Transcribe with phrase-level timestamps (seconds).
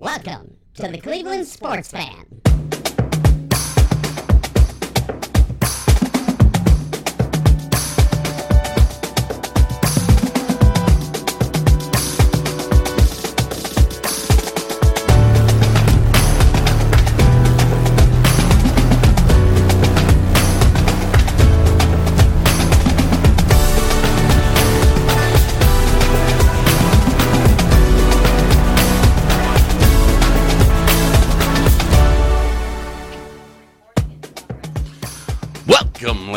[0.00, 2.24] Welcome to the Cleveland Sports Fan.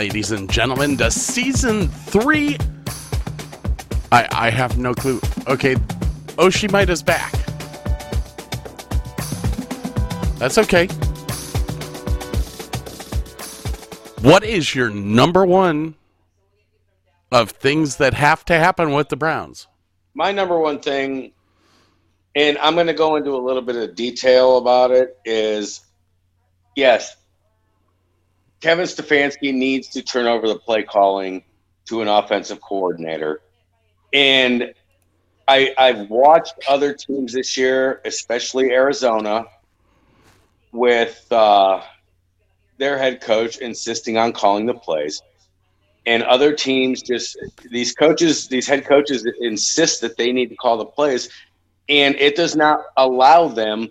[0.01, 2.57] Ladies and gentlemen, to season three.
[4.11, 5.21] I I have no clue.
[5.47, 5.75] Okay,
[6.37, 7.31] Oshimita's back.
[10.39, 10.87] That's okay.
[14.23, 15.93] What is your number one
[17.31, 19.67] of things that have to happen with the Browns?
[20.15, 21.31] my number one thing,
[22.35, 25.81] and I'm going to go into a little bit of detail about it, is
[26.75, 27.17] yes,
[28.61, 31.43] Kevin Stefanski needs to turn over the play calling
[31.85, 33.41] to an offensive coordinator.
[34.13, 34.73] And
[35.47, 39.45] I, I've watched other teams this year, especially Arizona,
[40.71, 41.81] with uh,
[42.77, 45.21] their head coach insisting on calling the plays.
[46.05, 47.37] And other teams just
[47.69, 51.29] these coaches these head coaches insist that they need to call the plays.
[51.89, 53.89] And it does not allow them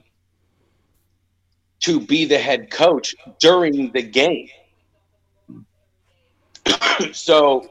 [1.80, 4.48] to be the head coach during the game
[7.12, 7.70] so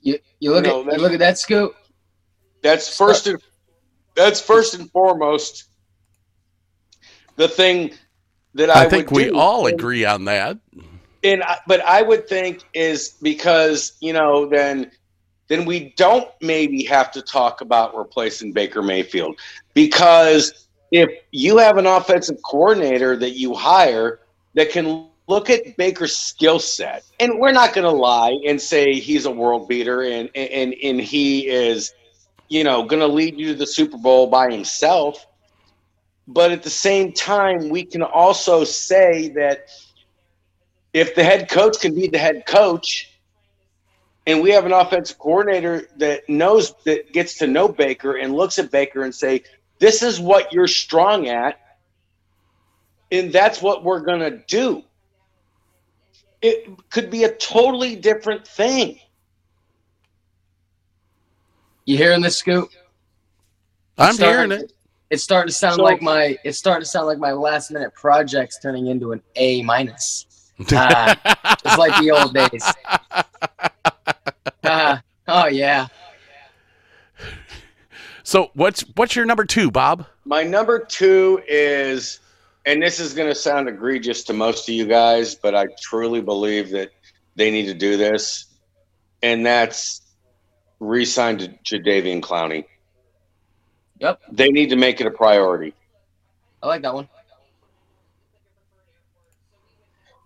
[0.00, 1.74] You, you look No, at you look at that scoop.
[2.62, 3.38] that's first and
[4.14, 5.64] that's first and foremost
[7.36, 7.92] the thing
[8.54, 9.34] that I, I, think would we do.
[9.34, 10.58] all agree on that.
[11.22, 14.90] and I, but I would think is because you know then
[15.48, 19.38] then we don't maybe have to talk about replacing Baker Mayfield
[19.74, 24.20] because if you have an offensive coordinator that you hire
[24.54, 28.94] that can look at Baker's skill set and we're not going to lie and say
[28.94, 31.92] he's a world beater and and and he is
[32.48, 35.26] you know going to lead you to the Super Bowl by himself
[36.28, 39.68] but at the same time we can also say that
[40.92, 43.10] if the head coach can be the head coach
[44.26, 48.58] and we have an offensive coordinator that knows that gets to know Baker and looks
[48.58, 49.44] at Baker and say,
[49.78, 51.58] this is what you're strong at,
[53.12, 54.82] and that's what we're going to do.
[56.42, 58.98] It could be a totally different thing.
[61.86, 62.70] You hearing this scoop?
[63.98, 64.72] I'm Starting- hearing it.
[65.08, 67.94] It's starting to sound So- like my it's starting to sound like my last minute
[67.94, 70.26] projects turning into an A minus.
[70.72, 71.16] Ah,
[71.64, 72.64] it's like the old days.
[74.64, 75.86] Ah, oh yeah.
[78.24, 80.06] So what's what's your number two, Bob?
[80.24, 82.18] My number two is,
[82.66, 86.20] and this is going to sound egregious to most of you guys, but I truly
[86.20, 86.90] believe that
[87.36, 88.46] they need to do this,
[89.22, 90.02] and that's
[90.80, 92.64] re-sign to Jadeveon Clowney.
[94.00, 94.20] Yep.
[94.32, 95.72] They need to make it a priority
[96.62, 97.08] I like that one.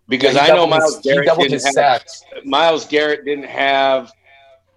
[0.09, 2.25] because Yeah, I know Myles his- Garrett didn't his have, sacks.
[2.45, 4.11] Myles Garrett didn't have.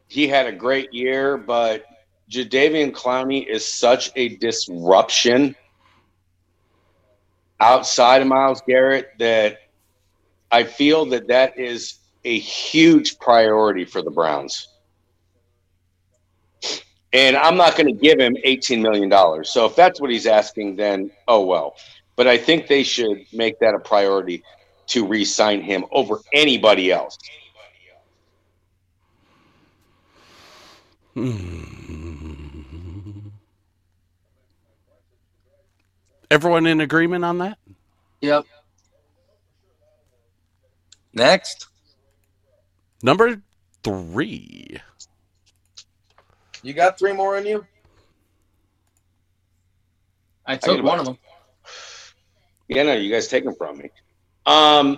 [0.07, 1.85] He had a great year, but
[2.29, 5.55] Jadeveon Clowney is such a disruption
[7.63, 9.59] outside of Myles Garrett that
[10.51, 11.95] I feel that that is
[12.25, 14.67] a huge priority for the Browns.
[17.13, 19.43] And I'm not going to give him $18 million.
[19.45, 21.75] So if that's what he's asking, then oh well.
[22.15, 24.43] But I think they should make that a priority
[24.87, 27.17] to re sign him over anybody else.
[31.13, 31.82] Hmm.
[36.33, 37.59] Everyone in agreement on that?
[38.21, 38.45] Yep.
[41.13, 41.67] Next.
[43.03, 43.39] Number
[43.83, 44.81] three.
[46.63, 47.67] You got three more in you?
[50.47, 50.99] I took get one one.
[51.01, 51.17] of them.
[52.67, 53.91] Yeah, no, you guys take them from me.
[54.47, 54.97] Um,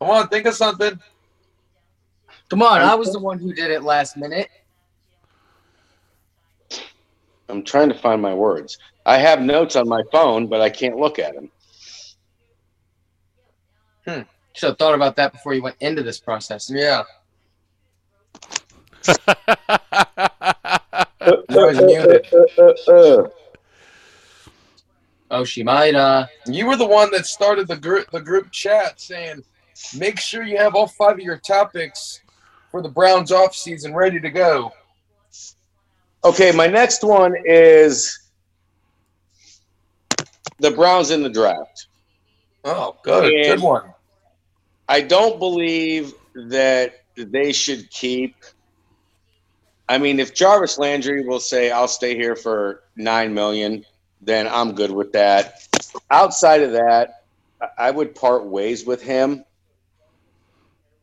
[0.00, 0.98] Come on, think of something.
[2.54, 4.48] Come on, I was the one who did it last minute.
[7.48, 8.78] I'm trying to find my words.
[9.04, 11.50] I have notes on my phone, but I can't look at them.
[14.06, 14.20] Hmm.
[14.52, 16.70] Should have thought about that before you went into this process.
[16.72, 17.02] Yeah.
[21.50, 22.28] You're muted.
[25.28, 25.96] Oh, she might.
[25.96, 29.42] Uh, You were the one that started the group the group chat saying,
[29.98, 32.20] make sure you have all five of your topics
[32.74, 34.72] for the Browns off season ready to go.
[36.24, 38.18] Okay, my next one is
[40.58, 41.86] the Browns in the draft.
[42.64, 43.32] Oh, good.
[43.32, 43.94] And- Good one.
[44.88, 48.34] I don't believe that they should keep.
[49.88, 53.86] I mean, if Jarvis Landry will say, "I'll stay here for nine million,
[54.20, 55.62] then I'm good with that.
[56.10, 57.22] Outside of that,
[57.78, 59.44] I would part ways with him,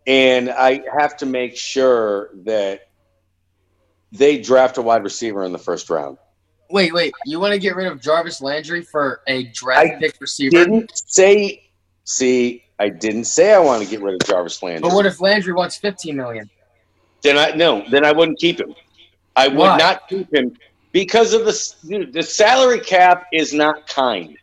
[0.07, 2.89] and I have to make sure that
[4.11, 6.17] they draft a wide receiver in the first round.
[6.69, 7.13] wait, wait.
[7.25, 10.51] You want to get rid of Jarvis Landry for a draft I pick receiver?
[10.51, 11.63] Didn't say.
[12.03, 14.81] See, I didn't say I want to get rid of Jarvis Landry.
[14.81, 16.49] But what if Landry wants 15 million?
[17.21, 18.73] Then I no, then I wouldn't keep him.
[19.35, 19.77] I would Why?
[19.77, 20.57] not keep him
[20.91, 24.35] because of the the salary cap is not kind.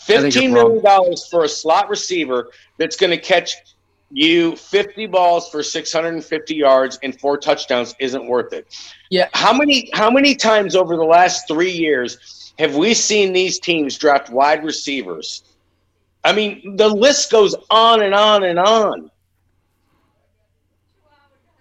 [0.00, 3.54] Fifteen million dollars for a slot receiver that's going to catch
[4.10, 8.66] you fifty balls for six hundred and fifty yards and four touchdowns isn't worth it.
[9.10, 9.28] Yeah.
[9.34, 13.96] How many how many times over the last three years have we seen these teams
[13.98, 15.44] draft wide receivers?
[16.24, 19.10] I mean, the list goes on and on and on.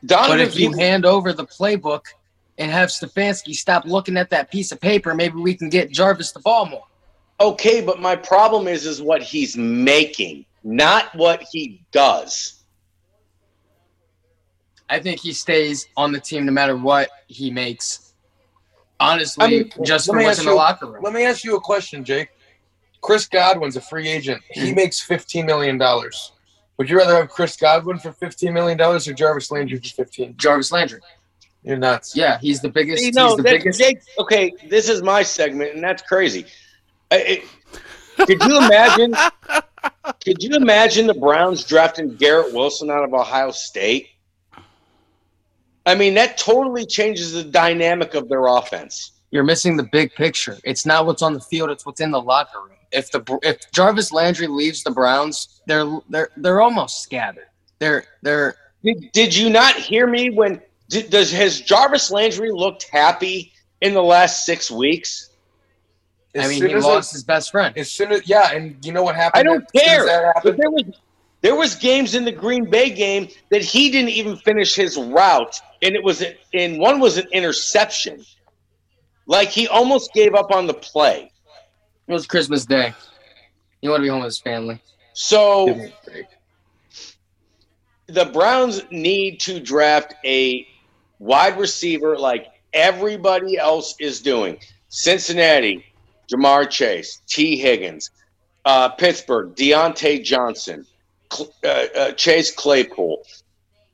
[0.06, 2.06] Donovan But if you hand over the playbook
[2.58, 6.32] and have Stefanski stop looking at that piece of paper, maybe we can get Jarvis
[6.32, 6.84] the ball more.
[7.40, 12.64] Okay, but my problem is is what he's making, not what he does.
[14.90, 18.14] I think he stays on the team no matter what he makes.
[19.00, 21.04] Honestly, I mean, just let for me what's ask in the you- locker room.
[21.04, 22.30] Let me ask you a question, Jake.
[23.02, 24.42] Chris Godwin's a free agent.
[24.52, 24.76] He Mhm.
[24.76, 25.80] makes $15 million.
[26.78, 30.72] Would you rather have Chris Godwin for $15 million or Jarvis Landry for 15 Jarvis
[30.72, 31.00] Landry.
[31.64, 32.16] You're nuts.
[32.16, 33.04] Yeah, he's the biggest.
[33.04, 33.80] See, no, he's the that- biggest.
[33.80, 36.46] Jake, okay, this is my segment, and that's crazy.
[37.12, 37.44] It-
[38.18, 39.16] could you imagine?
[40.24, 44.10] could you imagine the Browns drafting Garrett Wilson out of Ohio State?
[45.86, 49.14] I mean, that totally changes the dynamic of their offense.
[49.32, 50.58] You're missing the big picture.
[50.64, 52.78] It's not what's on the field; it's what's in the locker room.
[52.92, 57.48] If the if Jarvis Landry leaves the Browns, they're they're they're almost scattered.
[57.78, 60.62] They're they're Did, did you not hear me when?
[60.90, 65.29] Did, does has Jarvis Landry looked happy in the last six weeks?
[66.36, 67.76] As I mean, he as lost his best friend.
[67.78, 69.40] As soon as yeah, and you know what happened?
[69.40, 70.06] I don't as soon as care.
[70.06, 70.58] that happened?
[70.58, 70.84] there was
[71.42, 75.60] there was games in the Green Bay game that he didn't even finish his route,
[75.82, 76.24] and it was
[76.54, 78.24] in one was an interception.
[79.26, 81.32] Like he almost gave up on the play.
[82.08, 82.94] It was Christmas Day.
[83.82, 84.82] You want to be home with his family.
[85.14, 85.90] So
[88.08, 90.68] the Browns need to draft a
[91.20, 94.58] wide receiver like everybody else is doing.
[94.90, 95.86] Cincinnati,
[96.32, 98.12] Ja'Marr Chase, Tee Higgins,
[98.66, 100.86] uh, Pittsburgh, Diontae Johnson,
[101.32, 103.24] Cl- uh, uh, Chase Claypool.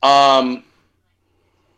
[0.03, 0.63] Um,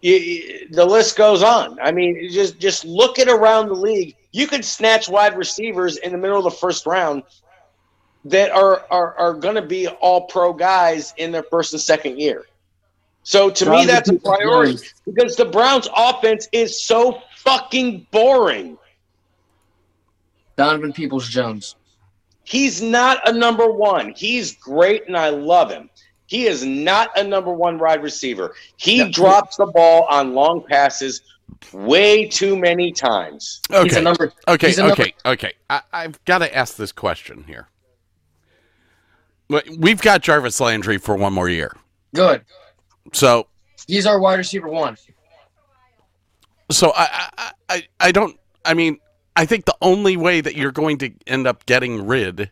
[0.01, 1.79] the list goes on.
[1.79, 4.15] I mean, just just look at around the league.
[4.31, 7.23] You could snatch wide receivers in the middle of the first round
[8.25, 12.19] that are are, are going to be all pro guys in their first and second
[12.19, 12.45] year.
[13.23, 18.77] So to me, that's a priority because the Browns' offense is so fucking boring.
[20.57, 21.75] Donovan Peoples Jones.
[22.43, 24.13] He's not a number one.
[24.15, 25.89] He's great, and I love him.
[26.25, 28.55] He is not a number one wide receiver.
[28.75, 29.09] He Yeah.
[29.11, 31.21] drops the ball on long passes
[31.71, 33.61] way too many times.
[33.69, 34.01] He's a Okay.
[34.01, 34.33] number.
[34.47, 35.53] Okay, He's a number- okay, okay.
[35.69, 37.69] I, I've got to ask this question here.
[39.77, 41.71] We've got Jarvis Landry for one more year.
[42.13, 42.43] Good.
[43.13, 43.47] So,
[43.87, 44.97] He's our wide receiver one.
[46.69, 48.37] so I, I, I, I don't.
[48.65, 48.99] I mean,
[49.37, 52.49] I think the only way that you're going to end up getting rid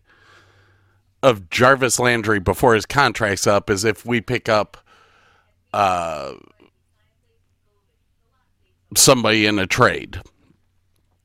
[1.23, 4.77] of Jarvis Landry before his contract's up is if we pick up
[5.73, 6.33] uh,
[8.95, 10.21] somebody in a trade,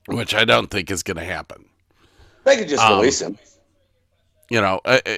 [0.07, 1.67] which I don't think is going to happen.
[2.45, 3.39] They could just Um, release him.
[4.49, 5.17] You know, uh, uh,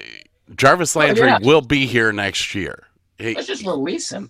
[0.57, 1.39] Jarvis Landry yeah.
[1.41, 2.89] will be here next year.
[3.17, 4.29] He, Let's just release him.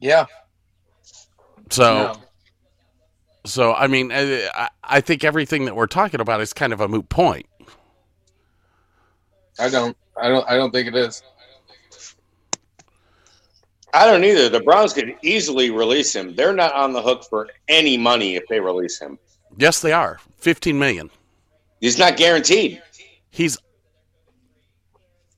[0.00, 0.26] Yeah.
[1.70, 2.27] so, No.
[3.48, 6.88] So I mean, I, I think everything that we're talking about is kind of a
[6.88, 7.46] moot point.
[9.58, 9.96] I don't.
[10.20, 10.48] I don't.
[10.48, 11.22] I don't think it is.
[13.94, 14.48] I don't either.
[14.48, 16.34] The Browns could easily release him.
[16.34, 19.18] They're not on the hook for any money if they release him.
[19.56, 20.18] Yes, they are.
[20.36, 21.10] 15 million.
[21.80, 22.82] He's not guaranteed.
[23.30, 23.58] He's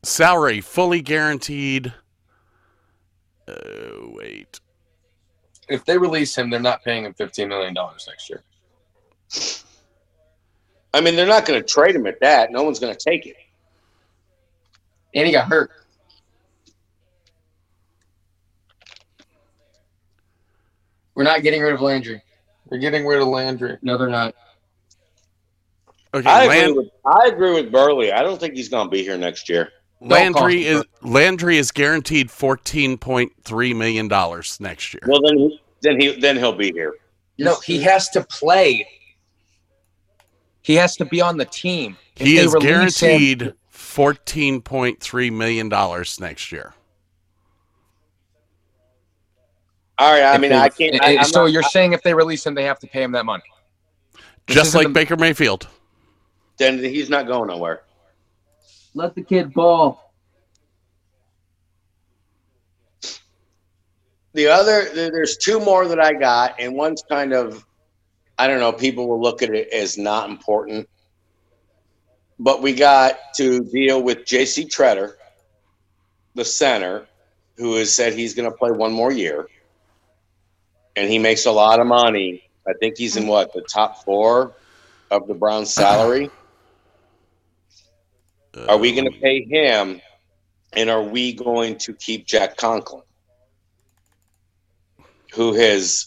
[0.03, 1.93] salary fully guaranteed.
[3.47, 3.55] Uh,
[4.09, 4.61] wait.
[5.71, 8.43] If they release him, they're not paying him fifteen million dollars next year.
[10.93, 12.51] I mean, they're not going to trade him at that.
[12.51, 13.37] No one's going to take it.
[15.15, 15.71] And he got hurt.
[21.15, 22.23] We're not getting rid of Landry.
[22.67, 23.79] We're getting rid of Landry.
[23.83, 24.35] No, they're not.
[26.13, 28.13] Okay, I Land- agree with I agree with Burley.
[28.13, 29.71] I don't think he's going to be here next year.
[30.01, 35.03] Landry is Landry is guaranteed 14.3 million dollars next year.
[35.07, 36.95] Well, then he, then he then he'll be here.
[37.39, 38.87] No, he has to play.
[40.63, 41.97] He has to be on the team.
[42.17, 46.75] If he is release him- guaranteed 14.3 million dollars next year.
[49.99, 50.23] All right.
[50.25, 51.03] I mean, they- I can't.
[51.03, 53.27] I, so not- you're saying if they release him, they have to pay him that
[53.27, 53.43] money.
[54.47, 55.67] This Just like the- Baker Mayfield.
[56.57, 57.83] then he's not going nowhere.
[58.95, 60.13] Let the kid ball.
[64.33, 67.65] The other, there's two more that I got, and one's kind of,
[68.39, 70.89] I don't know, people will look at it as not important.
[72.39, 74.67] But we got to deal with J.C.
[74.67, 75.15] Tretter,
[76.35, 77.07] the center,
[77.57, 79.47] who has said he's going to play one more year.
[80.97, 82.45] And he makes a lot of money.
[82.67, 84.55] I think he's in what, the top four
[85.11, 86.31] of the Browns' salary?
[88.69, 90.01] Are we going to pay him?
[90.73, 93.03] And are we going to keep Jack Conklin,
[95.35, 96.07] who has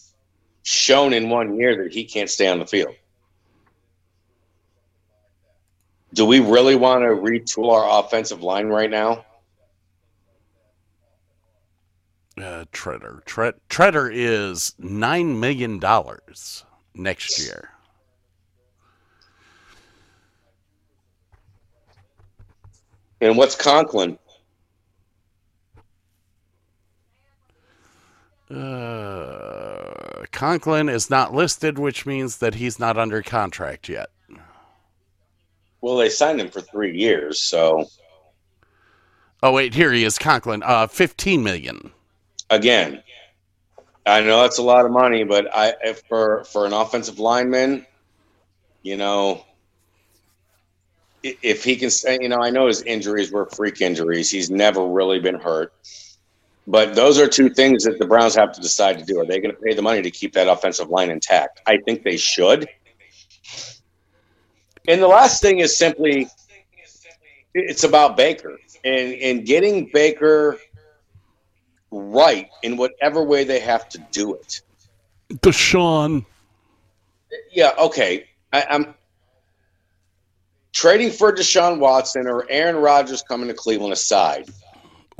[0.63, 2.95] shown in one year that he can't stay on the field?
[6.13, 9.25] Do we really want to retool our offensive line right now?
[12.37, 13.23] Uh, Tretter.
[13.25, 16.63] Tre- Tretter is nine million dollars
[16.95, 17.72] next year.
[23.23, 24.19] And what's Conklin?
[28.51, 34.09] Uh, Conklin is not listed, which means that he's not under contract yet.
[35.79, 37.87] Well, they signed him for three years, so
[39.41, 40.61] Oh wait, here he is, Conklin.
[40.61, 41.91] Uh, fifteen million.
[42.49, 43.01] again,
[44.05, 47.85] I know that's a lot of money, but I if for for an offensive lineman,
[48.81, 49.45] you know,
[51.23, 54.29] if he can stay, you know, I know his injuries were freak injuries.
[54.29, 55.73] He's never really been hurt.
[56.67, 59.19] But those are two things that the Browns have to decide to do.
[59.19, 61.61] Are they going to pay the money to keep that offensive line intact?
[61.65, 62.67] I think they should.
[64.87, 66.27] And the last thing is simply
[67.53, 70.57] it's about Baker and and getting Baker
[71.91, 74.61] right in whatever way they have to do it.
[75.31, 76.25] Deshaun.
[77.51, 78.25] Yeah, okay.
[78.51, 78.93] I, I'm
[80.73, 84.49] trading for Deshaun Watson or Aaron Rodgers coming to Cleveland aside.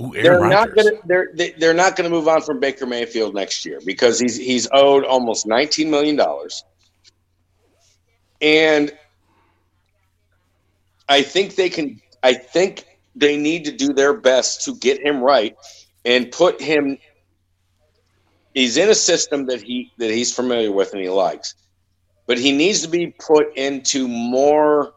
[0.01, 3.63] Ooh, They're not gonna they're they- they're not gonna move on from Baker Mayfield next
[3.65, 6.63] year because he's he's owed almost nineteen million dollars.
[8.41, 8.91] And
[11.07, 15.21] I think they can I think they need to do their best to get him
[15.21, 15.55] right
[16.03, 16.97] and put him
[18.55, 21.53] he's in a system that he that he's familiar with and he likes.
[22.25, 24.93] But he needs to be put into more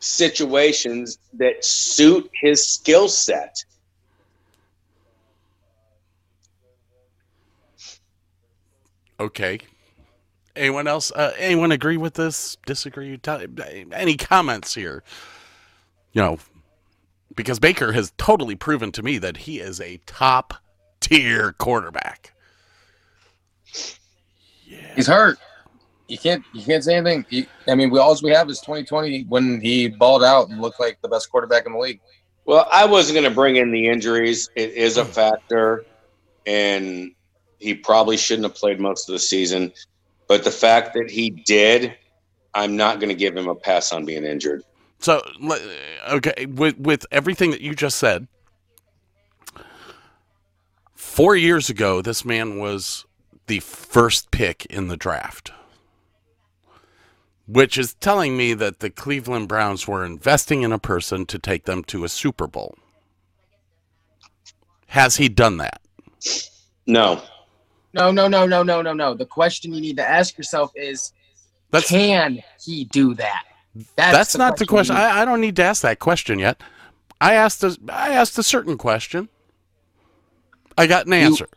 [0.00, 3.64] situations that suit his skill set.
[9.20, 9.58] Okay.
[10.54, 11.10] Anyone else?
[11.12, 12.56] Uh, anyone agree with this?
[12.66, 13.16] Disagree?
[13.18, 13.42] Tell-
[13.92, 15.02] Any comments here?
[16.12, 16.38] You know,
[17.34, 20.54] because Baker has totally proven to me that he is a top
[21.00, 22.32] tier quarterback.
[24.96, 25.38] He's hurt.
[26.08, 26.44] You can't.
[26.52, 27.26] You can't say anything.
[27.28, 30.80] He, I mean, we all we have is 2020 when he balled out and looked
[30.80, 32.00] like the best quarterback in the league.
[32.44, 34.48] Well, I wasn't going to bring in the injuries.
[34.56, 35.84] It is a factor,
[36.46, 37.12] and
[37.58, 39.72] he probably shouldn't have played most of the season.
[40.28, 41.94] But the fact that he did,
[42.54, 44.64] I'm not going to give him a pass on being injured.
[45.00, 45.22] So,
[46.08, 48.26] okay, with with everything that you just said,
[51.18, 53.04] Four years ago, this man was
[53.48, 55.50] the first pick in the draft,
[57.48, 61.64] which is telling me that the Cleveland Browns were investing in a person to take
[61.64, 62.76] them to a Super Bowl.
[64.88, 65.80] Has he done that?
[66.86, 67.22] No.
[67.94, 69.14] No, no, no, no, no, no, no.
[69.14, 71.12] The question you need to ask yourself is
[71.70, 73.44] That's can he do that?
[73.96, 74.94] that's, not the question.
[74.96, 76.60] you need- I, I don't need to ask that question yet.
[77.20, 79.28] I asked a, I asked a certain question.
[80.76, 81.48] I got an answer.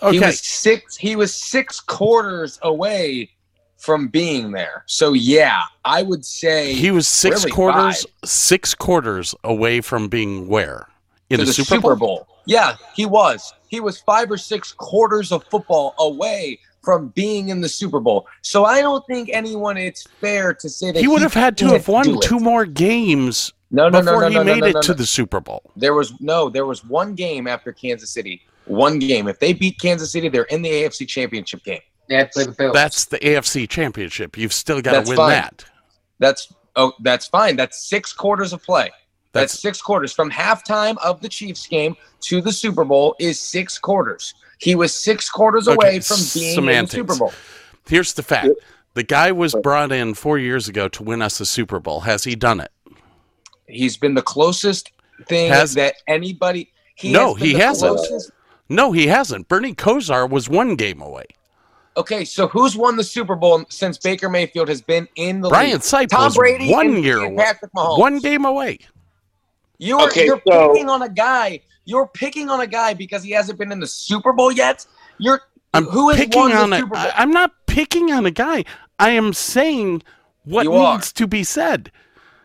[0.00, 0.26] He Okay.
[0.26, 0.96] was six.
[0.96, 3.30] He was six quarters away
[3.78, 4.84] from being there.
[4.86, 10.48] So yeah, I would say He was six really quarters six quarters away from being
[10.48, 10.86] where
[11.30, 12.26] in to the, Super, Bowl?
[12.46, 13.54] Yeah, he was.
[13.68, 18.26] He was five or six quarters of football away from being in the Super Bowl.
[18.42, 19.76] So I don't think anyone.
[19.76, 23.52] It's fair to say that He would have had to have won two more games
[23.70, 24.94] No, no, no, before no, he no, no, made no, it no, to no.
[24.94, 25.62] the Super Bowl.
[25.76, 26.48] There was no.
[26.48, 28.42] There was one game after Kansas City.
[28.64, 29.28] One game.
[29.28, 31.80] If they beat Kansas City, they're in the AFC Championship game.
[32.08, 32.72] Play the Bills.
[32.74, 34.36] That's the AFC Championship.
[34.38, 35.30] You've still got to win fine.
[35.30, 35.64] that.
[36.18, 37.56] That's oh, that's fine.
[37.56, 38.90] That's six quarters of play.
[39.32, 43.38] That's, That's six quarters from halftime of the Chiefs game to the Super Bowl is
[43.38, 44.34] six quarters.
[44.58, 46.94] He was six quarters Okay, away from being semantics.
[46.94, 47.32] in the Super Bowl.
[47.86, 48.48] here's the fact.
[48.94, 52.00] The guy was brought in four years ago to win us a Super Bowl.
[52.00, 52.72] Has he done it?
[53.66, 54.90] He's been the closest
[55.26, 56.72] thing Has- that anybody.
[56.94, 57.96] He No, he hasn't.
[57.96, 58.32] closest-
[58.70, 59.46] No, he hasn't.
[59.46, 61.26] Bernie Kosar was one game away.
[61.98, 65.72] Okay, so who's won the Super Bowl since Baker Mayfield has been in the Brian
[65.72, 65.80] league?
[65.80, 67.44] Sipe Tom Brady one and, year and away.
[67.44, 67.98] Patrick Mahomes.
[67.98, 68.78] One game away.
[69.78, 71.60] You are Okay, you're so- picking on a guy.
[71.84, 74.86] You're picking on a guy because he hasn't been in the Super Bowl yet.
[75.18, 75.40] You're
[75.74, 77.02] I'm who has picking won on the a, Super Bowl?
[77.02, 78.64] I- I'm not picking on a guy.
[79.00, 80.02] I am saying
[80.44, 80.94] what You are.
[80.94, 81.90] needs to be said.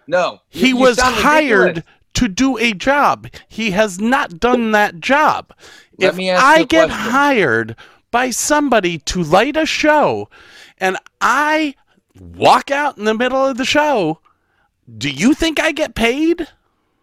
[0.08, 1.86] no, you- He you was sound hired ridiculous.
[2.16, 3.28] to do a job.
[3.48, 5.54] He has not done that job.
[6.00, 7.12] Let if me ask I you a get question.
[7.12, 7.76] hired
[8.14, 10.30] by somebody to light a show
[10.78, 11.74] and I
[12.20, 14.20] walk out in the middle of the show,
[15.00, 16.48] do you think I get paid?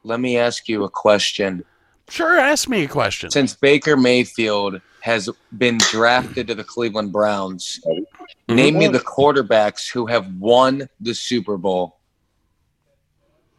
[0.05, 1.65] Let me ask you a question.
[2.09, 3.29] Sure, ask me a question.
[3.31, 8.55] Since Baker Mayfield has been drafted to the Cleveland Browns, mm-hmm.
[8.55, 11.99] name me the quarterbacks who have won the Super Bowl.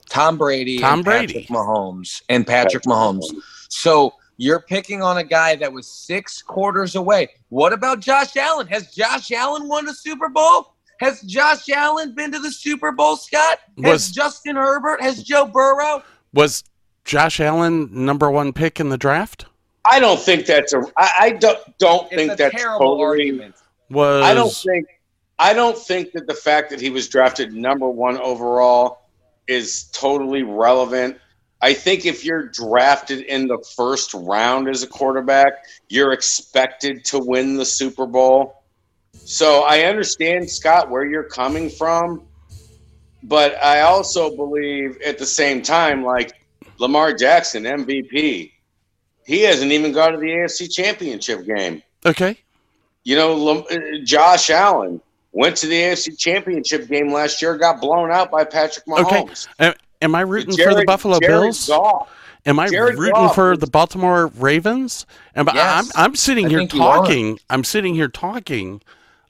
[0.08, 1.34] Tom Brady, Tom Brady.
[1.34, 3.26] Patrick Mahomes, and Patrick Mahomes.
[3.68, 7.30] So you're picking on a guy that was six quarters away.
[7.50, 8.66] What about Josh Allen?
[8.68, 10.74] Has Josh Allen won a Super Bowl?
[11.00, 13.60] Has Josh Allen been to the Super Bowl, Scott?
[13.84, 15.00] Has Was- Justin Herbert?
[15.00, 16.02] Has Joe Burrow?
[16.34, 16.64] Was
[17.06, 19.46] Josh Allen number one pick in the draft?
[19.86, 20.82] I don't think that's a.
[20.98, 23.04] I, I don't don't It's think a that's terrible totally.
[23.04, 23.56] argument.
[23.92, 24.88] Was I don't think.
[25.38, 29.02] I don't think that the fact that he was drafted number one overall
[29.48, 31.18] is totally relevant.
[31.62, 37.20] I think if you're drafted in the first round as a quarterback, you're expected to
[37.20, 38.64] win the Super Bowl.
[39.14, 42.24] So I understand, Scott, where you're coming from.
[43.24, 46.34] But I also believe at the same time, like
[46.80, 48.52] Lamar Jackson, MVP,
[49.26, 51.84] he hasn't even gone to the AFC Championship game.
[52.06, 52.38] okay.
[53.04, 58.12] You know, uh, Josh Allen went to the AFC Championship game last year, got blown
[58.12, 59.04] out by Patrick Okay.
[59.24, 59.48] Mahomes.
[59.60, 61.68] Am, am I rooting for the Buffalo Jared Bills?
[61.68, 62.10] Goff.
[62.46, 65.06] Am I Jared rooting Goff for the Baltimore Ravens?
[65.36, 66.98] Am I- Yes, I'm I'm sitting I here think you are.
[66.98, 67.40] talking.
[67.50, 68.82] I'm sitting here talking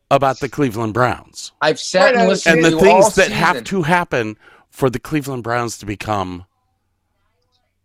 [0.09, 3.15] about the Cleveland Browns I've sat Right, and listened and to the you all things
[3.15, 4.37] that have to happen
[4.69, 6.45] for the Cleveland Browns to become.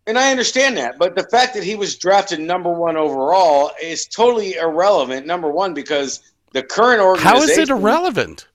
[0.08, 4.06] And I understand that, but the fact that he was drafted number one overall is
[4.06, 5.26] totally irrelevant.
[5.26, 6.20] Number one, because
[6.52, 7.36] the current organization.
[7.38, 8.46] How is it irrelevant?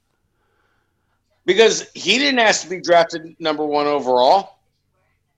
[1.45, 4.59] Because he didn't ask to be drafted number one overall.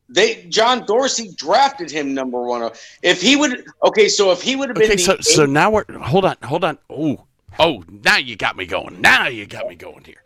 [0.10, 2.70] They John Dorsey drafted him number one.
[3.02, 5.86] If he would, okay, so if he would have been Okay, so so now we're
[6.00, 6.78] hold on, hold on.
[6.90, 7.26] Oh,
[7.58, 9.00] oh, now you got me going.
[9.00, 10.22] Now you got me going here.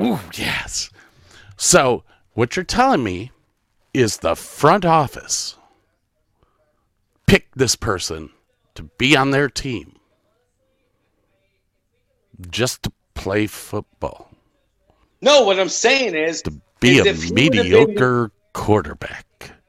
[0.00, 0.90] Ooh, yes.
[1.56, 3.30] So what you're telling me
[3.94, 5.56] is the front office
[7.26, 8.30] picked this person
[8.74, 9.96] to be on their team
[12.50, 14.27] just to play football,
[15.20, 19.24] no, what I'm saying is to be Is a if been- mediocre quarterback.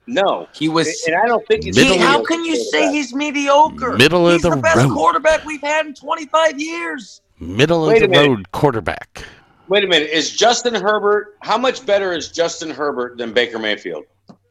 [0.07, 0.47] no.
[0.53, 0.87] He was.
[1.07, 3.97] And I don't think it's Middle He, how can you say he's mediocre?
[3.97, 4.93] Middle of he's the the best road.
[4.93, 7.21] quarterback we've had in 25 years.
[7.39, 9.23] Middle Wait of the road quarterback.
[9.69, 10.09] Wait a minute.
[10.09, 14.03] Is Justin Herbert how much better is Justin Herbert than Baker Mayfield?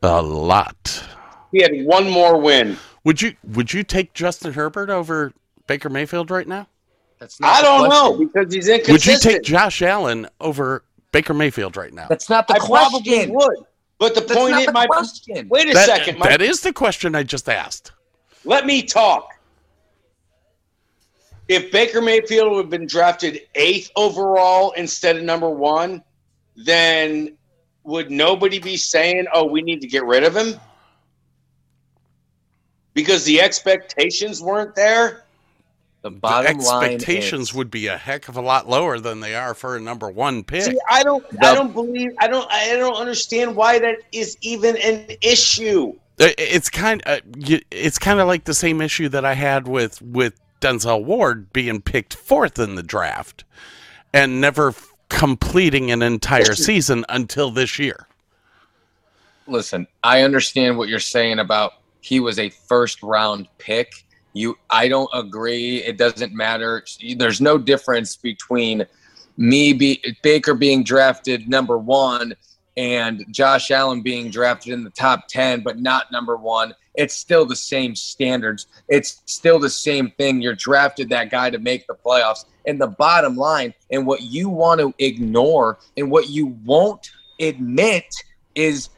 [0.03, 1.05] A lot.
[1.53, 2.77] He had one more win.
[3.05, 5.33] Would you would you take Justin Herbert over
[5.67, 6.67] Baker Mayfield right now?
[7.19, 8.93] That's not I don't know because he's inconsistent.
[8.93, 12.07] Would you take Josh Allen over Baker Mayfield right now?
[12.09, 13.33] That's not the I probably question.
[13.35, 13.57] would.
[13.99, 15.49] But the That's point not is, my question.
[15.49, 16.19] wait a That- second.
[16.19, 17.93] My, that is the question I just asked.
[18.45, 19.35] let me talk.
[21.49, 26.03] if Baker Mayfield would have been drafted eighth overall instead of number one,
[26.57, 27.37] then
[27.85, 30.61] would nobody be saying, "Oh, we need to get rid of him"?
[32.93, 35.25] Because the expectations weren't there.
[36.11, 39.21] The The bottom line expectations is, would be a heck of a lot lower than
[39.21, 40.63] they are for a number one pick.
[40.63, 44.77] See, I don't, I don't believe, I don't, I don't understand why that is even
[44.79, 45.95] an issue.
[46.21, 47.21] Uh, It's kind of
[47.71, 51.81] it's kind of like the same issue that I had with with Denzel Ward being
[51.81, 53.45] picked fourth in the draft
[54.13, 54.75] and never
[55.09, 58.09] completing an entire season until this year.
[59.47, 63.93] listen, I understand what you're saying about he was a first round pick.
[64.33, 65.79] You, I don't agree.
[65.79, 66.85] It doesn't matter.
[67.17, 68.87] There's no difference between
[69.37, 72.35] me be Baker being drafted number one
[72.77, 76.73] and Josh Allen being drafted in the top 10, but not number one.
[76.95, 78.69] It's still the same standards.
[78.89, 80.41] It's still the same thing.
[80.41, 82.45] You're drafted that guy to make the playoffs.
[82.67, 87.11] And the bottom line, and what you want to ignore and what you won't
[87.41, 88.15] admit
[88.55, 88.91] is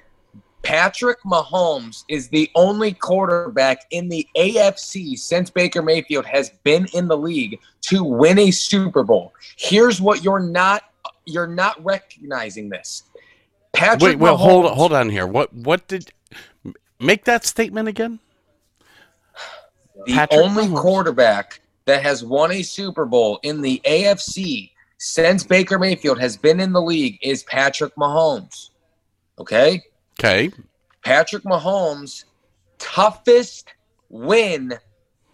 [0.62, 7.08] Patrick Mahomes is the only quarterback in the AFC since Baker Mayfield has been in
[7.08, 9.32] the league to win a Super Bowl.
[9.56, 10.84] Here's what you're not
[11.26, 13.04] you're not recognizing this.
[13.72, 15.26] Patrick Wait, well, Mahomes, hold hold on here.
[15.26, 16.12] What what did
[16.98, 18.20] make that statement again?
[20.06, 20.80] the Patrick only Mahomes.
[20.80, 26.60] quarterback that has won a Super Bowl in the AFC since Baker Mayfield has been
[26.60, 28.70] in the league is Patrick Mahomes.
[29.38, 29.82] Okay?
[30.20, 30.50] Okay,
[31.02, 32.24] Patrick Mahomes'
[32.78, 33.72] toughest
[34.10, 34.74] win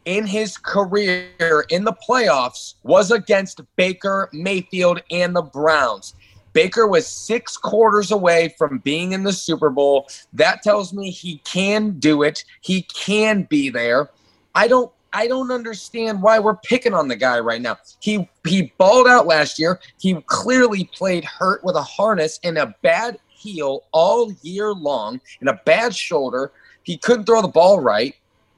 [0.05, 6.15] in his career in the playoffs was against Baker Mayfield and the Browns.
[6.53, 10.07] Baker was six quarters away from being in the Super Bowl.
[10.33, 12.45] That tells me he can do it.
[12.61, 14.11] He can be there.
[14.55, 17.79] I don't I don't understand why we're picking on the guy right now.
[17.99, 19.81] He he balled out last year.
[19.99, 23.19] He clearly played hurt with a harness and a bad
[23.53, 26.53] heel all year long and a bad shoulder.
[26.83, 28.15] He couldn't throw the ball right.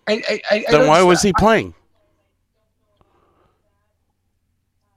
[0.07, 1.75] I, I, I, I then don't- why was he playing?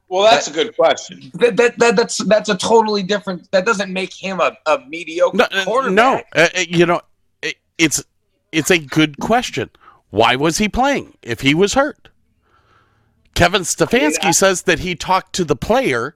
[0.08, 1.32] Well, that's a good question.
[1.36, 3.50] That, that, that that's that's a totally different.
[3.52, 5.96] That doesn't make him a, a mediocre No, uh, quarterback.
[5.96, 6.22] no.
[6.36, 7.00] Uh, uh, you know,
[7.42, 8.04] it, it's
[8.52, 9.70] it's a good question.
[10.10, 12.10] Why was he playing if he was hurt?
[13.36, 16.14] Kevin Stefanski says that he talked to the player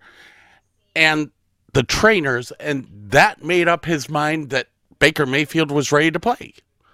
[0.93, 1.31] and
[1.75, 4.67] the trainers, and that made up his mind that
[4.99, 6.53] Baker Mayfield was ready to play.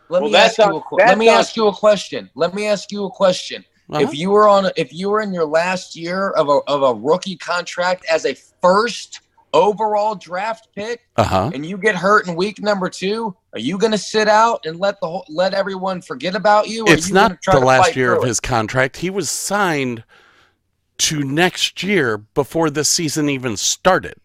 [0.10, 0.78] Let Well, me that's ask you.
[0.78, 2.30] A, que- let me not- ask you a question.
[2.36, 3.64] Let me ask you a question.
[3.92, 4.02] Uh-huh.
[4.04, 6.94] If you were on, if you were in your last year of a of a
[7.00, 9.22] rookie contract as a first
[9.54, 11.52] overall draft pick, Uh huh.
[11.54, 14.80] and you get hurt in week number two, are you going to sit out and
[14.80, 16.86] let the whole, let everyone forget about you?
[16.88, 18.28] or It's you not try the last year of it?
[18.28, 18.98] his contract.
[18.98, 20.04] He was signed
[21.00, 24.16] to next year before the season even started.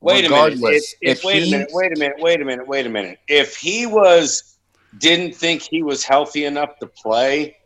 [0.00, 0.58] Wait a minute.
[0.62, 1.68] If, if, if wait he- a minute.
[1.72, 2.16] Wait a minute.
[2.18, 2.68] Wait a minute.
[2.68, 3.18] Wait a minute.
[3.28, 4.56] If he was
[4.96, 7.56] didn't think he was healthy enough to play,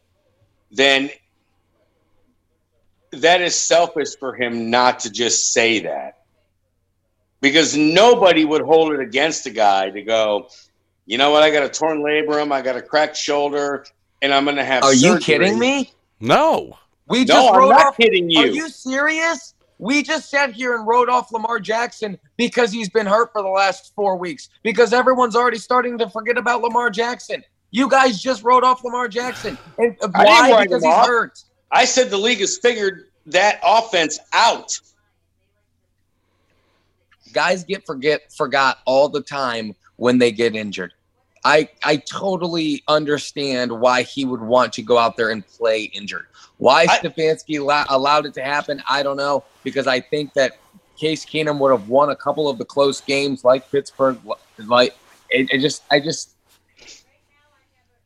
[0.71, 1.11] then
[3.13, 6.19] that is selfish for him not to just say that.
[7.41, 10.49] Because nobody would hold it against a guy to go,
[11.07, 13.85] you know what, I got a torn labrum, I got a cracked shoulder,
[14.23, 15.93] and I'm gonna have Are you kidding me?
[16.21, 16.79] No.
[17.09, 17.97] We No, just I'm not off.
[17.97, 18.41] kidding you.
[18.41, 19.52] Are you serious?
[19.83, 23.49] We just sat here and wrote off Lamar Jackson because he's been hurt for the
[23.49, 24.49] last four weeks.
[24.63, 27.43] Because everyone's already starting to forget about Lamar Jackson.
[27.73, 30.63] You guys just wrote off Lamar Jackson, and why?
[30.63, 31.07] Because he's off.
[31.09, 31.43] hurt.
[31.73, 34.79] I said the league has figured that offense out.
[37.33, 40.95] guys get forget forgot all the time when they get injured.
[41.45, 46.27] I I totally understand why he would want to go out there and play injured.
[46.59, 50.59] Why I- Stefanski allow, allowed it to happen, I don't know because I think that
[50.97, 54.19] Case Keenum would have won a couple of the close games like Pittsburgh.
[54.59, 54.97] Like
[55.31, 56.31] it, it just I just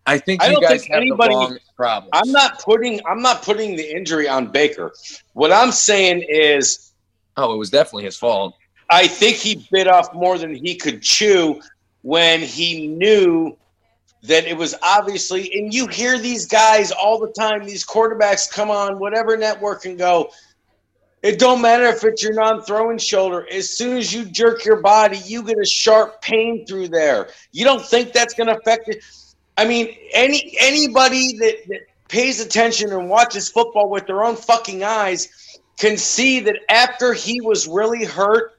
[0.07, 2.11] I think I you guys think have anybody- the wrong problem.
[2.15, 4.93] I'm not putting I'm not putting the injury on Baker.
[5.35, 6.93] What I'm saying is
[7.37, 8.57] oh, it was definitely his fault.
[8.89, 11.61] I think he bit off more than he could chew
[12.07, 13.57] when he knew
[14.23, 18.71] that it was obviously and you hear these guys all the time these quarterbacks come
[18.71, 20.31] on whatever network and go.
[21.25, 23.45] It don't matter if it's your non-throwing shoulder.
[23.51, 27.31] As soon as you jerk your body you get a sharp pain through there.
[27.51, 29.03] You don't think that's going to affect it?
[29.57, 34.85] I mean any anybody that, that pays attention and watches football with their own fucking
[34.85, 38.56] eyes can see that after he was really hurt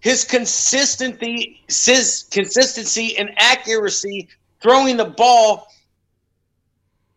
[0.00, 4.28] his consistency, his consistency and accuracy
[4.60, 5.66] throwing the ball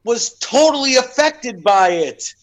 [0.04, 2.34] was totally affected by it.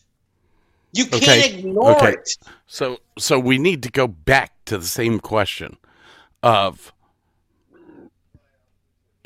[0.93, 2.13] You can't Okay, ignore okay.
[2.13, 2.31] it.
[2.67, 5.77] So so we need to go back to the same question
[6.43, 6.93] of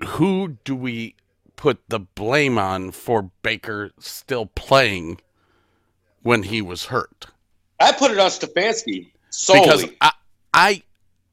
[0.04, 1.14] who do we
[1.56, 5.20] put the blame on for Baker still playing
[6.22, 7.26] when he was hurt?
[7.80, 9.60] I put it on Stefanski solely.
[9.60, 10.12] Because I
[10.54, 10.82] I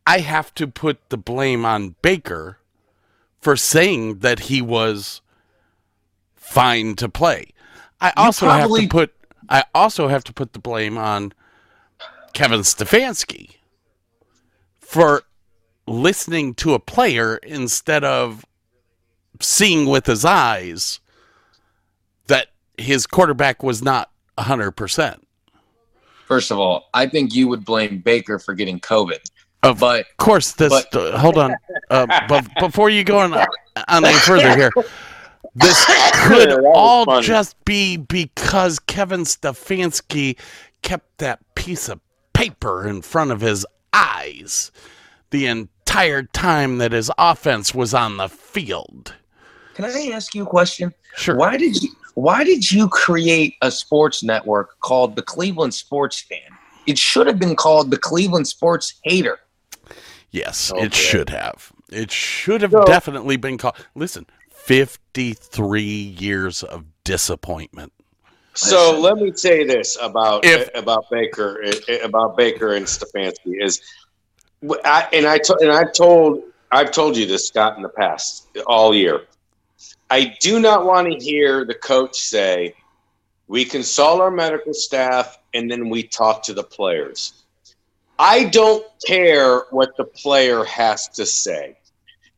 [0.10, 2.58] I have to put the blame on Baker
[3.41, 5.22] for saying that he was
[6.34, 7.50] fine to play.
[8.02, 9.13] I also have to put
[9.50, 11.32] I also have to put the blame on
[12.34, 13.58] Kevin Stefanski
[14.80, 15.22] for
[15.86, 18.48] listening to a player instead of
[19.39, 21.00] seeing with his eyes
[22.26, 22.48] that
[22.80, 25.19] his quarterback was not 100%.
[26.26, 29.19] First of all, I think you would blame Baker for getting COVID.
[29.63, 30.69] Of But course, this.
[30.69, 31.56] But- uh, hold on,
[31.89, 33.45] uh, but before you go on, on
[34.06, 34.72] any further here,
[35.56, 37.26] this could That all funny.
[37.28, 40.38] just be because Kevin Stefanski
[40.82, 42.00] kept that piece of
[42.34, 44.72] paper in front of his eyes
[45.32, 49.13] the entire time that his offense was on the field.
[49.74, 50.93] can I ask you a question?
[51.17, 51.36] Sure.
[51.36, 56.39] Why did you why did you create a sports network called the Cleveland Sports Fan?
[56.88, 59.39] It should have been called the Cleveland Sports Hater.
[60.32, 60.86] Yes, Okay.
[60.86, 61.72] it should have.
[61.92, 63.76] It should have So- definitely been called.
[63.96, 67.92] Listen, 53 years of disappointment.
[68.54, 69.02] So Listen.
[69.02, 73.82] let me say this about If- about Baker eh, about Baker and Stefanski is,
[74.84, 78.48] I, and I to, and I told I've told you this Scott in the past
[78.68, 79.22] all year.
[80.12, 82.76] I do not want to hear the coach say,
[83.48, 87.38] "We consult our medical staff and then we talk to the players."
[88.19, 91.77] I don't care what the player has to say.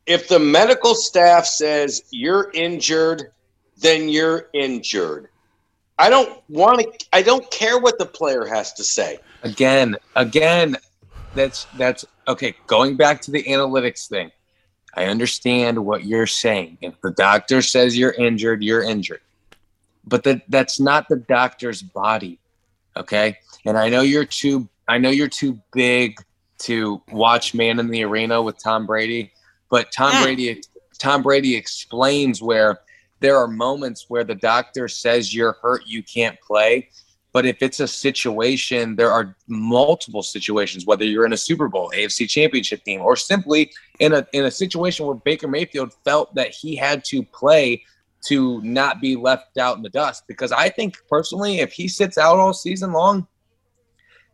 [0.05, 3.31] If the medical staff says you're injured,
[3.77, 5.29] then you're injured.
[5.97, 7.05] I don't want to.
[7.11, 9.19] I don't care what the player has to say.
[9.41, 10.77] Again, again,
[11.33, 12.55] that's that's okay.
[12.67, 14.31] Going back to the analytics thing,
[14.95, 16.77] I understand what you're saying.
[16.81, 19.21] If the doctor says you're injured, you're injured.
[20.05, 22.39] But that that's not the doctor's body.
[22.95, 23.37] Okay?
[23.65, 26.17] And I know you're too I know you're too big
[26.63, 29.31] to watch Man in the Arena with Tom Brady,
[29.69, 30.23] but Tom Mm.
[30.23, 30.61] Brady
[30.99, 32.81] Tom Brady explains where
[33.21, 36.89] there are moments where the doctor says you're hurt, you can't play.
[37.31, 41.89] But if it's a situation, there are multiple situations, whether you're in a Super Bowl,
[41.95, 46.49] AFC championship team, or simply in a in a situation where Baker Mayfield felt that
[46.49, 47.81] he had to play
[48.25, 50.25] to not be left out in the dust.
[50.27, 53.25] Because I think personally, if he sits out all season long,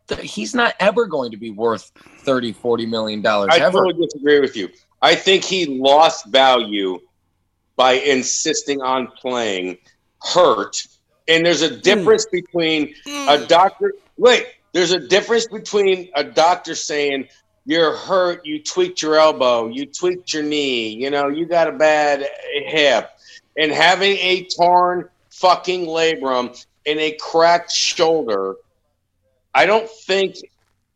[0.08, 3.80] th- he's not ever going to be worth 30, 40 million dollars I ever.
[3.80, 4.70] totally disagree with you.
[5.02, 7.00] I think he lost value
[7.76, 9.78] by insisting on playing
[10.22, 10.86] hurt.
[11.28, 12.38] And there's a difference hmm.
[12.38, 13.46] between a hmm.
[13.46, 13.94] doctor.
[14.18, 17.28] Wait, there's a difference between a doctor saying
[17.66, 21.74] you're hurt, you tweaked your elbow, you tweaked your knee, you know, you got a
[21.74, 22.26] bad
[22.66, 23.10] hip,
[23.58, 28.56] and having a torn fucking labrum and a cracked shoulder.
[29.58, 30.36] I don't think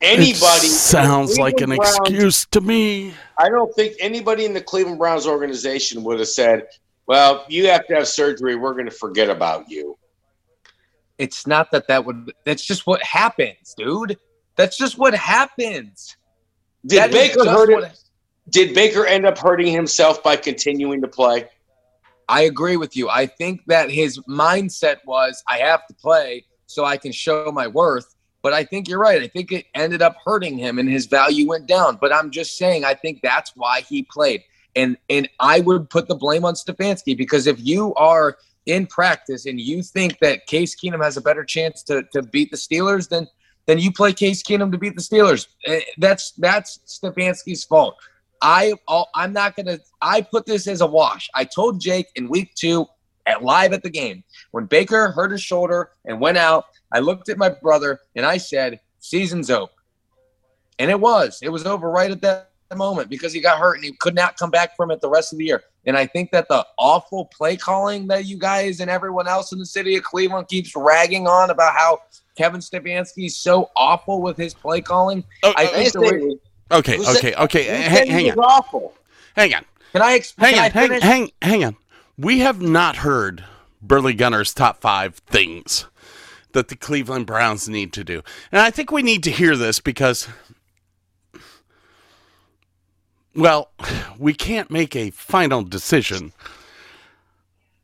[0.01, 3.11] anybody It sounds like an Browns- excuse to me.
[3.39, 6.67] I don't think anybody in the Cleveland Browns organization would have said,
[7.07, 8.55] "Well, you have to have surgery.
[8.55, 9.97] We're going to forget about you."
[11.17, 12.33] It's not that that would.
[12.45, 14.15] That's just what happens, dude.
[14.57, 16.15] That's just what happens.
[16.85, 17.97] Did That is Baker just hurt what- it?
[18.49, 21.47] Did Baker end up hurting himself by continuing to play?
[22.29, 23.09] I agree with you.
[23.09, 27.67] I think that his mindset was, I have to play so I can show my
[27.67, 28.13] worth.
[28.41, 29.21] But I think you're right.
[29.21, 31.97] I think it ended up hurting him and his value went down.
[32.01, 34.43] But I'm just saying, I think that's why he played.
[34.75, 39.45] And and I would put the blame on Stefanski because if you are in practice
[39.45, 43.09] and you think that Case Keenum has a better chance to, to beat the Steelers,
[43.09, 43.27] then
[43.65, 45.47] then you play Case Keenum to beat the Steelers.
[45.65, 47.95] Eh, That's that's Stefanski's fault.
[48.41, 48.73] I
[49.13, 49.79] I'm not gonna.
[50.01, 51.29] I put this as a wash.
[51.35, 52.87] I told Jake in week two
[53.25, 56.65] at live at the game when Baker hurt his shoulder and went out.
[56.91, 59.71] I looked at my brother and I said, "Season's over,"
[60.79, 61.39] and it was.
[61.41, 64.37] It was over right at that moment because he got hurt and he could not
[64.37, 65.63] come back from it the rest of the year.
[65.85, 69.59] And I think that the awful play calling that you guys and everyone else in
[69.59, 71.99] the city of Cleveland keeps ragging on about how
[72.37, 75.23] Kevin Stefanski is so awful with his play calling.
[75.43, 76.39] Oh, I uh, think the
[76.71, 77.63] okay, Who okay, okay.
[77.63, 78.93] Hang, hang on, awful.
[79.35, 80.53] hang on, Can I explain?
[80.53, 81.75] hang on, hang, hang on.
[82.21, 83.43] We have not heard
[83.81, 85.87] Burley Gunner's top five things
[86.51, 89.79] that the Cleveland Browns need to do, and I think we need to hear this
[89.79, 90.27] because,
[93.35, 93.71] well,
[94.19, 96.31] we can't make a final decision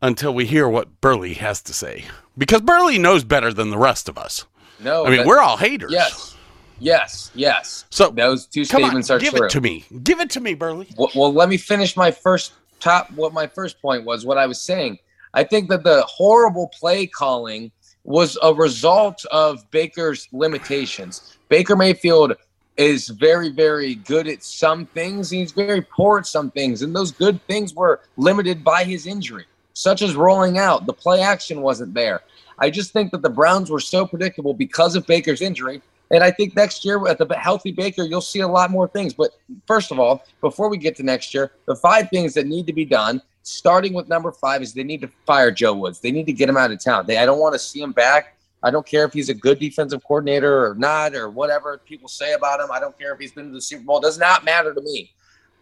[0.03, 2.05] until we hear what Burley has to say
[2.37, 4.45] because Burley knows better than the rest of us.
[4.79, 5.91] No, I mean, we're all haters.
[5.91, 6.37] yes,
[6.79, 7.85] yes, yes.
[7.89, 9.47] So Those two come on, statements are give true.
[9.47, 9.85] it to me.
[10.03, 10.87] Give it to me, Burley.
[10.95, 13.11] Well, well, let me finish my first top.
[13.11, 14.99] What my first point was, what I was saying.
[15.33, 17.71] I think that the horrible play calling
[18.03, 21.37] was a result of Baker's limitations.
[21.49, 22.33] Baker Mayfield
[22.77, 25.29] is very, very good at some things.
[25.29, 29.45] He's very poor at some things, and those good things were limited by his injury,
[29.73, 30.85] such as rolling out.
[30.85, 32.21] The play action wasn't there.
[32.59, 35.81] I just think that the Browns were so predictable because of Baker's injury.
[36.11, 39.13] And I think next year, with a healthy Baker, you'll see a lot more things.
[39.13, 39.31] But
[39.65, 42.73] first of all, before we get to next year, the five things that need to
[42.73, 45.99] be done, starting with number five, is they need to fire Joe Woods.
[45.99, 47.05] They need to get him out of town.
[47.05, 48.37] They, I don't want to see him back.
[48.63, 52.33] I don't care if he's a good defensive coordinator or not, or whatever people say
[52.33, 52.71] about him.
[52.71, 53.99] I don't care if he's been to the Super Bowl.
[53.99, 55.11] It does not matter to me.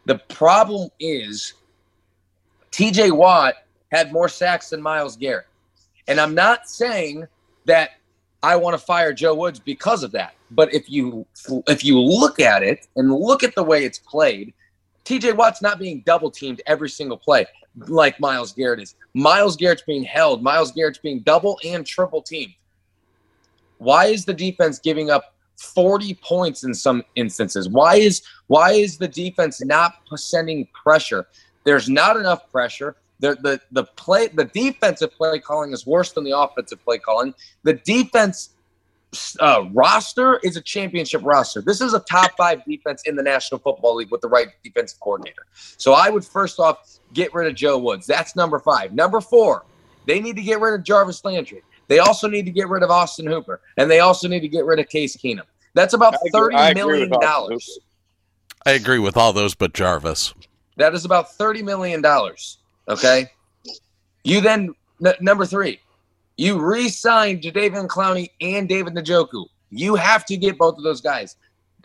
[0.05, 1.53] The problem is
[2.71, 3.55] TJ Watt
[3.91, 5.47] had more sacks than Myles Garrett.
[6.07, 7.27] And I'm not saying
[7.65, 7.91] that
[8.43, 10.34] I want to fire Joe Woods because of that.
[10.51, 11.25] But if you
[11.67, 14.53] if you look at it and look at the way it's played,
[15.03, 17.45] TJ Watt's not being double teamed every single play
[17.87, 18.95] like Myles Garrett is.
[19.13, 20.43] Myles Garrett's being held.
[20.43, 22.53] Myles Garrett's being double and triple teamed.
[23.77, 27.67] Why is the defense giving up 40 points in some instances?
[27.69, 31.27] Why is why is the defense not sending pressure?
[31.63, 32.95] There's not enough pressure.
[33.19, 37.33] The, the the play the defensive play calling is worse than the offensive play calling.
[37.63, 38.54] The defense
[39.39, 41.61] uh, roster is a championship roster.
[41.61, 44.99] This is a top five defense in the National Football League with the right defensive
[44.99, 45.45] coordinator.
[45.77, 48.05] So I would first off get rid of Joe Woods.
[48.07, 48.93] That's number five.
[48.93, 49.65] Number four,
[50.05, 51.63] they need to get rid of Jarvis Landry.
[51.87, 54.65] They also need to get rid of Austin Hooper, and they also need to get
[54.65, 55.43] rid of Case Keenum.
[55.75, 57.79] That's about I agree- thirty I agree million with Austin dollars.
[58.65, 60.33] I agree with all those but Jarvis.
[60.77, 62.57] That is about thirty million dollars.
[62.87, 63.27] Okay.
[64.23, 64.73] You then
[65.05, 65.79] n- number three,
[66.37, 69.45] you re-signed Jadeveon Clowney and David Njoku.
[69.69, 71.35] You have to get both of those guys.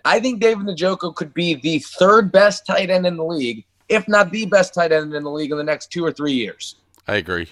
[0.05, 4.09] I think David Njoku could be the third best tight end in the league, if
[4.09, 6.77] not the best tight end in the league in the next two or three years.
[7.07, 7.49] I agree.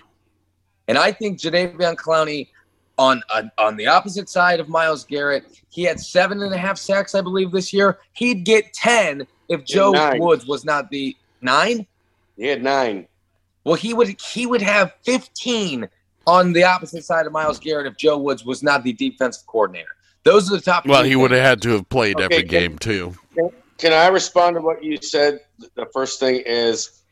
[0.87, 2.49] And I think Jadeveon Clowney
[2.97, 6.79] on uh, on the opposite side of Myles Garrett, he had seven and a half
[6.79, 7.99] sacks, I believe, this year.
[8.13, 10.21] He'd get ten if Joe nine.
[10.21, 11.87] Woods was not the nine.
[12.37, 13.07] He had nine.
[13.65, 15.89] Well, he would he would have 15
[16.29, 19.89] on the opposite side of Myles Garrett if Joe Woods was not the defensive coordinator.
[20.25, 20.87] Those are the top.
[20.87, 23.15] Well, he would have had to have played Okay, every can- game too.
[23.79, 25.41] Can I respond to what you said?
[25.77, 27.03] The first thing is,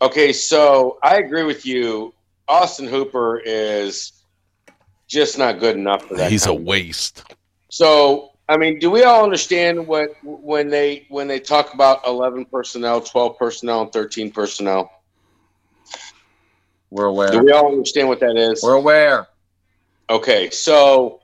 [0.00, 2.14] okay, so I agree with you.
[2.46, 4.12] Austin Hooper is
[5.08, 6.30] just not good enough for that.
[6.30, 7.24] He's a waste.
[7.68, 12.44] So, I mean, do we all understand what when they when they talk about eleven
[12.46, 14.90] personnel, twelve personnel, and thirteen personnel?
[16.90, 17.30] We're aware.
[17.30, 18.62] Do we all understand what that is?
[18.62, 19.28] We're aware.
[20.10, 21.20] Okay, so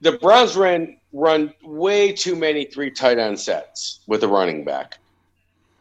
[0.00, 4.98] the Browns run run way too many three tight end sets with a running back.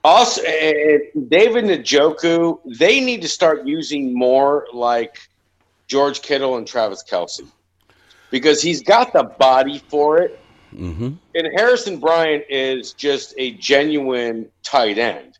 [0.04, 5.18] Also, David Njoku, they need to start using more like
[5.88, 7.46] George Kittle and Travis Kelce
[8.30, 10.40] because he's got the body for it.
[10.72, 15.38] hmm And Harrison Bryant is just a genuine tight end.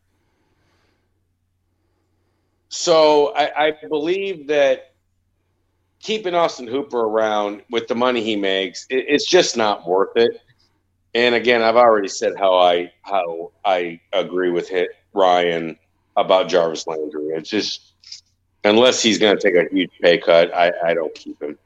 [2.70, 4.94] So I, I believe that
[6.00, 10.42] keeping Austin Hooper around with the money he makes, it, it's just not worth it.
[11.16, 15.78] And again, I've already said how I how I agree with hit Ryan
[16.16, 17.28] about Jarvis Landry.
[17.30, 17.94] It's just
[18.64, 21.58] unless he's going to take a huge pay cut, I, I don't keep him.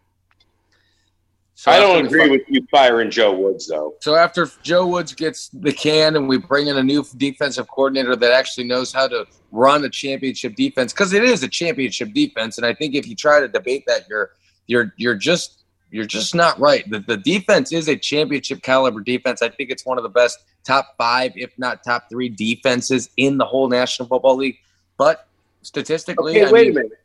[1.62, 3.94] So I don't agree fi- with you firing Joe Woods though.
[4.00, 8.16] So after Joe Woods gets the can and we bring in a new defensive coordinator
[8.16, 12.58] that actually knows how to run a championship defense, because it is a championship defense,
[12.58, 14.32] and I think if you try to debate that, you're
[14.66, 16.90] you're you're just you're just not right.
[16.90, 19.44] The, the defense is a championship caliber defense.
[19.44, 23.38] I think it's one of the best top five, if not top three, defenses in
[23.38, 24.58] the whole National Football League.
[24.98, 25.28] But
[25.62, 27.00] statistically, Okay, I wait mean, a minute.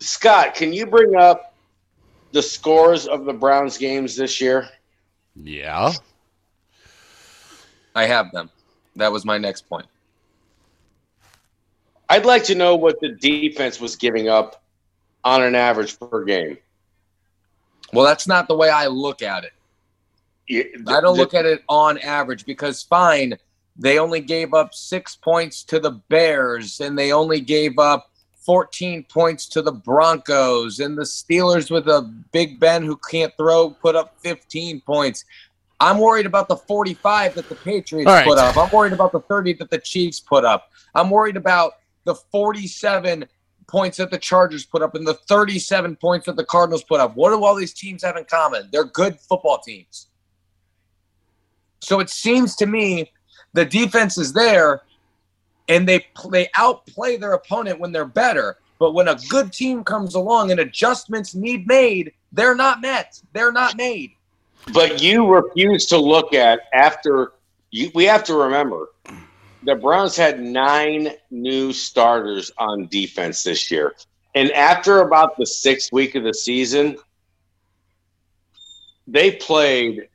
[0.00, 1.49] Scott, can you bring up
[2.32, 4.68] the scores of the Browns games this year?
[5.34, 5.92] Yeah.
[7.94, 8.50] I have them.
[8.96, 9.86] That was my next point.
[12.08, 14.62] I'd like to know what the defense was giving up
[15.24, 16.58] on an average per game.
[17.92, 19.52] Well, that's not the way I look at it.
[20.88, 23.38] I don't look at it on average because fine,
[23.76, 28.09] they only gave up six points to the Bears and they only gave up
[28.40, 33.70] 14 points to the Broncos and the Steelers with a Big Ben who can't throw
[33.70, 35.24] put up 15 points.
[35.80, 38.26] I'm worried about the 45 that the Patriots right.
[38.26, 38.56] put up.
[38.56, 40.70] I'm worried about the 30 that the Chiefs put up.
[40.94, 41.74] I'm worried about
[42.04, 43.26] the 47
[43.66, 47.16] points that the Chargers put up and the 37 points that the Cardinals put up.
[47.16, 48.68] What do all these teams have in common?
[48.72, 50.08] They're good football teams.
[51.80, 53.12] So it seems to me
[53.52, 54.82] the defense is there
[55.70, 58.58] and they they outplay their opponent when they're better.
[58.78, 63.20] But when a good team comes along and adjustments need made, they're not met.
[63.32, 64.12] They're not made.
[64.72, 67.32] But you refuse to look at after
[67.70, 67.90] you.
[67.94, 68.88] We have to remember
[69.62, 73.94] the Browns had nine new starters on defense this year,
[74.34, 76.96] and after about the sixth week of the season,
[79.06, 80.08] they played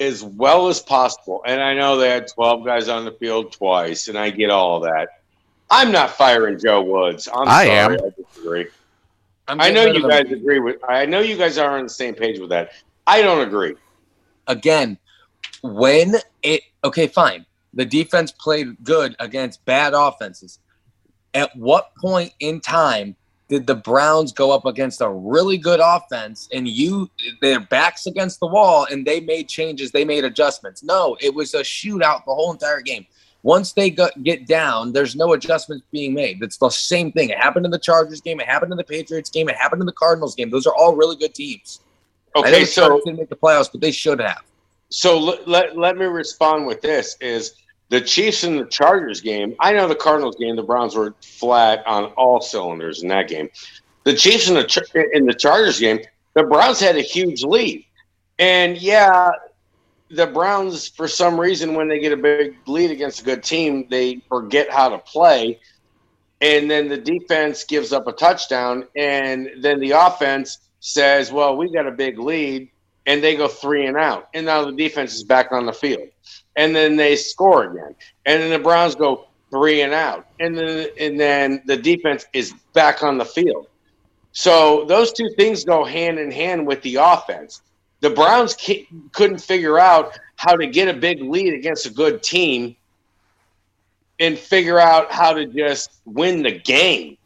[0.00, 1.42] as well as possible.
[1.46, 4.80] And I know they had twelve guys on the field twice, and I get all
[4.80, 5.08] that.
[5.70, 7.28] I'm not firing Joe Woods.
[7.32, 8.04] I'm I sorry, am.
[8.04, 8.66] I disagree.
[9.48, 10.10] I'm I know you of them.
[10.10, 10.76] guys agree with.
[10.88, 12.72] I know you guys are on the same page with that.
[13.06, 13.76] I don't agree.
[14.46, 14.98] again,
[15.62, 17.46] when it okay, fine.
[17.74, 20.60] The defense played good against bad offenses.
[21.34, 23.16] At what point in time
[23.48, 27.10] did the Browns go up against a really good offense and you
[27.42, 30.82] their backs against the wall and they made changes, they made adjustments?
[30.82, 33.06] No, it was a shootout the whole entire game.
[33.42, 36.42] Once they got, get down, there's no adjustments being made.
[36.42, 37.28] It's the same thing.
[37.28, 38.40] It happened in the Chargers game.
[38.40, 39.50] It happened in the Patriots game.
[39.50, 40.48] It happened in the Cardinals game.
[40.48, 41.80] Those are all really good teams.
[42.34, 44.42] Okay, so didn't make the playoffs, but they should have.
[44.88, 47.54] So let, let, let me respond with this is
[47.88, 49.54] the Chiefs and the Chargers game.
[49.60, 53.50] I know the Cardinals game, the Browns were flat on all cylinders in that game.
[54.04, 56.00] The Chiefs and the in the Chargers game,
[56.34, 57.84] the Browns had a huge lead.
[58.38, 59.30] And yeah,
[60.10, 63.86] the Browns for some reason when they get a big lead against a good team,
[63.90, 65.60] they forget how to play.
[66.40, 71.72] And then the defense gives up a touchdown and then the offense says, "Well, we
[71.72, 72.70] got a big lead."
[73.06, 74.28] and they go three and out.
[74.34, 76.08] And now the defense is back on the field.
[76.56, 77.94] And then they score again.
[78.26, 80.26] And then the Browns go three and out.
[80.40, 83.68] And then and then the defense is back on the field.
[84.32, 87.62] So those two things go hand in hand with the offense.
[88.00, 88.56] The Browns
[89.12, 92.76] couldn't figure out how to get a big lead against a good team
[94.20, 97.16] and figure out how to just win the game.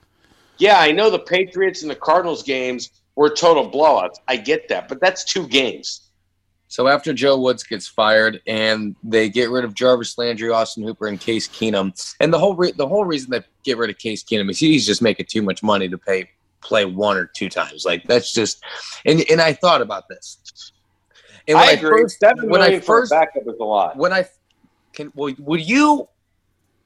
[0.58, 4.16] Yeah, I know the Patriots and the Cardinals games were total blowouts.
[4.28, 6.07] I get that, but that's two games.
[6.68, 11.06] So after Joe Woods gets fired and they get rid of Jarvis Landry, Austin Hooper,
[11.06, 14.22] and Case Keenum, and the whole re- the whole reason they get rid of Case
[14.22, 16.28] Keenum is he's just making too much money to pay
[16.60, 17.84] play one or two times.
[17.86, 18.62] Like that's just
[19.06, 20.72] and and I thought about this.
[21.48, 22.02] And when I I, agree.
[22.02, 23.96] first Seven when I million for a first backup is a lot.
[23.96, 24.26] when I
[24.92, 26.06] can well, would you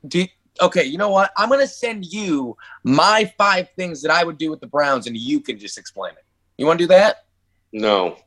[0.06, 0.26] do
[0.60, 1.32] okay, you know what?
[1.36, 5.16] I'm gonna send you my five things that I would do with the Browns and
[5.16, 6.24] you can just explain it.
[6.56, 7.24] You wanna do that?
[7.72, 8.18] No.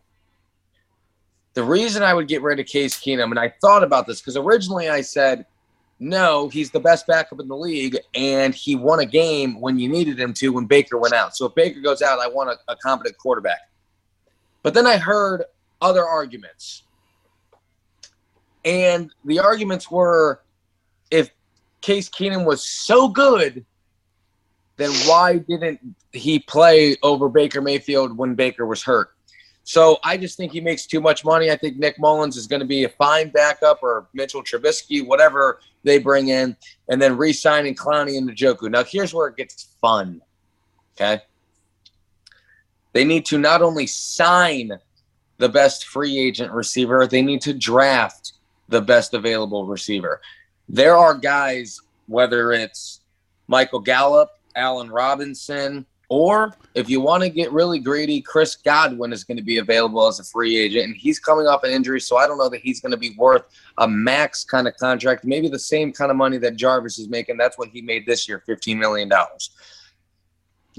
[1.56, 4.38] The reason I would get rid of Case Keenum, and I thought about this because
[4.38, 5.46] originally I said,
[6.00, 9.88] no, he's the best backup in the league, and he won a game when you
[9.88, 11.36] needed him to when Baker went out.
[11.36, 13.70] So if Baker goes out, I want a, a competent quarterback.
[14.62, 15.46] But then I heard
[15.82, 16.84] other arguments.
[18.66, 20.42] And the arguments were
[21.12, 21.30] if
[21.80, 23.66] Case Keenum was so good,
[24.76, 25.80] then why didn't
[26.12, 29.15] he play over Baker Mayfield when Baker was hurt?
[29.66, 31.50] So I just think he makes too much money.
[31.50, 35.60] I think Nick Mullens is going to be a fine backup or Mitchell Trubisky, whatever
[35.84, 36.56] they bring in,
[36.88, 38.70] and then re-signing Clowney and Njoku.
[38.70, 40.22] Now here's where it gets fun.
[40.96, 41.24] Okay.
[42.94, 44.72] They need to not only sign
[45.40, 48.34] the best free agent receiver, they need to draft
[48.70, 50.22] the best available receiver.
[50.70, 53.02] There are guys, whether it's
[53.48, 59.24] Michael Gallup, Allen Robinson, or if you want to get really greedy, Chris Godwin is
[59.24, 62.18] going to be available as a free agent, and he's coming off an injury, so
[62.18, 63.44] I don't know that he's going to be worth
[63.78, 67.38] a max kind of contract, maybe the same kind of money that Jarvis is making.
[67.38, 69.10] That's what he made this year, $15 million.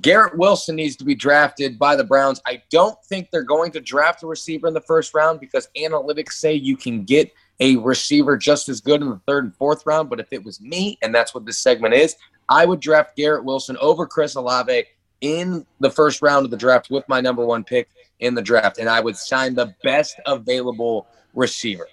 [0.03, 2.41] Garrett Wilson needs to be drafted by the Browns.
[2.47, 6.33] I don't think they're going to draft a receiver in the first round because analytics
[6.33, 10.11] say you can get a receiver just as good in the third and fourth round.
[10.11, 12.15] But if it was me, and that's what this segment is,
[12.49, 14.85] I would draft Garrett Wilson over Chris Olave
[15.21, 17.89] in the first round of the draft with my number one pick
[18.21, 18.79] in the draft.
[18.79, 21.89] And I would sign the best available receiver,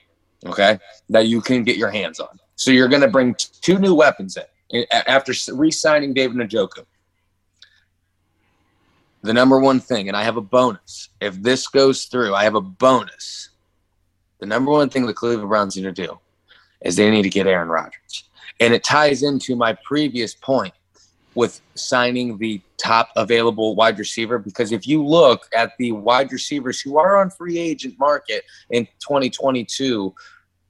[0.45, 2.39] okay, that you can get your hands on.
[2.55, 4.37] So you're going to bring two new weapons
[4.69, 6.85] in after re signing David Njoku
[9.23, 11.09] the number one thing, and I have a bonus.
[11.21, 13.49] If this goes through, I have a bonus.
[14.39, 16.19] The number one thing the Cleveland Browns need to do
[16.81, 18.25] is they need to get Aaron Rodgers.
[18.59, 20.73] And it ties into my previous point
[21.35, 26.79] with signing the top available wide receiver because if you look at the wide receivers
[26.79, 30.13] who are on free agent market in 2022,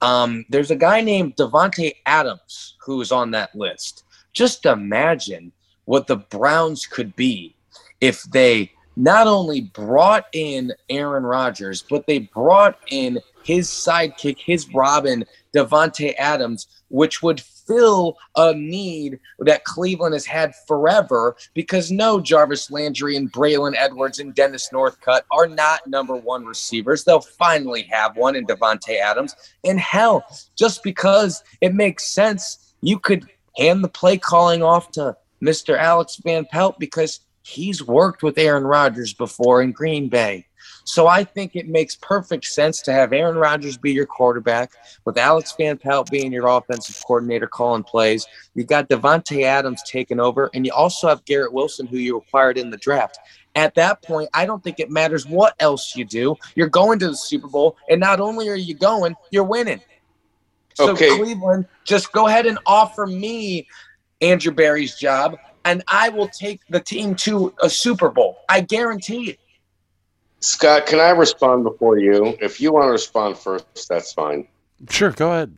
[0.01, 4.03] um, there's a guy named Davante Adams who is on that list.
[4.33, 5.51] Just imagine
[5.85, 7.55] what the Browns could be
[8.01, 14.67] if they not only brought in Aaron Rodgers, but they brought in his sidekick, his
[14.73, 15.25] Robin,
[15.55, 22.71] Davante Adams, which would fill a need that Cleveland has had forever because no Jarvis
[22.71, 27.03] Landry and Braylon Edwards and Dennis Northcutt are not number one receivers.
[27.03, 29.35] They'll finally have one in Davante Adams.
[29.63, 30.23] And hell,
[30.55, 33.27] just because it makes sense, you could
[33.57, 35.77] hand the play calling off to Mr.
[35.77, 40.45] Alex Van Pelt because he's worked with Aaron Rodgers before in Green Bay.
[40.85, 44.71] So I think it makes perfect sense to have Aaron Rodgers be your quarterback,
[45.05, 48.25] with Alex Van Pelt being your offensive coordinator calling plays.
[48.53, 52.57] You got Davante Adams taking over, and you also have Garrett Wilson, who you acquired
[52.57, 53.17] in the draft.
[53.55, 56.35] At that point, I don't think it matters what else you do.
[56.55, 59.81] You're going to the Super Bowl, and not only are you going, you're winning.
[60.75, 61.15] So Okay.
[61.17, 63.67] Cleveland, just go ahead and offer me
[64.21, 68.37] Andrew Berry's job, and I will take the team to a Super Bowl.
[68.49, 69.39] I guarantee it.
[70.43, 72.37] Scott, can I respond before you?
[72.41, 74.45] If you want to respond first, that's fine.
[74.89, 75.57] Sure, go ahead.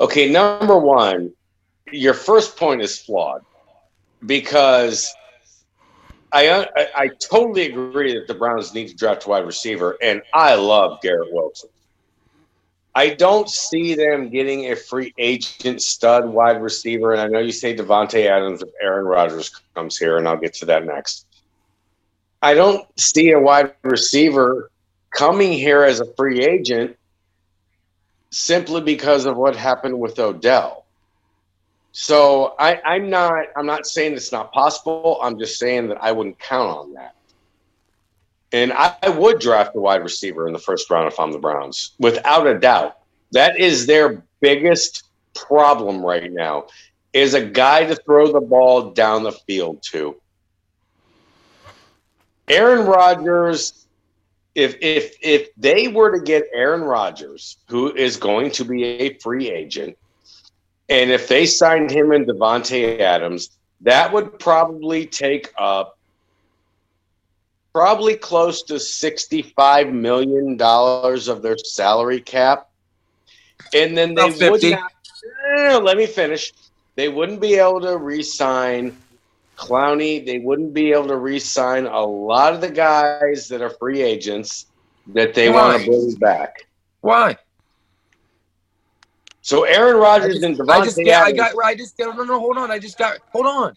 [0.00, 1.32] Okay, number one,
[1.92, 3.42] your first point is flawed
[4.26, 5.14] because
[6.32, 9.96] I, uh, I I totally agree that the Browns need to draft a wide receiver,
[10.02, 11.70] and I love Garrett Wilson.
[12.96, 17.52] I don't see them getting a free agent stud wide receiver, and I know you
[17.52, 21.26] say Davante Adams if Aaron Rodgers comes here, and I'll get to that next.
[22.42, 24.70] I don't see a wide receiver
[25.10, 26.96] coming here as a free agent
[28.30, 30.84] simply because of what happened with Odell.
[31.92, 35.20] So I, I'm not I'm not saying it's not possible.
[35.22, 37.14] I'm just saying that I wouldn't count on that.
[38.50, 41.38] And I, I would draft a wide receiver in the first round if I'm the
[41.38, 42.98] Browns, without a doubt.
[43.32, 46.66] That is their biggest problem right now,
[47.12, 50.20] is a guy to throw the ball down the field to.
[52.52, 53.86] Aaron Rodgers,
[54.54, 59.14] if if if they were to get Aaron Rodgers, who is going to be a
[59.18, 59.96] free agent,
[60.88, 63.50] and if they signed him and Davante Adams,
[63.80, 65.98] that would probably take up
[67.72, 72.68] probably close to $65 million of their salary cap.
[73.72, 74.70] And then they would 50.
[74.72, 74.92] not,
[75.56, 76.52] Eh, let me finish.
[76.96, 78.96] They wouldn't be able to re-sign
[79.62, 80.24] Clowney.
[80.24, 84.66] They wouldn't be able to re-sign a lot of the guys that are free agents
[85.08, 86.66] that they want to bring back.
[87.00, 87.36] Why?
[89.40, 92.38] So Aaron Rodgers and Davante I just yeah, I got I just no no no
[92.38, 92.70] hold on.
[92.70, 93.74] I just got hold on.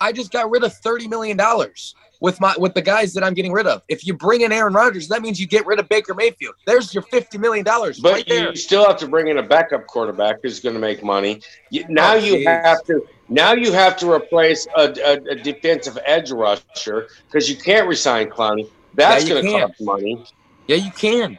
[0.00, 3.34] I just got rid of thirty million dollars with my with the guys that I'm
[3.34, 3.82] getting rid of.
[3.88, 6.54] If you bring in Aaron Rodgers, that means you get rid of Baker Mayfield.
[6.66, 8.50] There's your fifty million dollars But right there.
[8.50, 11.40] you still have to bring in a backup quarterback who's going to make money.
[11.88, 16.30] Now Oh, you have to now you have to replace a, a, a defensive edge
[16.30, 18.68] rusher because you can't resign Clowney.
[18.94, 20.24] That's Yeah, going to cost money.
[20.66, 21.38] Yeah, you can.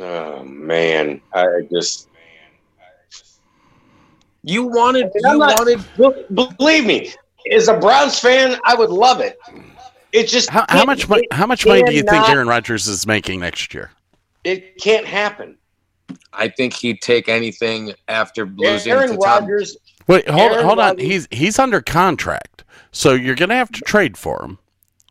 [0.00, 2.08] Oh man, I just
[4.42, 5.84] You wanted I'm you not- wanted
[6.34, 7.12] Be- believe me.
[7.52, 9.38] As a Browns fan, I would love it.
[10.12, 11.26] It just How, how can't- much money?
[11.30, 13.90] How much money do you think cannot- Aaron Rodgers is making next year?
[14.44, 15.56] it can't happen.
[16.34, 19.44] I think he'd take anything after losing Aaron to Tom.
[19.46, 19.78] Rodgers.
[20.06, 20.98] Wait, hold Aaron hold on.
[20.98, 24.58] He's he's under contract, so you're gonna have to trade for him.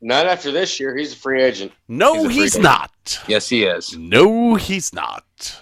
[0.01, 0.95] Not after this year.
[0.97, 1.71] He's a free agent.
[1.87, 2.63] No, He's he's agent.
[2.63, 3.19] not.
[3.27, 3.97] Yes, he is.
[3.97, 5.61] No, he's not.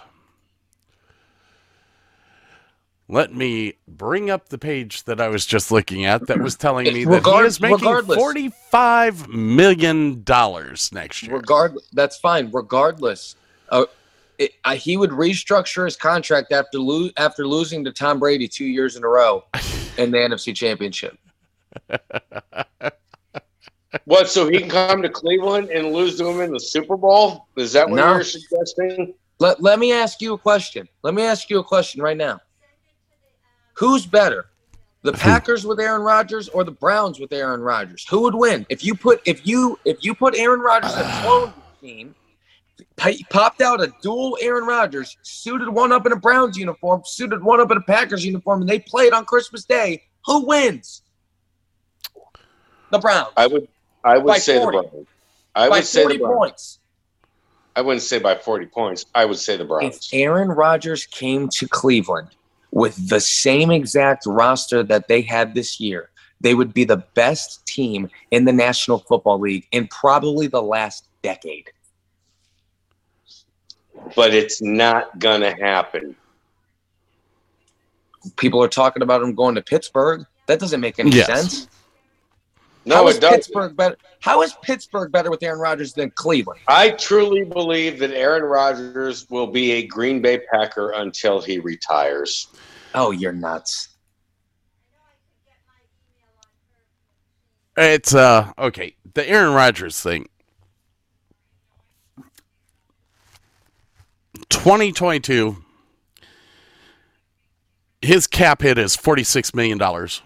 [3.08, 6.84] Let me bring up the page that I was just looking at that was telling
[6.84, 11.36] me that he Regard- is making forty-five million dollars next year.
[11.36, 12.50] Regardless, that's fine.
[12.52, 13.36] Regardless,
[13.68, 13.84] uh,
[14.42, 18.64] it, uh, he would restructure his contract after lo- after losing to Tom Brady two
[18.66, 19.44] years in a row
[19.98, 21.16] in the NFC Championship.
[24.06, 24.28] What?
[24.28, 27.46] So he can come to Cleveland and lose to him in the Super Bowl?
[27.56, 28.14] Is that what No.
[28.14, 29.12] you're suggesting?
[29.38, 30.88] Let Let me ask you a question.
[31.02, 32.40] Let me ask you a question right now.
[33.74, 34.46] Who's better,
[35.02, 38.06] the Packers with Aaron Rodgers or the Browns with Aaron Rodgers?
[38.08, 41.20] Who would win if you put if you if you put Aaron Rodgers in a
[41.22, 42.14] clone machine?
[42.96, 47.42] P- Popped out a dual Aaron Rodgers, suited one up in a Browns uniform, suited
[47.42, 50.02] one up in a Packers uniform, and they played on Christmas Day.
[50.26, 51.02] Who wins?
[52.90, 53.68] The Browns I would.
[54.04, 54.76] I would By say 40.
[54.76, 55.06] the Browns.
[55.54, 56.34] I by would say the Browns.
[56.36, 56.78] points.
[57.74, 59.06] I wouldn't say by forty points.
[59.14, 59.96] I would say the Browns.
[60.12, 62.28] If Aaron Rodgers came to Cleveland
[62.70, 66.10] with the same exact roster that they had this year,
[66.42, 71.08] they would be the best team in the National Football League in probably the last
[71.22, 71.70] decade.
[74.16, 76.16] But it's not gonna happen.
[78.36, 80.24] People are talking about him going to Pittsburgh.
[80.46, 81.26] That doesn't make any Yes.
[81.26, 81.68] sense.
[82.84, 83.32] No, how is it does.
[83.36, 83.96] Pittsburgh better?
[84.20, 86.60] How is Pittsburgh better with Aaron Rodgers than Cleveland?
[86.68, 92.48] I truly believe that Aaron Rodgers will be a Green Bay Packer until he retires.
[92.94, 93.88] Oh, you're nuts.
[97.76, 98.96] It's uh okay.
[99.14, 100.28] The Aaron Rodgers thing.
[104.52, 105.56] 2022
[108.02, 110.22] his cap hit is 46 million dollars.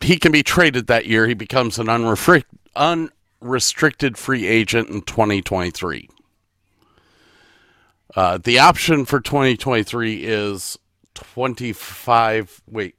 [0.00, 1.26] He can be traded that year.
[1.26, 2.44] He becomes an unrestrict,
[2.74, 6.08] unrestricted free agent in 2023.
[8.14, 10.78] Uh, the option for 2023 is
[11.14, 12.94] 25 wait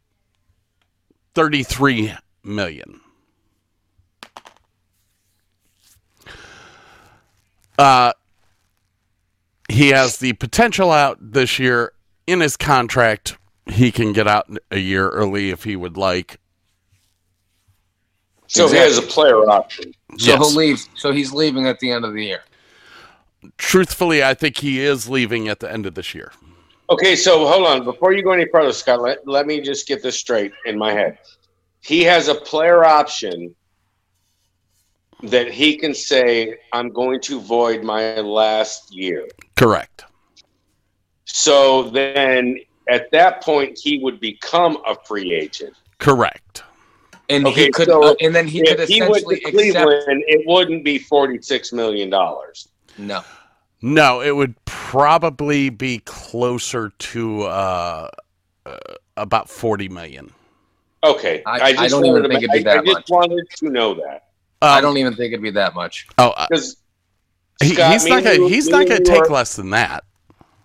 [1.34, 2.14] 33
[2.44, 3.00] million.
[7.78, 8.12] Uh,
[9.76, 11.92] he has the potential out this year
[12.26, 13.38] in his contract.
[13.66, 16.40] He can get out a year early if he would like.
[18.48, 19.92] So he has a player option.
[20.18, 20.38] So Yes.
[20.38, 20.82] he'll leave.
[20.96, 22.44] So he's leaving at the end of the year.
[23.58, 26.32] Truthfully, I think he is leaving at the end of this year.
[26.90, 27.84] Okay, so hold on.
[27.84, 30.94] Before you go any further, Scott, let, let me just get this straight in my
[30.94, 31.18] head.
[31.82, 33.56] He has a player option
[35.24, 39.28] that he can say, I'm going to void my last year.
[39.56, 40.06] Correct.
[41.26, 45.74] So then at that point, he would become a free agent.
[46.00, 46.64] Correct.
[47.30, 49.48] And Okay, he could, so uh, and then he could if he went essentially to
[49.48, 49.90] accept.
[50.28, 52.10] It wouldn't be $46 million.
[52.98, 53.24] No,
[53.82, 58.10] No, it would probably be closer to uh,
[58.66, 58.78] uh,
[59.18, 60.32] about 40 million.
[61.04, 61.42] Okay.
[61.46, 63.10] I- I, just I don't even wanted to think it'd be I- that I just
[63.10, 64.22] wanted to know that.
[64.62, 66.08] I Um, don't even think it'd be that much.
[66.20, 66.78] Oh, uh, Because
[67.62, 70.04] he, Scott, he's not gonna, you- he's not going to take are- less than that.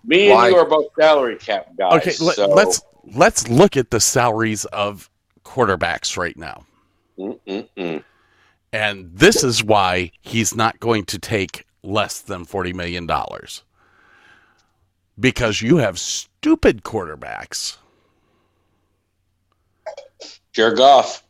[0.03, 0.49] me and Why?
[0.49, 1.93] you are both salary cap guys.
[2.05, 2.81] Okay, let, so, let's
[3.15, 5.09] let's look at the salaries of
[5.43, 6.65] quarterbacks right now.
[7.17, 8.03] Mm-mm-mm.
[8.73, 13.09] And this is why he's not going to take less than $40 million.
[15.19, 17.77] Because you have stupid quarterbacks.
[20.53, 21.23] Jared Goff.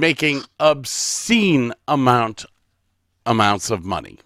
[0.00, 2.44] Making obscene amount
[3.26, 4.18] amounts of money.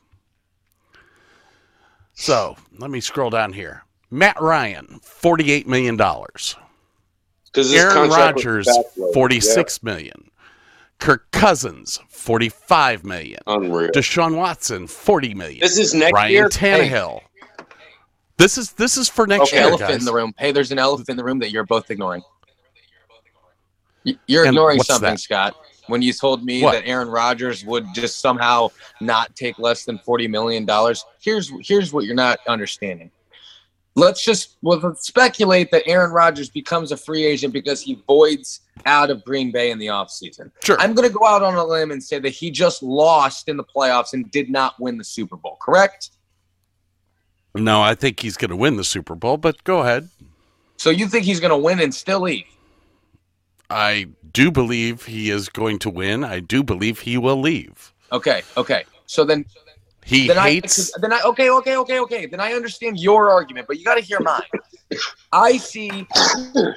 [2.15, 3.85] So let me scroll down here.
[4.11, 6.57] Matt Ryan, forty-eight million dollars.
[7.47, 8.69] Because Aaron Rodgers,
[9.13, 10.31] forty-six million.
[10.99, 13.41] Kirk Cousins, forty-five million.
[13.47, 13.91] Unreal.
[13.91, 15.61] Deshaun Watson, forty million.
[15.61, 16.49] This is next Ryan year.
[16.49, 17.21] Tannehill.
[18.37, 19.57] This is this is for next Okay.
[19.57, 19.99] year, elephant guys.
[20.01, 20.35] in the room.
[20.39, 22.23] Hey, there's an elephant in the room that you're both ignoring.
[24.05, 25.21] You're And ignoring something, that?
[25.21, 25.57] Scott.
[25.87, 26.73] When you told me What?
[26.73, 28.69] that Aaron Rodgers would just somehow
[29.01, 33.11] not take less than forty million dollars, here's here's what you're not understanding.
[33.97, 38.61] Let's just well, let's speculate that Aaron Rodgers becomes a free agent because he voids
[38.87, 40.53] out of Green Bay in the offseason.
[40.63, 40.77] Sure.
[40.79, 43.57] I'm going to go out on a limb and say that he just lost in
[43.57, 46.11] the playoffs and did not win the Super Bowl, correct?
[47.55, 50.09] no, I think he's going to win the Super Bowl, but go ahead.
[50.77, 52.45] So you think he's going to win and still leave?
[53.71, 56.25] I do believe he is going to win.
[56.25, 57.93] I do believe he will leave.
[58.13, 58.85] Okay, okay.
[59.07, 59.45] So then
[60.05, 60.95] He then hates.
[60.97, 62.27] I then I okay, okay, okay, okay.
[62.27, 64.41] Then I understand your argument, but you got to hear mine.
[65.33, 66.07] I see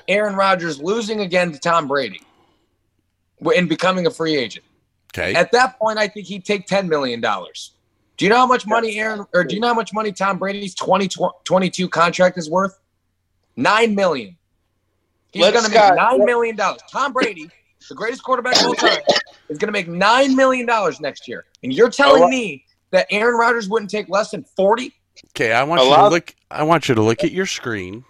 [0.09, 2.21] Aaron Rodgers losing again to Tom Brady
[3.55, 4.65] and becoming a free agent.
[5.15, 5.33] okay.
[5.33, 7.71] At that point, I think he'd take ten million dollars.
[8.17, 10.37] Do you know how much money Aaron or do you know how much money Tom
[10.37, 12.77] Brady's 2022 contract is worth?
[13.55, 14.37] Nine million.
[15.31, 16.81] He's Let's going to make Scott- nine million dollars.
[16.91, 17.49] Tom Brady,
[17.87, 18.99] the greatest quarterback of all time,
[19.49, 21.45] is going to make nine million dollars next year.
[21.63, 24.93] And you're telling me that Aaron Rodgers wouldn't take less than forty?
[25.29, 26.35] Okay, I want A you to look.
[26.49, 28.03] I want you to look at your screen.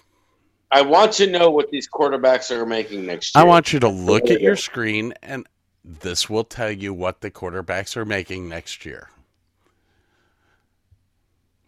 [0.71, 3.43] I want to know what these quarterbacks are making next year.
[3.43, 5.45] I want you to look at your screen, and
[5.83, 9.09] this will tell you what the quarterbacks are making next year.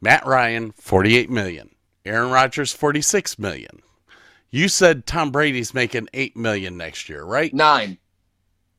[0.02, 1.76] Matt Ryan, forty-eight million.
[2.06, 3.82] Aaron Rodgers, forty-six million.
[4.54, 7.52] You said Tom Brady's making eight million next year, right?
[7.52, 7.98] Nine.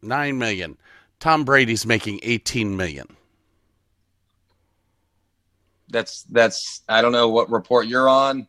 [0.01, 0.79] Nine million.
[1.19, 3.17] Tom Brady's making eighteen million.
[5.89, 8.47] That's that's I don't know what report you're on.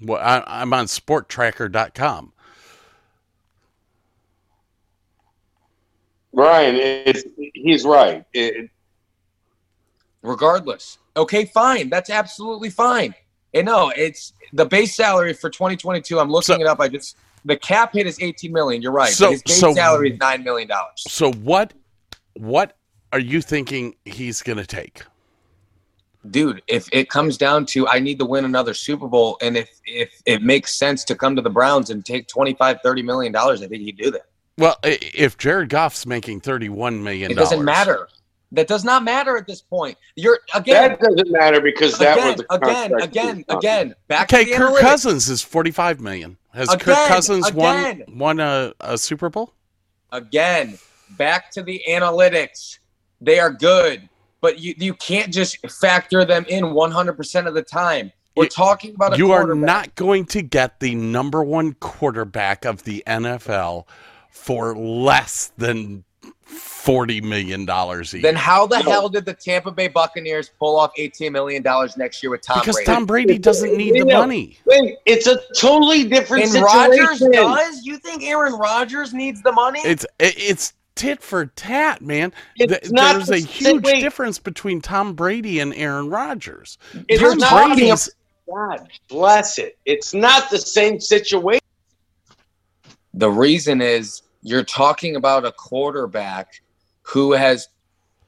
[0.00, 2.32] Well, I, I'm on SportTracker.com.
[6.32, 7.24] Ryan, it's,
[7.54, 8.24] he's right.
[8.32, 8.70] It,
[10.22, 10.98] Regardless.
[11.16, 11.90] Okay, fine.
[11.90, 13.16] That's absolutely fine.
[13.54, 16.18] And no, it's the base salary for 2022.
[16.18, 16.80] I'm looking So- it up.
[16.80, 18.82] I just the cap hit is 18 million.
[18.82, 19.12] You're right.
[19.12, 21.04] So- his base so- salary is nine million dollars.
[21.08, 21.72] So what?
[22.34, 22.76] What
[23.12, 25.02] are you thinking he's going to take?
[26.30, 29.70] dude, if it comes down to I need to win another Super Bowl, and if
[29.84, 33.62] if it makes sense to come to the Browns and take 25, 30 million dollars,
[33.62, 34.26] I think he'd do that.
[34.58, 38.08] Well, if Jared Goff's making thirty-one million, It doesn't matter.
[38.52, 39.98] That does not matter at this point.
[40.14, 43.56] You're again, That doesn't matter because that again, was the again, contract again, he was
[43.58, 43.94] again.
[44.08, 44.80] Back Okay, to the Kirk analytics.
[44.80, 46.36] Cousins is forty-five million.
[46.54, 48.04] Has Kirk Cousins again.
[48.08, 49.52] won won a, a Super Bowl?
[50.12, 50.78] Again,
[51.18, 52.78] back to the analytics.
[53.20, 54.08] They are good,
[54.40, 58.12] but you you can't just factor them in 100% of the time.
[58.36, 62.64] We're You- talking about a You are not going to get the number one quarterback
[62.64, 63.86] of the NFL
[64.30, 66.04] for less than
[66.46, 68.22] forty million dollars a year.
[68.22, 68.90] Then how the No.
[68.90, 72.56] hell did the Tampa Bay Buccaneers pull off 18 million dollars next year with Tom
[72.58, 72.64] Brady?
[72.66, 72.86] because Brady?
[72.86, 74.56] Tom Brady doesn't need the money.
[74.64, 76.88] Wait, it's a totally different and situation.
[77.00, 77.84] Rodgers does?
[77.84, 79.80] You think Aaron Rodgers needs the money?
[79.80, 82.32] It's it's tit for tat, man.
[82.56, 84.00] It's Th- not There's a huge wait.
[84.00, 86.78] difference between Tom Brady and Aaron Rodgers.
[87.08, 88.08] It's Tom not- Brady's
[88.48, 89.76] God bless it.
[89.84, 91.60] It's not the same situation.
[93.12, 96.62] The reason is you're talking about a quarterback
[97.02, 97.66] who has,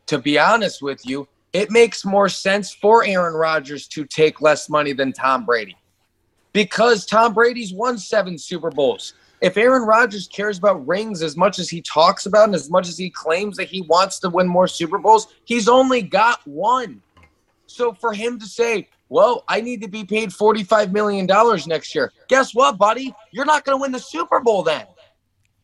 [0.07, 4.69] to be honest with you, it makes more sense for Aaron Rodgers to take less
[4.69, 5.77] money than Tom Brady
[6.53, 9.15] because Tom Brady's won seven Super Bowls.
[9.41, 12.89] If Aaron Rodgers cares about rings as much as he talks about and as much
[12.89, 17.01] as he claims that he wants to win more Super Bowls, he's only got one.
[17.67, 21.29] So for him to say, well, I need to be paid $45 million
[21.69, 22.13] next year.
[22.27, 23.15] Guess what, buddy?
[23.31, 24.85] You're not going to win the Super Bowl then.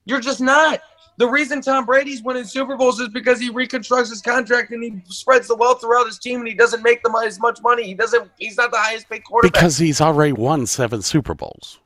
[0.04, 0.80] You're just not.
[1.16, 5.00] The reason Tom Brady's winning Super Bowls is because he reconstructs his contract and he
[5.06, 7.84] spreads the wealth throughout his team and he doesn't make them as much money.
[7.84, 8.30] He doesn't.
[8.38, 9.52] He's not the highest paid quarterback.
[9.52, 11.78] because he's already won seven Super Bowls.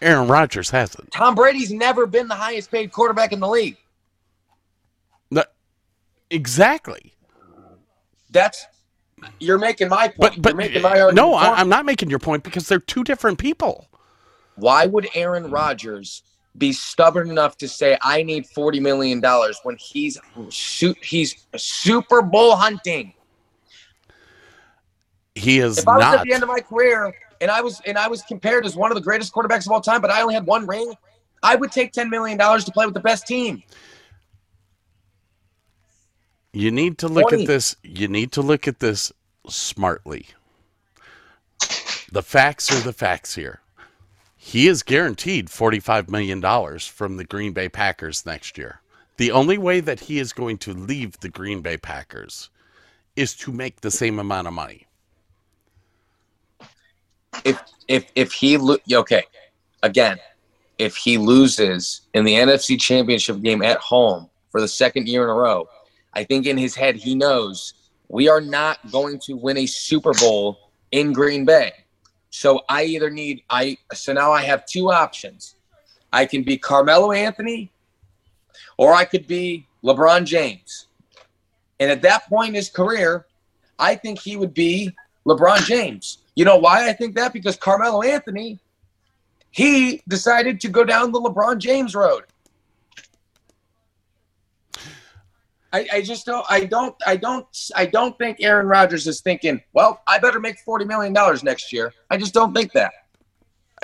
[0.00, 1.12] Aaron Rodgers hasn't.
[1.12, 3.76] Tom Brady's never been the highest paid quarterback in the league.
[5.30, 5.44] No-
[6.30, 7.12] exactly.
[8.30, 8.66] That's
[9.38, 10.18] you're making my point.
[10.18, 11.16] But but you're making my argument.
[11.16, 11.52] no, I.
[11.60, 13.86] I'm not making your point because they're two different people.
[14.56, 16.22] Why would Aaron Rodgers
[16.58, 20.18] be stubborn enough to say I need forty million dollars when he's
[21.02, 23.12] he's Super Bowl hunting?
[25.34, 26.18] He is If I was not.
[26.18, 28.90] at the end of my career and I was and I was compared as one
[28.90, 30.94] of the greatest quarterbacks of all time, but I only had one ring,
[31.42, 33.62] I would take ten million dollars to play with the best team.
[36.52, 37.42] You need to look 20.
[37.42, 37.76] at this.
[37.82, 39.12] You need to look at this
[39.46, 40.26] smartly.
[42.10, 43.60] The facts are the facts here.
[44.46, 46.40] He is guaranteed $45 million
[46.78, 48.80] from the Green Bay Packers next year.
[49.16, 52.48] The only way that he is going to leave the Green Bay Packers
[53.16, 54.86] is to make the same amount of money.
[57.44, 59.24] If if if he lo- okay,
[59.82, 60.18] again,
[60.78, 65.28] if he loses in the NFC Championship game at home for the second year in
[65.28, 65.68] a row,
[66.14, 67.74] I think in his head he knows
[68.06, 71.72] we are not going to win a Super Bowl in Green Bay.
[72.36, 75.54] So I either need I so now I have two options.
[76.12, 77.72] I can be Carmelo Anthony
[78.76, 80.88] or I could be LeBron James.
[81.80, 83.24] And at that point in his career,
[83.78, 84.94] I think he would be
[85.26, 86.18] LeBron James.
[86.34, 87.32] You know why I think that?
[87.32, 88.58] Because Carmelo Anthony,
[89.50, 92.24] he decided to go down the LeBron James road.
[95.72, 99.60] I, I just don't I don't I don't I don't think Aaron Rodgers is thinking,
[99.72, 101.92] well, I better make forty million dollars next year.
[102.10, 102.92] I just don't think that.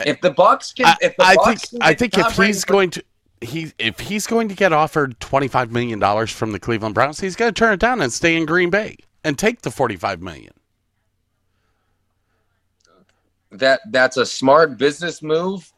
[0.07, 2.65] If the Bucks can I, if the I Bucks think can I think if he's
[2.65, 3.05] going to
[3.41, 7.21] he if he's going to get offered twenty five million dollars from the Cleveland Browns,
[7.21, 9.97] he's going to turn it down and stay in Green Bay and take the forty
[9.97, 10.53] five million.
[13.53, 15.71] that that's a smart business move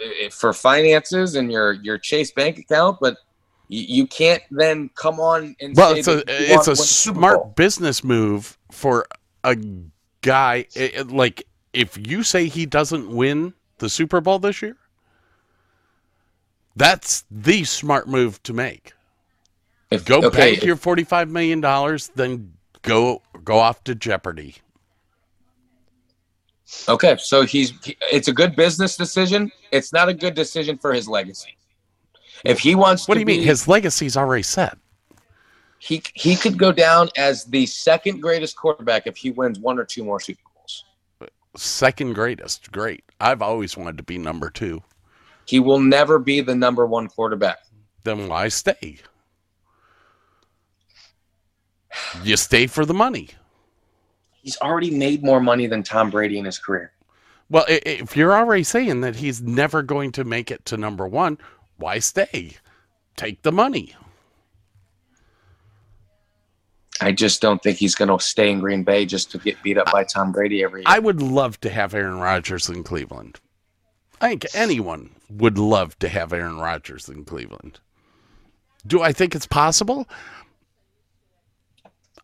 [0.00, 3.16] eh, for finances and your your Chase bank account, but
[3.74, 6.76] you, can't then come on and Well, say it's a it's a to win the
[6.76, 9.06] Super smart business move for
[9.44, 9.56] a
[10.20, 14.76] guy it- it- like if you say he doesn't win the Super Bowl this year,
[16.76, 18.92] that's the smart move to make.
[19.90, 22.52] If, Go okay, bank your forty five million dollars, then
[22.82, 24.56] go go off to Jeopardy.
[26.88, 29.50] okay, so he's he- it's a good business decision.
[29.70, 31.56] It's not a good decision for his legacy.
[32.44, 33.40] If he wants, What do you mean?
[33.40, 34.76] be- His legacy's already set.
[35.78, 39.84] he he could go down as the second greatest quarterback if he wins one or
[39.84, 40.84] two more Super Bowls.
[41.56, 42.70] Second greatest.
[42.72, 43.04] Great.
[43.20, 44.82] I've always wanted to be number two.
[45.46, 47.58] He will never be the number one quarterback.
[48.04, 48.98] Then why stay?
[52.22, 53.28] You stay for the money.
[54.42, 56.92] He's already made more money than Tom Brady in his career.
[57.50, 61.38] Well, if you're already saying that he's never going to make it to number one,
[61.76, 62.56] why stay?
[63.16, 63.94] Take the money.
[67.00, 69.76] I just don't think he's going to stay in Green Bay just to get beat
[69.76, 70.86] up by Tom Brady every year.
[70.86, 73.40] I would love to have Aaron Rodgers in Cleveland.
[74.20, 77.80] I think anyone would love to have Aaron Rodgers in Cleveland.
[78.86, 80.08] Do I think it's possible?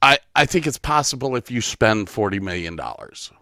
[0.01, 3.33] I I think it's possible if you spend forty million dollars.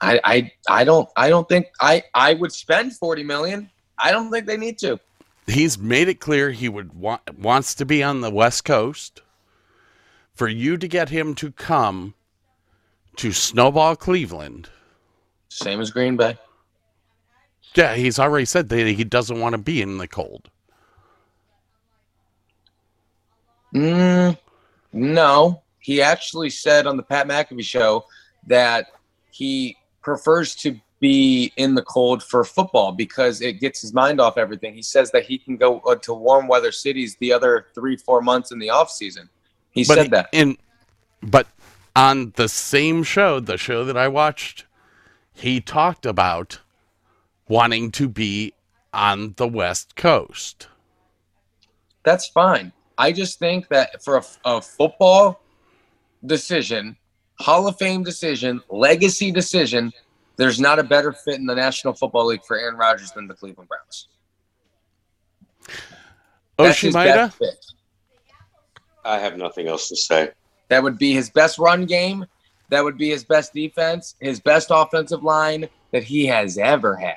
[0.00, 3.70] I, I I don't I don't think I I would spend 40 million.
[3.98, 4.98] I don't think they need to.
[5.46, 9.22] He's made it clear he would want wants to be on the West Coast.
[10.34, 12.12] For you to get him to come
[13.16, 14.68] to Snowball Cleveland,
[15.48, 16.36] Same as Green Bay.
[17.74, 20.50] yeah, he's already said that he doesn't want to be in the cold.
[23.74, 24.36] Mm,
[24.92, 28.04] no, he actually said on the Pat McAfee show
[28.46, 28.88] that
[29.30, 29.76] he
[30.06, 34.72] prefers to be in the cold for football because it gets his mind off everything.
[34.72, 38.22] He says that he can go uh, to warm weather cities the other three, four
[38.22, 39.28] months in the off season.
[39.72, 40.28] He But said that.
[40.30, 40.58] in
[41.20, 41.48] but
[41.96, 44.64] on the same show, the show that I watched,
[45.34, 46.60] he talked about
[47.48, 48.52] wanting to be
[48.94, 50.68] on the West Coast.
[52.04, 52.72] That's fine.
[52.96, 55.40] I just think that for a, a football
[56.24, 56.96] decision,
[57.38, 59.92] Hall of Fame decision, legacy decision,
[60.36, 63.34] there's not a better fit in the National Football League for Aaron Rodgers than the
[63.34, 64.08] Cleveland Browns.
[66.58, 67.14] That's his Oshimida?
[67.14, 67.66] best fit.
[69.04, 70.30] I have nothing else to say.
[70.68, 72.24] That would be his best run game.
[72.70, 77.16] That would be his best defense, his best offensive line that he has ever had.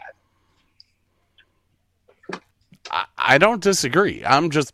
[2.92, 4.24] I, I don't disagree.
[4.26, 4.74] I'm just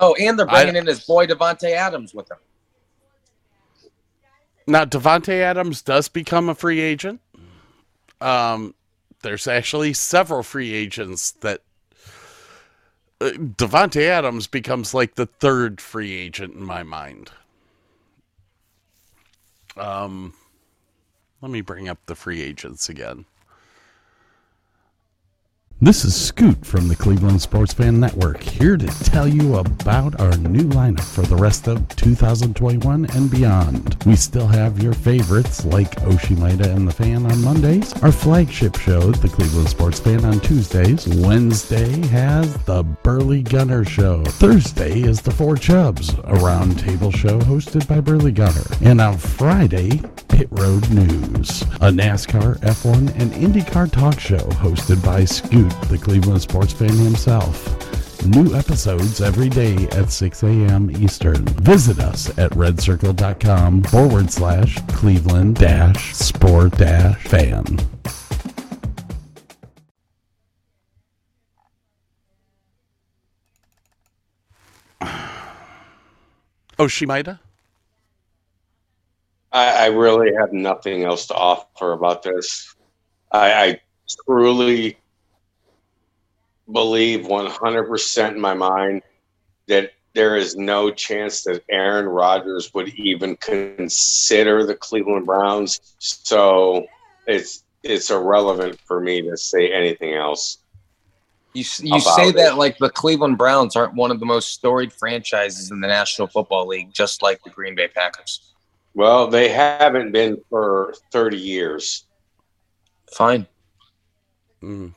[0.00, 2.38] Oh, and they're I- bringing in his boy Davante Adams with him.
[4.68, 7.22] Now Davante Adams does become a free agent.
[8.20, 8.74] Um,
[9.22, 11.62] there's actually several free agents that
[13.18, 17.30] uh, Davante Adams becomes like the third free agent in my mind.
[19.78, 20.34] Um,
[21.40, 23.24] let me bring up the free agents again.
[25.80, 30.36] This is Scoot from the Cleveland Sports Fan Network, here to tell you about our
[30.38, 33.96] new lineup for the rest of 2021 and beyond.
[34.04, 39.12] We still have your favorites like Oshimida and the Fan on Mondays, our flagship show,
[39.12, 41.06] the Cleveland Sports Fan, on Tuesdays.
[41.06, 44.24] Wednesday has the Burley Gunner Show.
[44.24, 48.66] Thursday is the Four Chubs, a roundtable show hosted by Burley Gunner.
[48.82, 55.24] And on Friday, Pit Road News, a NASCAR, F1, and IndyCar talk show hosted by
[55.24, 58.26] Scoot, the Cleveland sports fan himself.
[58.26, 60.90] New episodes every day at 6 a.m.
[60.90, 61.44] Eastern.
[61.62, 67.78] Visit us at redcircle.com forward slash Cleveland dash sport dash fan.
[76.80, 77.40] Oh, Oshimida?
[79.50, 82.74] I, I really have nothing else to offer about this.
[83.32, 83.80] I, I
[84.24, 84.98] truly
[86.72, 89.02] believe 100% in my mind
[89.66, 95.80] that there is no chance that Aaron Rodgers would even consider the Cleveland Browns.
[95.98, 96.86] So
[97.26, 100.58] it's it's irrelevant for me to say anything else.
[101.54, 102.36] You, you say it.
[102.36, 106.28] that like the Cleveland Browns aren't one of the most storied franchises in the National
[106.28, 108.54] Football League, just like the Green Bay Packers.
[108.94, 112.04] Well, they haven't been for 30 years.
[113.14, 113.46] Fine.
[114.62, 114.92] Mm.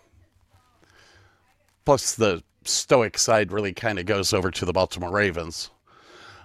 [1.85, 5.71] Plus, the stoic side really kind of goes over to the Baltimore Ravens.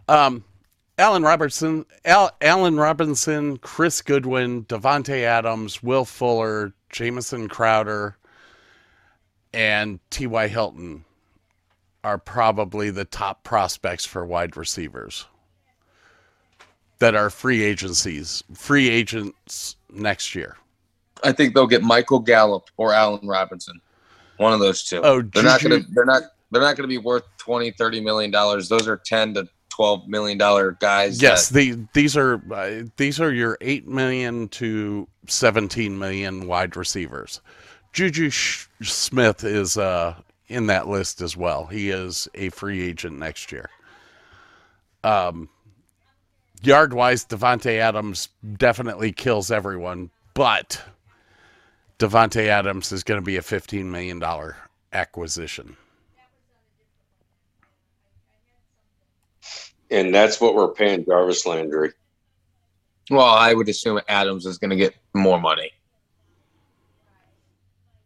[0.08, 0.44] Um,
[0.98, 8.16] Allen Robertson, Al, Allen Robinson, Chris Godwin, Davante Adams, Will Fuller, Jamison Crowder,
[9.52, 10.48] and T.Y.
[10.48, 11.04] Hilton
[12.02, 15.26] are probably the top prospects for wide receivers
[16.98, 20.56] that are free agencies, free agents next year.
[21.24, 23.80] I think they'll get Michael Gallup or Allen Robinson.
[24.38, 25.00] One of those two.
[25.02, 28.68] Oh, they're not gonna they're not they're not gonna be worth 20, 30 million dollars.
[28.68, 31.20] Those are 10 to 12 million dollar guys.
[31.20, 36.76] Yes, that- the, these are uh, these are your eight million to seventeen million wide
[36.76, 37.40] receivers.
[37.92, 40.14] Juju Sh- Smith is uh,
[40.48, 41.66] in that list as well.
[41.66, 43.68] He is a free agent next year.
[45.04, 45.48] Um,
[46.62, 50.82] yard wise, Davante Adams definitely kills everyone, but
[51.98, 54.56] Davante Adams is going to be a fifteen million dollar
[54.92, 55.76] acquisition.
[59.90, 61.92] And that's what we're paying Jarvis Landry.
[63.10, 65.70] well, I would assume Adams is gonna get more money.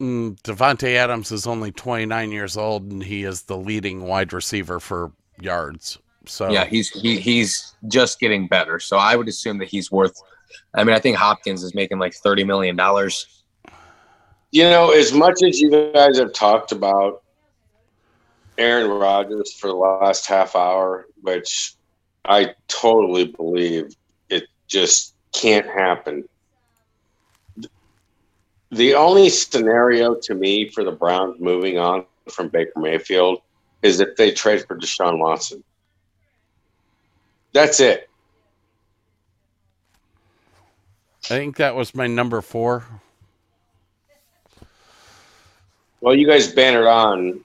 [0.01, 4.81] Mm, Davante Adams is only 29 years old, and he is the leading wide receiver
[4.81, 5.99] for yards.
[6.27, 8.79] So Yeah, he's he, he's just getting better.
[8.79, 10.21] So I would assume that he's worth.
[10.75, 13.40] I mean, I think Hopkins is making like thirty million dollars.
[14.53, 17.23] You know, as much as you guys have talked about
[18.59, 21.75] Aaron Rodgers for the last half hour, which
[22.25, 23.95] I totally believe
[24.29, 26.29] it just can't happen.
[28.73, 33.41] The only scenario to me for the Browns moving on from Baker Mayfield
[33.83, 35.65] is if they trade for Deshaun Watson.
[37.53, 38.09] That's it.
[41.25, 42.85] I think that was my number four.
[46.01, 47.41] Well, you guys bannered on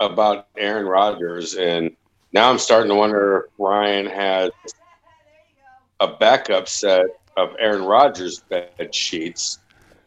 [0.00, 1.94] about Aaron Rodgers, and
[2.32, 4.50] now I'm starting to wonder if Ryan has
[6.00, 9.58] a backup set of Aaron Rodgers bed sheets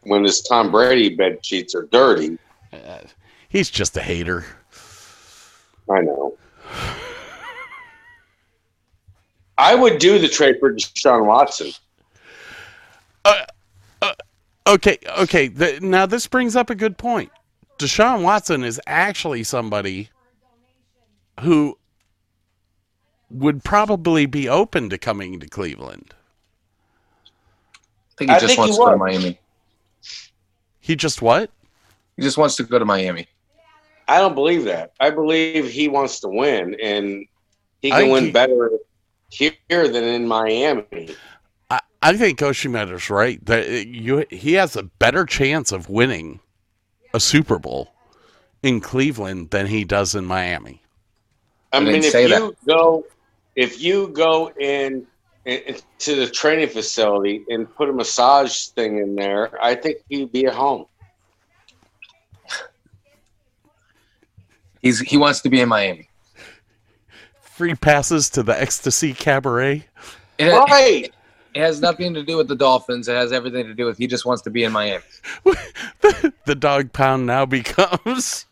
[0.03, 2.37] when his Tom Brady bed sheets are dirty.
[2.71, 2.99] Uh,
[3.49, 4.45] he's just a hater.
[5.89, 6.37] I know.
[9.57, 11.71] I would do the trade for Deshaun Watson.
[14.67, 15.47] Okay, okay.
[15.47, 17.31] The, now this brings up a good point.
[17.81, 20.09] Deshaun Watson is actually somebody
[21.39, 21.77] who
[23.29, 26.13] would probably be open to coming to Cleveland.
[27.25, 28.97] I think he I just think wants he to go to.
[28.97, 29.39] Miami.
[30.79, 31.49] He just what?
[32.17, 33.27] He just wants to go to Miami.
[34.07, 34.91] I don't believe that.
[34.99, 37.25] I believe he wants to win, and
[37.81, 38.71] he can think win he- better
[39.29, 39.53] here
[39.87, 41.15] than in Miami.
[41.69, 43.43] I, I think Oshimeda's right.
[43.45, 46.41] That you he has a better chance of winning
[47.13, 47.93] a Super Bowl
[48.63, 50.81] in Cleveland than he does in Miami.
[51.73, 53.05] I I mean, didn't if say you go,
[53.55, 55.07] if you go in,
[55.45, 60.31] in to the training facility and put a massage thing in there, I think he'd
[60.31, 60.85] be at home.
[64.81, 66.09] He's he wants to be in Miami.
[67.41, 69.85] Free passes to the Ecstasy Cabaret.
[70.39, 71.11] Right.
[71.53, 73.07] It has nothing to do with the Dolphins.
[73.07, 75.03] It has everything to do with he just wants to be in Miami.
[76.45, 78.45] the dog pound now becomes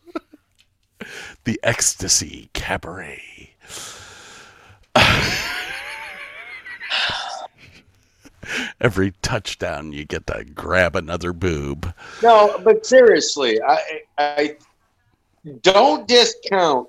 [1.44, 3.54] the Ecstasy Cabaret.
[8.80, 11.94] Every touchdown, you get to grab another boob.
[12.22, 14.56] No, but seriously, I, I
[15.62, 16.88] don't discount.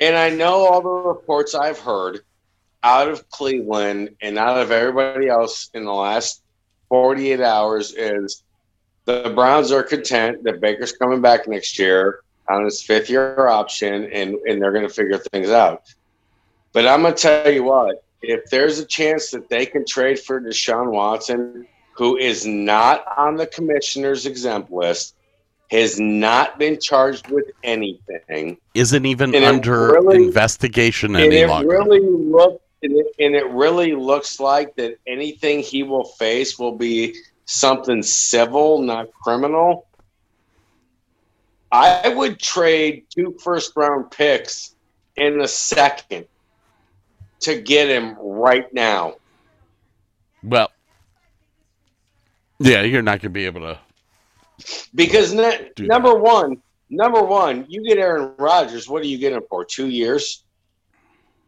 [0.00, 2.20] And I know all the reports I've heard
[2.82, 6.42] out of Cleveland and out of everybody else in the last
[6.88, 8.42] 48 hours is
[9.04, 14.10] the Browns are content that Baker's coming back next year on his fifth year option
[14.12, 15.82] and, and they're going to figure things out.
[16.72, 20.18] But I'm going to tell you what, if there's a chance that they can trade
[20.18, 25.14] for Deshaun Watson, who is not on the commissioner's exempt list,
[25.70, 31.68] has not been charged with anything, Isn't even And under really- investigation any it longer.
[31.68, 36.76] really look and it, and it really looks like that anything he will face will
[36.76, 39.86] be something civil, not criminal.
[41.72, 44.74] I would trade two first round picks
[45.16, 46.26] in a second
[47.40, 49.14] to get him right now.
[50.42, 50.70] well,
[52.58, 53.78] yeah, you're not going to be able to.
[54.94, 56.60] Because ne- number one,
[56.90, 58.88] number one, you get Aaron Rodgers.
[58.88, 59.64] What are you getting for?
[59.64, 60.44] Two years.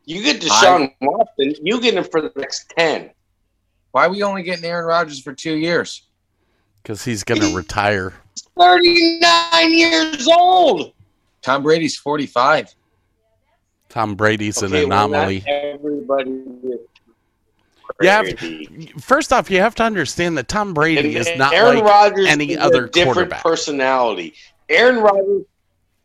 [0.05, 1.55] You get Deshaun Watson.
[1.63, 3.11] You get him for the next ten.
[3.93, 6.03] Why are we only getting Aaron Rodgers for two years?
[6.83, 8.13] Because he's going to retire.
[8.59, 10.93] Thirty nine years old.
[11.43, 12.75] Tom Brady's forty five.
[13.89, 15.45] Tom Brady's Okay, an well, anomaly.
[15.47, 16.31] everybody.
[16.31, 16.81] is
[18.01, 18.93] You have crazy.
[18.99, 22.27] First off, you have to understand that Tom Brady And is not Aaron like Rodgers
[22.27, 23.43] any is other a different quarterback.
[23.43, 24.35] personality.
[24.71, 25.43] Aaron Rodgers,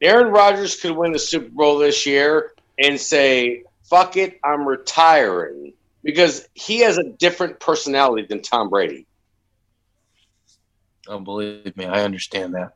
[0.01, 5.73] Aaron Rodgers could win the Super Bowl this year and say, "Fuck it, I'm retiring,"
[6.03, 9.07] because he has a different personality than Tom Brady.
[11.07, 12.73] Oh, believe me, I understand that.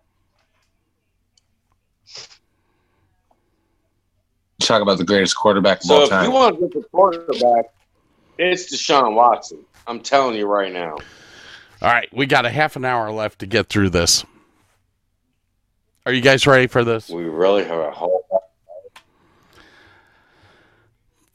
[4.62, 6.24] Talk about the greatest quarterback of So all time.
[6.24, 7.66] if you want to get the quarterback,
[8.38, 9.66] it's Deshaun Watson.
[9.88, 10.98] I'm telling you right now.
[11.82, 14.24] All right, we got a half an hour left to get through this.
[16.06, 17.10] Are you guys ready for this?
[17.10, 18.24] We really have a whole.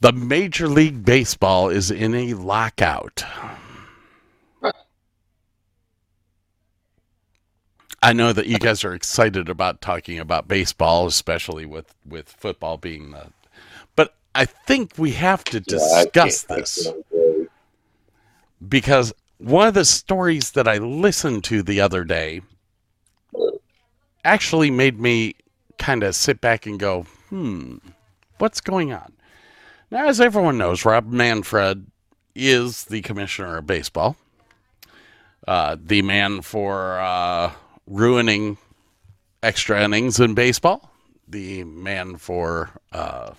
[0.07, 3.25] The Major League Baseball is in a lockout.
[8.01, 12.77] I know that you guys are excited about talking about baseball, especially with with football
[12.77, 13.33] being the.
[13.97, 16.87] But I think we have to discuss can't- this
[18.69, 22.43] because one of the stories that I listened to the other day
[24.25, 25.35] actually made me
[25.79, 27.79] kind of sit back and go, "Hmm,
[28.39, 29.16] what's going on?"
[29.97, 31.87] Now, as everyone knows, Rob Manfred
[32.35, 34.15] is the commissioner of baseball,
[35.49, 37.53] uh, the man for uh,
[37.87, 38.59] ruining
[39.43, 40.91] extra innings in baseball,
[41.27, 43.31] the man for uh,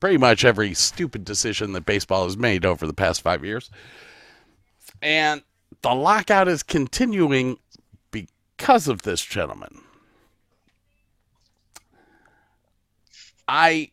[0.00, 3.70] pretty much every stupid decision that baseball has made over the past five years.
[5.00, 5.44] And
[5.82, 7.58] the lockout is continuing
[8.10, 9.80] because of this gentleman.
[13.46, 13.92] I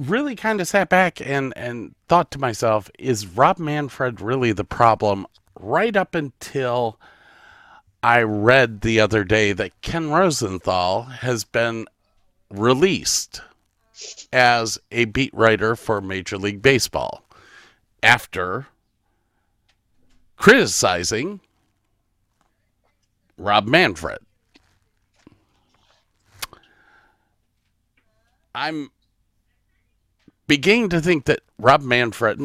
[0.00, 4.64] really kind of sat back and, and thought to myself, is Rob Manfred really the
[4.64, 5.26] problem?
[5.58, 6.98] Right up until
[8.02, 11.86] I read the other day that Ken Rosenthal has been
[12.50, 13.42] released
[14.32, 17.22] as a beat writer for Major League Baseball
[18.02, 18.66] after
[20.36, 21.40] criticizing
[23.36, 24.18] Rob Manfred.
[28.54, 28.90] I'm
[30.50, 32.40] beginning to think that Rob Manfred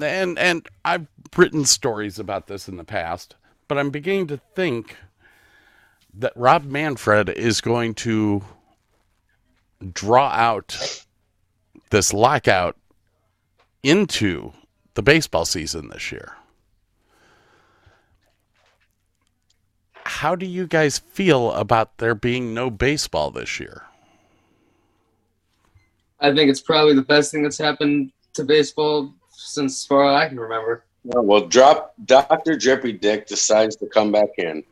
[0.00, 3.34] and and I've written stories about this in the past,
[3.66, 4.96] but I'm beginning to think
[6.14, 8.44] that Rob Manfred is going to
[9.92, 11.04] draw out
[11.90, 12.76] this lockout
[13.82, 14.52] into
[14.94, 16.36] the baseball season this year.
[20.04, 23.89] How do you guys feel about there being no baseball this year?
[26.20, 30.16] I think it's probably the best thing that's happened to baseball since as far as
[30.24, 30.84] I can remember.
[31.04, 32.56] Yeah, well, drop Dr.
[32.56, 34.62] Drippy Dick decides to come back in.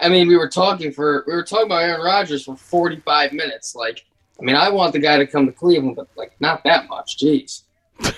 [0.00, 3.74] I mean, we were talking for we were talking about Aaron Rodgers for 45 minutes.
[3.74, 4.04] Like,
[4.38, 7.18] I mean, I want the guy to come to Cleveland, but like not that much.
[7.18, 7.62] Jeez.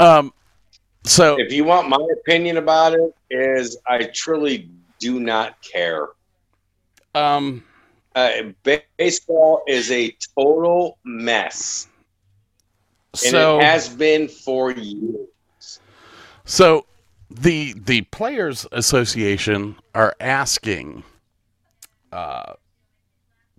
[0.00, 0.32] Um,
[1.04, 4.70] so If you want my opinion about it, is I truly
[5.00, 6.08] do not care.
[7.14, 7.64] um,
[8.18, 11.86] Uh, baseball is a total mess,
[13.24, 15.78] and it has been for years.
[16.44, 16.86] So
[17.30, 21.04] the the players association are asking
[22.10, 22.54] uh,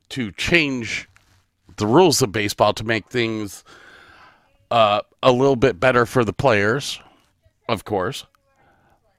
[0.10, 1.08] to change
[1.78, 3.64] the rules of baseball to make things
[4.72, 7.00] uh, a little bit better for the players,
[7.70, 8.26] of course.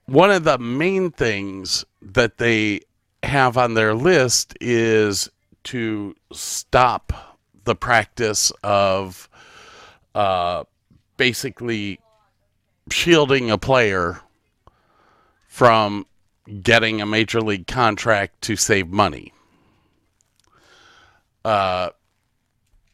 [0.04, 2.82] One of the main things that they
[3.22, 5.28] have on their list is
[5.64, 9.28] to stop the practice of
[10.14, 10.64] uh,
[11.16, 12.00] basically
[12.90, 14.20] shielding a player
[15.46, 16.06] from
[16.62, 19.32] getting a major league contract to save money.
[21.44, 21.90] Uh,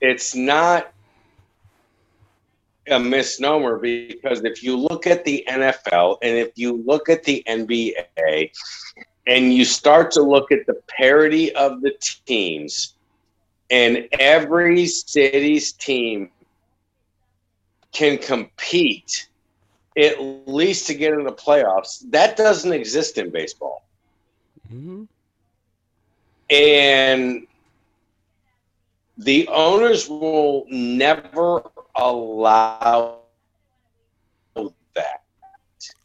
[0.00, 0.92] it's not
[2.88, 7.42] a misnomer because if you look at the NFL and if you look at the
[7.48, 8.50] NBA
[9.26, 11.92] and you start to look at the parity of the
[12.26, 12.94] teams
[13.70, 16.30] and every city's team
[17.92, 19.28] can compete
[19.98, 23.82] at least to get in the playoffs that doesn't exist in baseball
[24.72, 25.08] Mhm.
[26.50, 27.46] and
[29.16, 31.62] the owners will never
[31.94, 33.18] allow
[34.54, 35.22] that.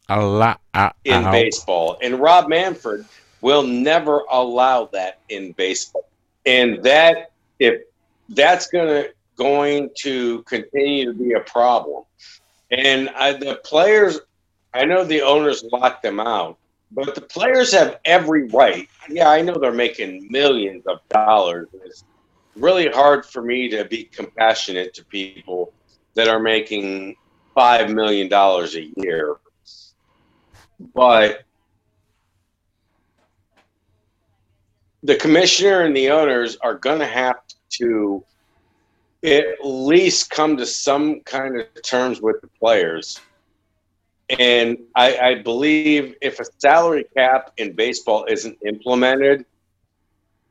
[0.08, 1.32] A lot uh, in uh-huh.
[1.32, 1.98] baseball.
[2.02, 3.04] And Rob Manfred
[3.40, 6.08] will never allow that in baseball.
[6.44, 7.82] And that if
[8.28, 9.06] that's gonna
[9.36, 12.04] going to continue to be a problem.
[12.70, 14.20] And I, the players,
[14.74, 16.58] I know the owners locked them out,
[16.90, 18.88] but the players have every right.
[19.08, 21.68] Yeah, I know they're making millions of dollars.
[21.84, 22.04] It's
[22.56, 25.72] really hard for me to be compassionate to people
[26.14, 27.16] that are making
[27.54, 29.36] five million dollars a year.
[30.94, 31.42] But
[35.02, 37.36] the commissioner and the owners are going to have
[37.70, 38.24] to
[39.24, 43.20] at least come to some kind of terms with the players.
[44.38, 49.44] And I, I believe if a salary cap in baseball isn't implemented,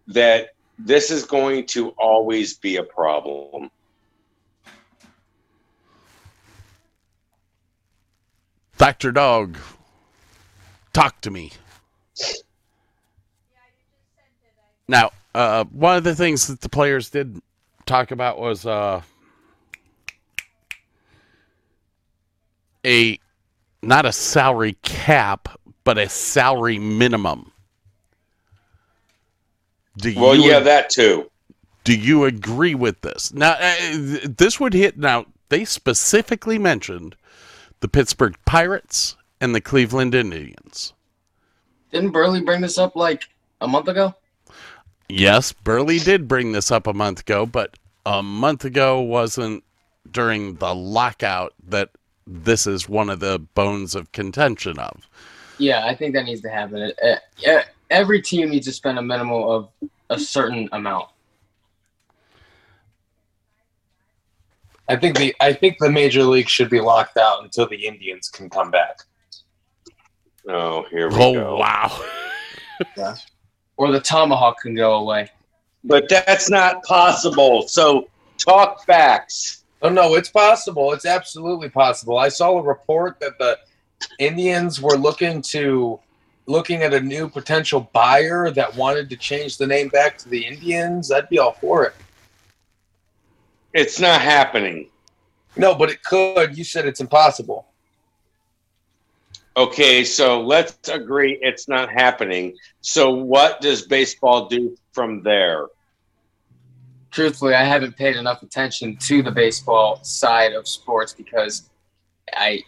[0.07, 0.52] that
[0.86, 3.70] this is going to always be a problem.
[8.78, 9.12] Dr.
[9.12, 9.58] Dog,
[10.91, 11.52] talk to me.
[14.88, 17.40] Now, uh, one of the things that the players did
[17.86, 19.02] talk about was uh,
[22.86, 23.20] a
[23.84, 27.51] not a salary cap, but a salary minimum.
[29.97, 31.30] Do well, you, yeah, that too.
[31.84, 33.34] Do you agree with this?
[33.34, 33.73] Now, uh,
[34.23, 34.97] this would hit.
[34.97, 37.15] Now, they specifically mentioned
[37.80, 40.93] the Pittsburgh Pirates and the Cleveland Indians.
[41.91, 43.23] Didn't Burley bring this up like
[43.59, 44.15] a month ago?
[45.09, 49.63] Yes, Burley did bring this up a month ago, but a month ago wasn't
[50.09, 51.89] during the lockout that
[52.26, 55.09] this is one of the bones of contention of.
[55.57, 56.93] Yeah, I think that needs to happen.
[57.91, 59.69] Every team needs to spend a minimum of
[60.09, 61.09] a certain amount.
[64.89, 68.27] I think the I think the major league should be locked out until the Indians
[68.30, 68.99] can come back.
[70.49, 71.57] Oh, here we oh, go.
[71.57, 72.03] wow.
[72.97, 73.15] yeah.
[73.77, 75.30] Or the tomahawk can go away.
[75.84, 77.68] But that's not possible.
[77.68, 79.63] So talk facts.
[79.81, 80.91] Oh no, it's possible.
[80.93, 82.18] It's absolutely possible.
[82.18, 83.57] I saw a report that the
[84.19, 85.99] Indians were looking to
[86.45, 90.45] looking at a new potential buyer that wanted to change the name back to the
[90.45, 91.11] Indians.
[91.11, 91.93] I'd be all for it.
[93.73, 94.89] It's not happening.
[95.55, 96.57] No, but it could.
[96.57, 97.68] You said it's impossible.
[99.57, 102.55] Okay, so let's agree it's not happening.
[102.80, 105.68] So what does baseball do from there?
[107.11, 111.69] Truthfully, I haven't paid enough attention to the baseball side of sports because
[112.34, 112.63] I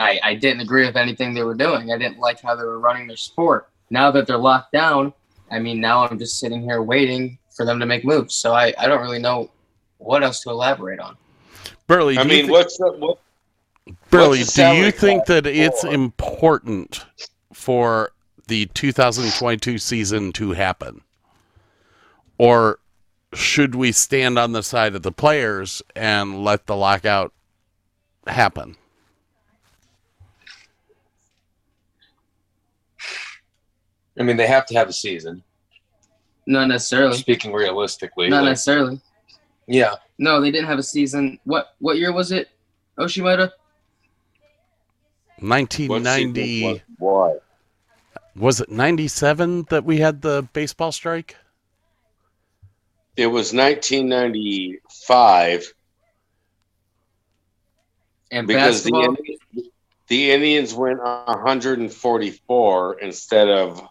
[0.00, 1.92] I, I didn't agree with anything they were doing.
[1.92, 3.68] I didn't like how they were running their sport.
[3.90, 5.12] Now that they're locked down,
[5.50, 8.34] I mean, now I'm just sitting here waiting for them to make moves.
[8.34, 9.50] So I, I don't really know
[9.98, 11.16] what else to elaborate on.
[11.86, 13.18] Burley, I mean, what's the, what,
[14.10, 17.04] Burley, do you think that it's important
[17.52, 18.12] for
[18.46, 21.02] the 2022 season to happen?
[22.38, 22.78] Or
[23.34, 27.32] should we stand on the side of the players and let the lockout
[28.26, 28.76] happen?
[34.20, 35.42] I mean, they have to have a season.
[36.46, 37.16] Not necessarily.
[37.16, 39.00] Speaking realistically, not like, necessarily.
[39.66, 39.94] Yeah.
[40.18, 41.38] No, they didn't have a season.
[41.44, 42.50] What what year was it,
[42.98, 43.52] Oshimura?
[45.38, 46.82] 1990.
[46.98, 47.42] What?
[48.36, 51.34] Was it 97 that we had the baseball strike?
[53.16, 55.72] It was 1995.
[58.32, 59.16] And because basketball?
[59.54, 59.70] the
[60.08, 63.88] the Indians went 144 instead of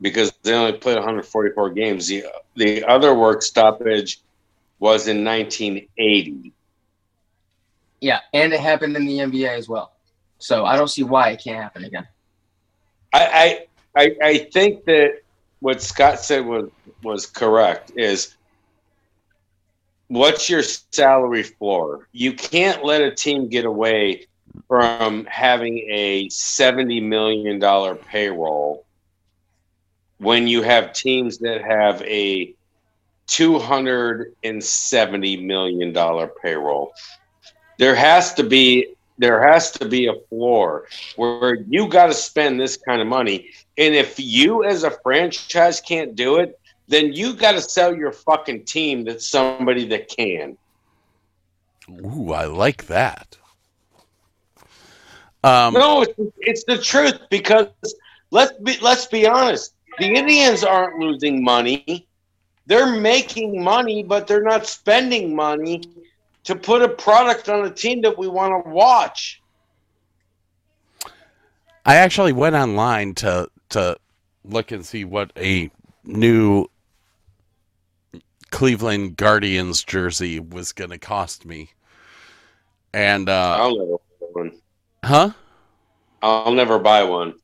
[0.00, 2.08] because they only played 144 games.
[2.08, 2.24] The
[2.56, 4.20] the other work stoppage
[4.78, 6.52] was in 1980.
[8.00, 9.92] Yeah, and it happened in the NBA as well.
[10.38, 12.06] So I don't see why it can't happen again.
[13.12, 15.20] I I I, think that
[15.58, 16.70] what Scott said was
[17.02, 17.92] was correct.
[17.96, 18.36] Is
[20.08, 22.08] what's your salary floor?
[22.12, 24.26] You can't let a team get away
[24.66, 27.60] from having a $70 million
[27.98, 28.84] payroll
[30.20, 32.54] when you have teams that have a
[33.26, 35.92] $270 million
[36.42, 36.92] payroll.
[37.78, 40.86] There has to be there has to be a floor
[41.16, 43.50] where you got to spend this kind of money.
[43.76, 48.12] And if you as a franchise can't do it, then you got to sell your
[48.12, 50.56] fucking team to somebody that can.
[51.90, 53.36] Ooh, I like that.
[55.44, 57.68] Um, no, it's, it's the truth because
[58.30, 59.74] let's be let's be honest.
[60.00, 62.08] The Indians aren't losing money;
[62.66, 65.82] they're making money, but they're not spending money
[66.44, 69.42] to put a product on a team that we want to watch.
[71.84, 73.96] I actually went online to to
[74.44, 75.70] look and see what a
[76.04, 76.66] new
[78.50, 81.70] Cleveland Guardians jersey was going to cost me.
[82.94, 84.52] And uh I'll never buy one.
[85.04, 85.30] huh?
[86.22, 87.34] I'll never buy one.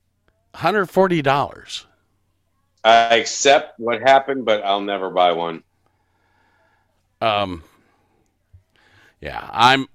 [0.55, 1.87] $140.
[2.87, 5.63] I accept what happened, but I'll never buy one.
[7.21, 7.63] um
[9.21, 9.87] yeah i'm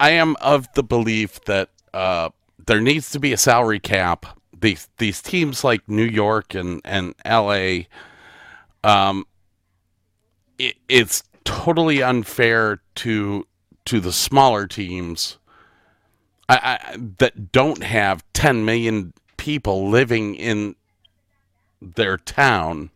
[0.00, 2.28] i am of the belief that uh
[2.66, 4.26] there needs to be a salary cap
[4.58, 7.78] these these teams like new york and and la
[8.84, 9.24] um
[10.58, 13.46] it, it's totally unfair to
[13.84, 15.38] to the smaller teams
[16.48, 16.56] I,
[16.92, 20.76] I that don't have 10 million people living in
[21.80, 22.90] their town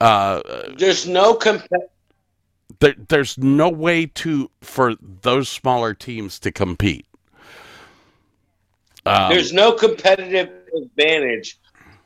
[0.00, 0.40] uh
[0.76, 1.66] There's no comp-
[2.80, 7.06] there, there's no way to for those smaller teams to compete.
[9.06, 11.58] Um, there's no competitive advantage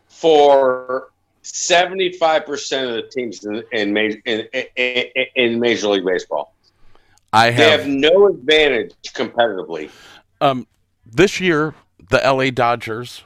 [0.09, 1.11] for
[1.45, 6.55] 75% of the teams in in, in, in, in Major League Baseball.
[7.33, 9.91] I They have, have no advantage competitively.
[10.41, 10.67] um,
[11.05, 11.75] this year
[12.11, 13.23] the LA Dodgers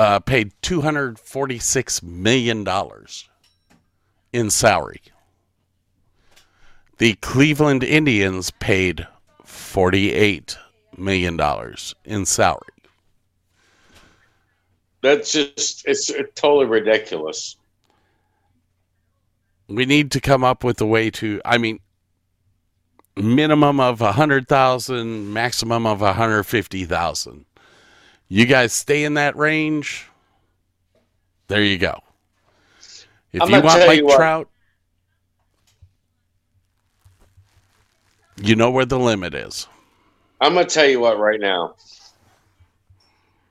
[0.00, 3.28] uh, paid two hundred forty six million dollars
[4.32, 5.02] in salary.
[6.98, 9.06] The Cleveland Indians paid
[9.44, 10.56] forty eight
[10.96, 12.62] million dollars in salary.
[15.02, 17.56] That's just it's totally ridiculous.
[19.68, 21.78] we need to come up with a way to i mean
[23.16, 27.44] minimum of a hundred thousand maximum of a hundred fifty thousand
[28.30, 30.08] you guys stay in that range
[31.48, 32.00] there you go
[33.32, 34.48] if I'm you want mike you trout
[38.42, 39.66] you know where the limit is
[40.40, 41.74] I'm going to tell you what right now.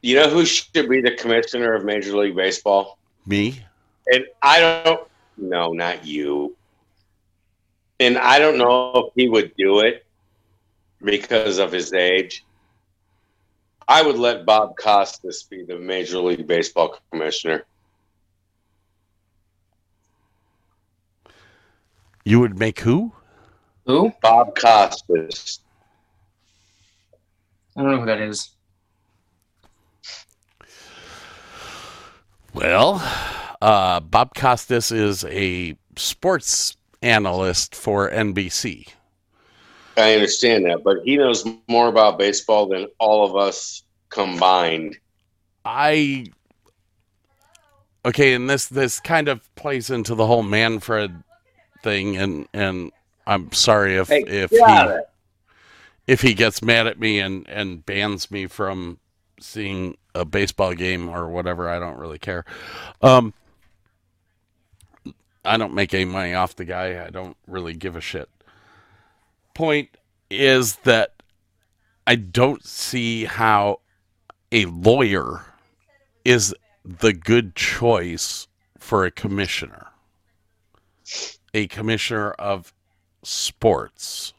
[0.01, 2.97] You know who should be the commissioner of Major League Baseball?
[3.25, 3.63] me
[4.11, 5.07] And I don't
[5.37, 6.55] no, not you.
[7.99, 10.05] And I don't know if he would do it
[11.03, 12.43] because of his age.
[13.89, 17.65] I would let Bob Costas be the Major League Baseball commissioner.
[22.29, 23.11] you would make who
[23.87, 24.13] Who?
[24.21, 25.61] Bob Costas.
[27.75, 28.51] I don't know who that is.
[32.53, 33.01] Well,
[33.61, 38.89] uh, Bob Costas is a sports analyst for NBC.
[39.99, 44.97] I understand that, but he knows more about baseball than all of us combined.
[45.65, 46.25] I
[48.05, 51.23] okay, and this this kind of plays into the whole Manfred
[51.83, 52.91] thing, and and
[53.27, 55.03] I'm sorry if Hey, if get out of he
[56.13, 58.99] if he gets mad at me and and bans me from
[59.39, 61.69] seeing a baseball game or whatever.
[61.69, 62.45] I don't really care.
[63.01, 63.33] Um,
[65.45, 67.03] I don't make any money off the guy.
[67.05, 68.29] I don't really give a shit.
[69.59, 69.97] Point
[70.29, 71.21] is that
[72.07, 73.81] I don't see how
[74.53, 75.43] a lawyer
[76.23, 76.55] is
[76.85, 79.87] the good choice for a commissioner.
[81.53, 82.73] A commissioner of
[83.21, 84.31] sports.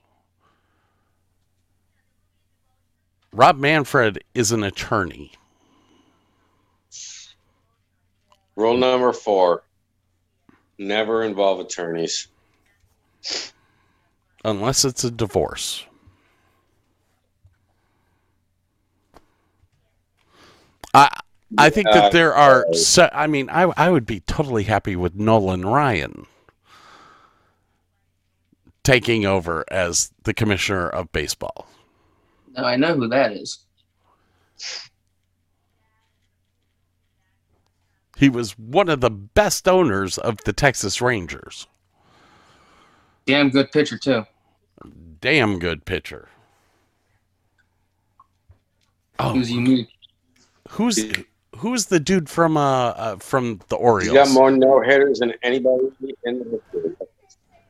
[3.31, 5.33] Rob Manfred is an attorney.
[8.57, 9.65] Rule number four
[10.79, 12.29] never involve attorneys.
[14.45, 15.85] Unless it's a divorce.
[20.95, 21.09] I
[21.59, 22.67] I think that there are.
[22.73, 26.27] Se- I mean, I I would be totally happy with Nolan Ryan
[28.83, 31.67] taking over as the commissioner of baseball.
[32.57, 33.61] No, I know who that is.
[38.17, 41.67] He was one of the best owners of the Texas Rangers.
[43.27, 44.27] Damn good pitcher too.
[45.21, 46.29] Damn good pitcher.
[49.19, 49.89] Oh, He was unique.
[50.71, 51.05] who's
[51.57, 54.17] who's the dude from uh, uh from the Orioles?
[54.17, 55.91] He's got more no hitters than anybody
[56.25, 56.97] in the history.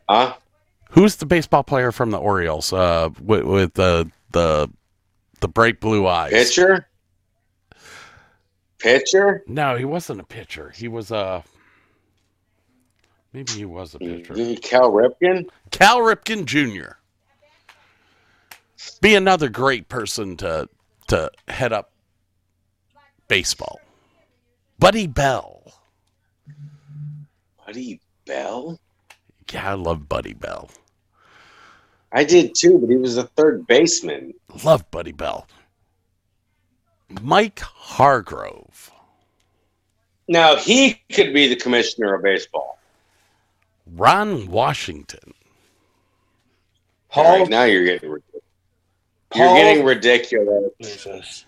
[0.09, 0.35] Huh?
[0.91, 2.73] Who's the baseball player from the Orioles?
[2.73, 4.71] Uh, with, with the the
[5.41, 6.33] the bright blue eyes.
[6.33, 6.87] Pitcher?
[8.79, 9.43] Pitcher?
[9.47, 10.71] No, he wasn't a pitcher.
[10.75, 11.43] He was a.
[13.33, 14.35] Maybe he was a pitcher.
[14.63, 15.49] Cal Ripken?
[15.71, 16.97] Cal Ripken Jr.
[19.01, 20.69] Be another great person to
[21.09, 21.91] to head up
[23.29, 23.81] baseball.
[24.79, 25.73] Buddy Bell.
[27.67, 28.79] Buddy Bell?
[29.53, 30.71] Yeah, I love Buddy Bell.
[32.13, 34.35] I did too, but he was a third baseman.
[34.65, 35.47] Love Buddy Bell.
[37.23, 38.91] Mike Hargrove,
[40.29, 42.79] Now he could be the commissioner of baseball.
[43.95, 45.35] Ron Washington,
[47.09, 47.41] Paul.
[47.41, 48.11] right, now you're getting
[49.35, 49.55] ridiculous.
[49.55, 50.73] You're getting ridiculous.
[50.81, 51.47] Jesus.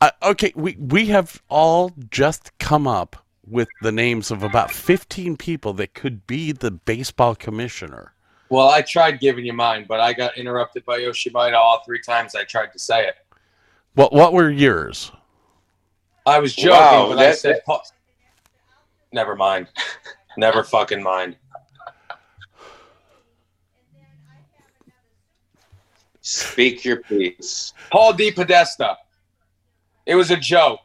[0.00, 3.16] Uh, okay, we we have all just come up
[3.46, 8.12] with the names of about 15 people that could be the baseball commissioner.
[8.50, 12.34] Well, I tried giving you mine, but I got interrupted by Yoshimida all three times
[12.34, 13.16] I tried to say it.
[13.94, 15.10] What what were yours?
[16.24, 17.82] I was joking, Wow, but I said, Paul.
[19.12, 19.68] Never mind.
[20.36, 21.36] Never fucking mind.
[26.30, 27.72] Speak your piece.
[27.90, 28.96] Paul DePodesta.
[30.04, 30.80] It was a joke.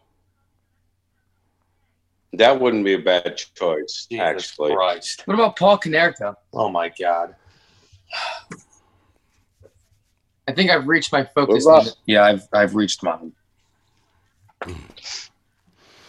[2.32, 4.74] That wouldn't be a bad choice, Jesus actually.
[4.74, 5.24] Christ.
[5.26, 6.34] What about Paul Konerko?
[6.54, 7.36] Oh my God.
[10.48, 11.66] I think I've reached my focus.
[11.66, 13.34] About- Yeah, I've I've reached mine.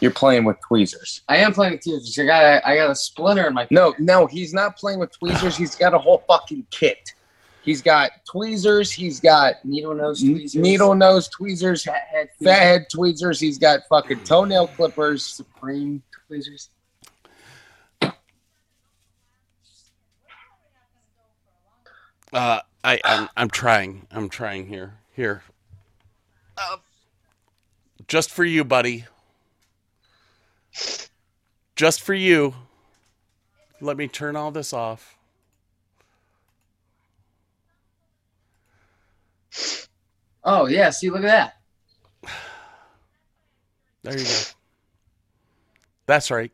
[0.01, 1.23] You're playing with tweezers.
[1.29, 2.17] I am playing with tweezers.
[2.21, 3.67] I got a, I got a splinter in my.
[3.73, 5.57] No, no, he's not playing with tweezers.
[5.57, 7.14] He's got a whole fucking kit.
[7.65, 8.93] He's got tweezers.
[8.93, 10.55] He's got needle nose tweezers.
[10.55, 13.41] needle nose tweezers, fat head, fat head tweezers.
[13.41, 15.25] He's got fucking toenail clippers.
[15.25, 16.69] supreme tweezers.
[22.33, 24.07] Uh, I I'm, I'm trying.
[24.11, 24.99] I'm trying here.
[25.13, 25.43] Here.
[26.59, 26.77] Uh,
[28.09, 29.07] just for you, buddy.
[31.77, 32.55] Just for you.
[33.81, 35.14] Let me turn all this off.
[40.43, 41.53] Oh yeah, see, look at
[42.23, 42.31] that.
[44.03, 44.31] There you go.
[46.07, 46.53] That's right.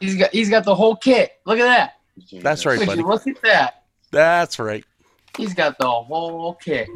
[0.00, 1.32] He's got he's got the whole kit.
[1.46, 2.42] Look at that.
[2.42, 3.02] That's right, Would buddy.
[3.02, 3.84] look at that?
[4.10, 4.84] That's right.
[5.36, 6.88] He's got the whole kit.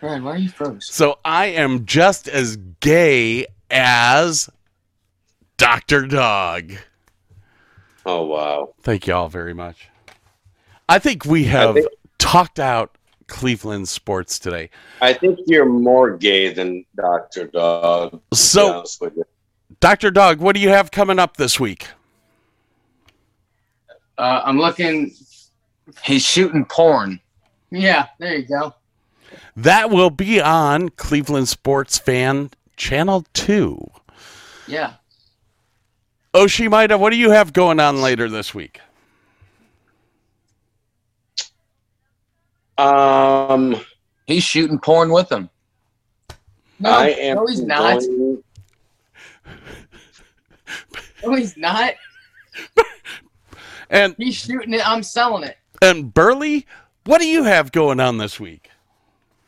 [0.00, 0.86] Ryan, why are you froze?
[0.90, 4.48] So I am just as gay as
[5.58, 6.06] Dr.
[6.06, 6.72] Dog.
[8.06, 8.74] Oh wow.
[8.82, 9.88] Thank you all very much.
[10.88, 11.88] I think we have think-
[12.18, 12.96] talked out
[13.30, 14.68] Cleveland sports today.
[15.00, 17.46] I think you're more gay than Dr.
[17.46, 18.20] Dog.
[18.34, 19.24] So, honest with you.
[19.78, 20.10] Dr.
[20.10, 21.88] Dog, what do you have coming up this week?
[24.18, 25.14] Uh, I'm looking.
[26.04, 27.20] He's shooting porn.
[27.70, 28.74] Yeah, there you go.
[29.56, 33.90] That will be on Cleveland Sports Fan Channel 2.
[34.66, 34.94] Yeah.
[36.34, 38.80] Oshimida, what do you have going on later this week?
[42.80, 43.76] Um,
[44.26, 45.50] He's shooting porn with him.
[46.78, 47.36] No, I am.
[47.36, 48.00] no, he's not.
[48.00, 48.42] going-
[51.24, 51.94] No, he's not.
[53.90, 54.88] And He's shooting it.
[54.88, 55.58] I'm selling it.
[55.82, 56.66] and Burley,
[57.04, 58.70] what do you have going on this week?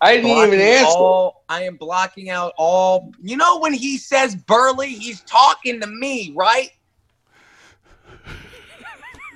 [0.01, 0.99] I didn't even Blocking answer.
[0.99, 3.13] all- I am blocking out all.
[3.23, 6.71] You know when he says Burley, he's talking to me, right?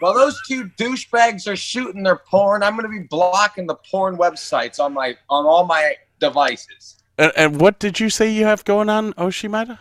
[0.00, 4.16] While those two douchebags are shooting their porn, I'm going to be blocking the porn
[4.16, 6.96] websites on my on all my devices.
[7.18, 9.78] And, and what did you say you have going on, Oshimata?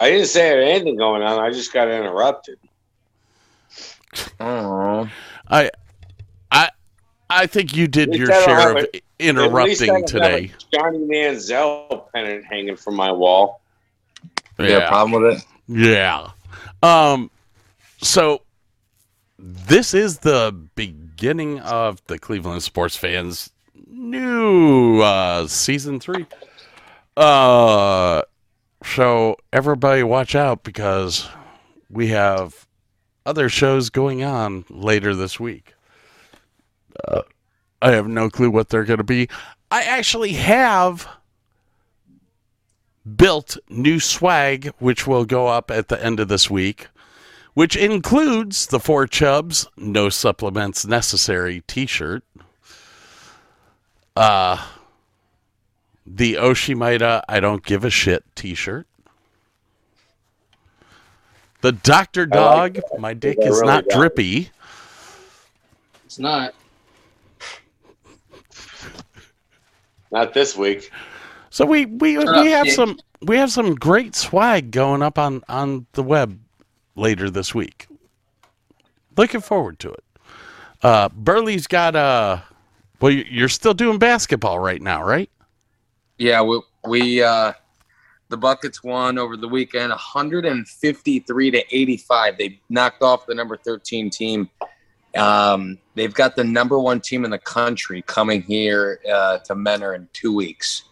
[0.00, 1.38] I didn't say there anything going on.
[1.38, 2.58] I just got interrupted.
[4.40, 5.08] Oh,
[5.48, 5.70] I
[6.50, 6.70] I
[7.28, 9.94] I think you did your least I don't share of a- At least I interrupting
[9.94, 10.52] have today.
[10.72, 13.60] a Johnny Manziel pennant hanging from my wall.
[14.58, 15.44] you got a problem with it?
[15.68, 16.30] Yeah.
[16.82, 17.30] Um
[18.00, 18.42] so
[19.38, 23.50] this is the beginning of the Cleveland sports fans
[23.86, 26.26] new uh season 3.
[27.16, 28.22] Uh
[28.84, 31.28] so everybody watch out because
[31.90, 32.66] we have
[33.26, 35.74] other shows going on later this week.
[37.06, 37.22] Uh,
[37.82, 39.28] I have no clue what they're going to be.
[39.70, 41.08] I actually have
[43.16, 46.88] built new swag, which will go up at the end of this week,
[47.54, 52.24] which includes the Four Chubs No Supplements Necessary t shirt,
[54.16, 54.66] uh,
[56.06, 58.86] the Oshimida I Don't Give a Shit t shirt,
[61.60, 62.26] the Dr.
[62.26, 63.98] Dog My Dick is really Not don't.
[64.00, 64.50] Drippy.
[66.04, 66.54] It's not.
[70.10, 70.90] Not this week.
[71.50, 72.74] So we we, Shut we up, have Dick.
[72.74, 76.38] some we have some great swag going up on on the web
[77.00, 77.88] later this week.
[79.16, 80.04] Looking forward to it.
[80.82, 82.42] Uh, Burley's got a.
[83.00, 85.30] well you- you're still doing basketball right now, right?
[86.18, 87.52] Yeah, we we uh
[88.28, 92.38] the Buckets won over the weekend 153 to 85.
[92.38, 94.48] They knocked off the number 13 team.
[95.16, 99.96] Um, they've got the number one team in the country coming here uh, to Menor
[99.96, 100.84] in two weeks.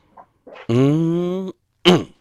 [0.68, 1.52] Mm.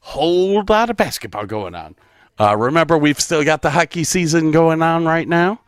[0.00, 1.96] Whole lot of basketball going on.
[2.38, 5.60] Uh, remember, we've still got the hockey season going on right now.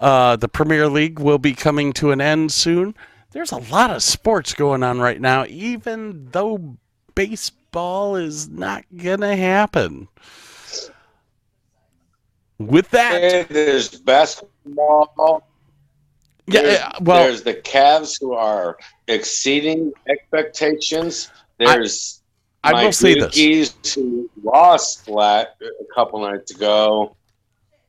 [0.00, 2.94] Uh, the Premier League will be coming to an end soon.
[3.32, 6.76] There's a lot of sports going on right now, even though
[7.14, 10.08] baseball is not going to happen.
[12.58, 15.42] With that, there's basketball.
[16.46, 18.78] yeah, There's, yeah, well, there's the Cavs who are
[19.08, 21.30] exceeding expectations.
[21.58, 22.21] There's I
[22.70, 23.36] my will say this.
[23.36, 27.16] Yankees who lost flat a couple nights ago.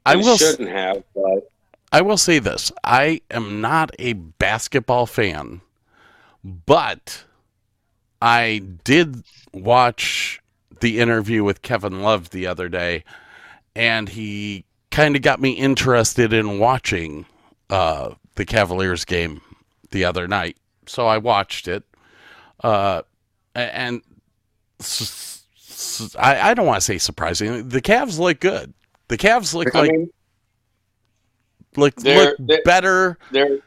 [0.06, 0.38] I will.
[0.38, 1.50] shouldn't have, but
[1.92, 2.72] I will say this.
[2.84, 5.62] I am not a basketball fan,
[6.44, 7.24] but
[8.22, 9.24] I did
[9.54, 10.42] watch
[10.80, 13.04] the interview with Kevin Love the other day,
[13.76, 17.26] and he kind of got me interested in watching
[17.70, 19.42] uh, the Cavaliers game
[19.92, 20.58] the other night.
[20.88, 21.84] So I watched it.
[22.64, 23.04] Uh,
[23.56, 24.02] and
[26.18, 27.70] I, I don't want to say surprising.
[27.70, 28.74] The Cavs look good.
[29.08, 30.10] The Cavs look I like mean,
[31.76, 33.60] look, They're- look they're- better they're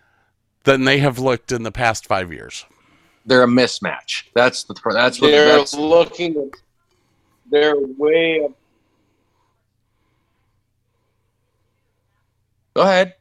[0.65, 2.65] than they have looked in the past five years.
[3.25, 4.25] They're a mismatch.
[4.35, 6.51] That's the that's what they're that's looking.
[7.51, 8.53] They're way up
[12.75, 13.15] Go ahead.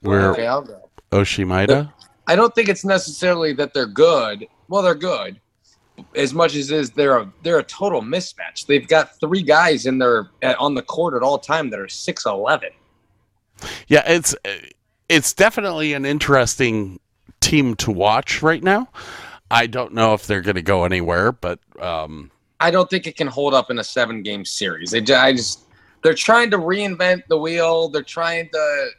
[0.00, 0.88] Where Okay, I'll go.
[1.12, 1.92] Oshimida?
[2.26, 4.46] I don't think it's necessarily that they're good.
[4.72, 5.38] Well, they're good.
[6.16, 8.64] As much as is they're a they're a total mismatch.
[8.64, 12.24] They've got three guys in their on the court at all time that are six
[12.24, 12.70] eleven.
[13.88, 14.34] Yeah, it's
[15.10, 17.00] it's definitely an interesting
[17.40, 18.88] team to watch right now.
[19.50, 23.14] I don't know if they're going to go anywhere, but um, I don't think it
[23.14, 24.92] can hold up in a seven game series.
[24.92, 25.64] They, I just
[26.02, 27.90] they're trying to reinvent the wheel.
[27.90, 28.90] They're trying to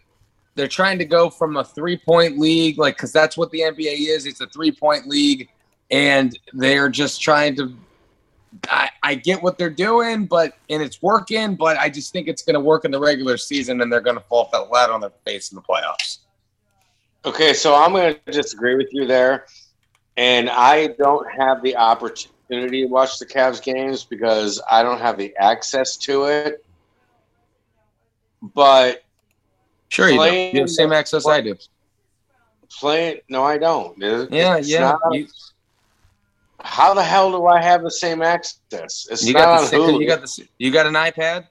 [0.53, 4.07] they're trying to go from a three point league, like because that's what the NBA
[4.09, 4.27] is.
[4.27, 5.49] It's a three point league,
[5.91, 7.73] and they're just trying to.
[8.69, 12.43] I, I get what they're doing, but and it's working, but I just think it's
[12.43, 15.11] going to work in the regular season, and they're going to fall flat on their
[15.25, 16.19] face in the playoffs.
[17.25, 19.45] Okay, so I'm going to disagree with you there.
[20.17, 25.17] And I don't have the opportunity to watch the Cavs games because I don't have
[25.17, 26.63] the access to it.
[28.41, 29.03] But
[29.89, 30.17] Sure, you do.
[30.17, 31.55] Playing- You have the same access I do.
[32.79, 33.97] playing, no, I don't.
[33.99, 34.95] Yeah, yeah.
[35.11, 35.27] You,
[36.63, 39.07] how the hell do I have the same access?
[39.11, 40.01] It's you not got on the Hulu.
[40.01, 41.47] you got the you got an iPad.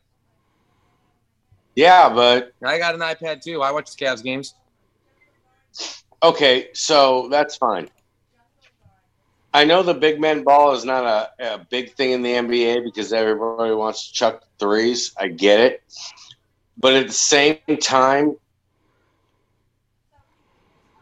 [1.77, 3.63] yeah, but I got an iPad too.
[3.63, 4.55] I watch the Cavs games.
[6.23, 7.89] Okay, so that's fine.
[9.55, 12.85] I know the big man ball is not a, a big thing in the NBA
[12.85, 15.13] because everybody wants to chuck threes.
[15.19, 15.83] I get it.
[16.79, 18.37] But at the same time,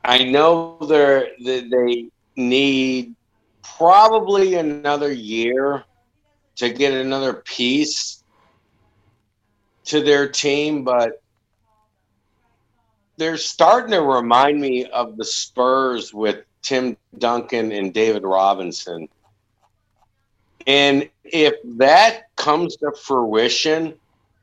[0.04, 3.14] I know they're, they need
[3.76, 5.84] probably another year
[6.56, 8.22] to get another piece
[9.84, 11.22] to their team, but
[13.16, 19.08] they're starting to remind me of the Spurs with Tim Duncan and David Robinson.
[20.66, 23.94] And if that comes to fruition,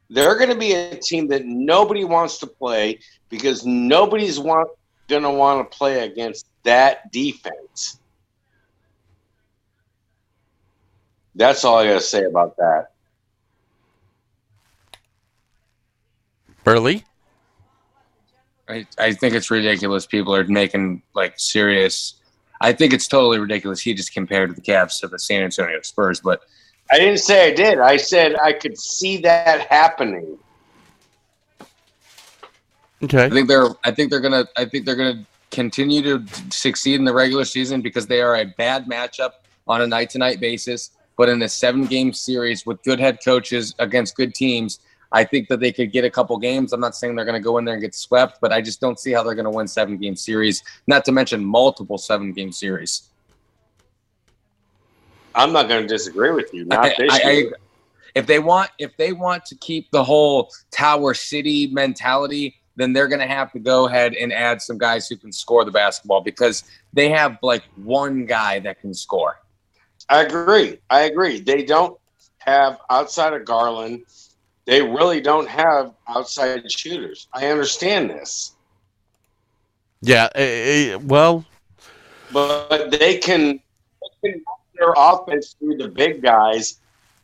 [0.09, 2.99] they're going to be a team that nobody wants to play
[3.29, 4.69] because nobody's want,
[5.07, 7.99] going to want to play against that defense.
[11.37, 12.91] That's all I got to say about that.
[16.63, 17.05] Burley?
[18.67, 20.05] I, I think it's ridiculous.
[20.05, 22.15] People are making like serious.
[22.59, 23.79] I think it's totally ridiculous.
[23.79, 26.41] He just compared to the Cavs to the San Antonio Spurs, but
[26.91, 27.79] I didn't say I did.
[27.79, 30.37] I said I could see that happening.
[33.03, 33.25] Okay.
[33.25, 33.69] I think they're.
[33.83, 34.47] I think they're gonna.
[34.57, 38.45] I think they're gonna continue to succeed in the regular season because they are a
[38.45, 39.31] bad matchup
[39.67, 40.91] on a night to night basis.
[41.17, 44.79] But in a seven game series with good head coaches against good teams,
[45.11, 46.73] I think that they could get a couple games.
[46.73, 48.79] I'm not saying they're going to go in there and get swept, but I just
[48.79, 50.63] don't see how they're going to win seven game series.
[50.85, 53.09] Not to mention multiple seven game series.
[55.33, 56.65] I'm not going to disagree with you.
[56.65, 57.51] Not I- I- I-
[58.15, 63.07] if they want, if they want to keep the whole Tower City mentality, then they're
[63.07, 66.21] going to have to go ahead and add some guys who can score the basketball
[66.21, 66.63] because
[66.93, 69.39] they have like one guy that can score.
[70.09, 70.79] I agree.
[70.89, 71.39] I agree.
[71.41, 71.97] They don't
[72.39, 74.01] have outside of Garland.
[74.65, 77.27] They really don't have outside shooters.
[77.33, 78.55] I understand this,
[80.01, 80.29] Yeah.
[80.35, 81.45] eh, eh, well,
[82.29, 83.59] but they can,
[84.23, 84.41] they can
[84.75, 86.79] their offense through the big guys,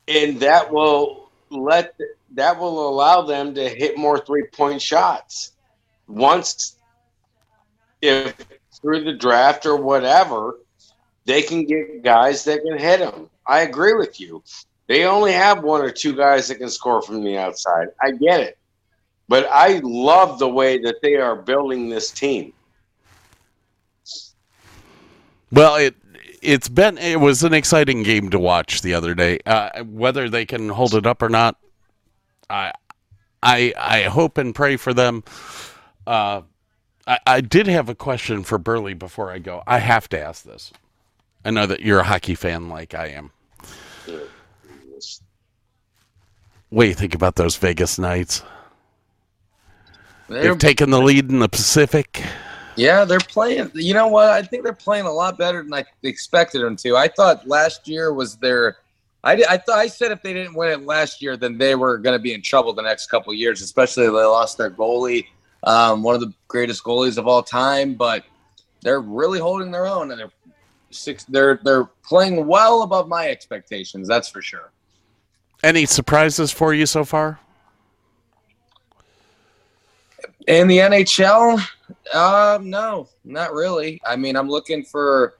[0.07, 1.93] and that will let
[2.33, 5.51] that will allow them to hit more three point shots.
[6.07, 6.77] Once,
[8.01, 8.35] if
[8.81, 10.55] through the draft or whatever,
[11.25, 13.29] they can get guys that can hit them.
[13.47, 14.43] I agree with you.
[14.87, 17.87] They only have one or two guys that can score from the outside.
[18.01, 18.57] I get it.
[19.29, 22.53] But I love the way that they are building this team.
[25.51, 25.95] Well, it
[26.41, 29.39] it's been it was an exciting game to watch the other day.
[29.45, 31.57] Uh, whether they can hold it up or not,
[32.49, 32.73] I
[33.41, 35.23] I I hope and pray for them.
[36.05, 36.41] Uh,
[37.07, 39.63] I, I did have a question for Burley before I go.
[39.65, 40.71] I have to ask this.
[41.45, 43.31] I know that you're a hockey fan like I am.
[46.69, 48.41] What do you think about those Vegas Knights?
[50.27, 52.23] They're, They've taken the lead in the Pacific.
[52.75, 53.69] yeah, they're playing.
[53.75, 54.29] You know what?
[54.29, 56.95] I think they're playing a lot better than I expected them to.
[56.95, 58.77] I thought last year was their.
[59.23, 61.97] I, I thought I said if they didn't win it last year, then they were
[61.97, 63.61] going to be in trouble the next couple of years.
[63.61, 65.27] Especially they lost their goalie,
[65.63, 67.93] um, one of the greatest goalies of all time.
[67.93, 68.23] But
[68.81, 70.31] they're really holding their own, and they're
[70.93, 71.23] six.
[71.25, 74.07] They're they're playing well above my expectations.
[74.07, 74.71] That's for sure.
[75.63, 77.39] Any surprises for you so far?
[80.47, 81.65] In the NHL,
[82.13, 84.01] um, no, not really.
[84.05, 85.35] I mean, I'm looking for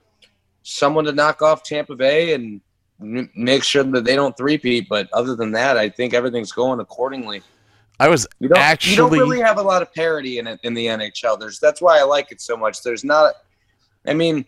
[0.62, 2.60] someone to knock off Tampa Bay and
[3.00, 4.88] m- make sure that they don't threepeat.
[4.88, 7.42] But other than that, I think everything's going accordingly.
[8.00, 10.58] I was You don't, actually you don't really have a lot of parity in it
[10.62, 11.38] in the NHL.
[11.38, 12.82] There's that's why I like it so much.
[12.82, 13.34] There's not.
[14.06, 14.44] I mean,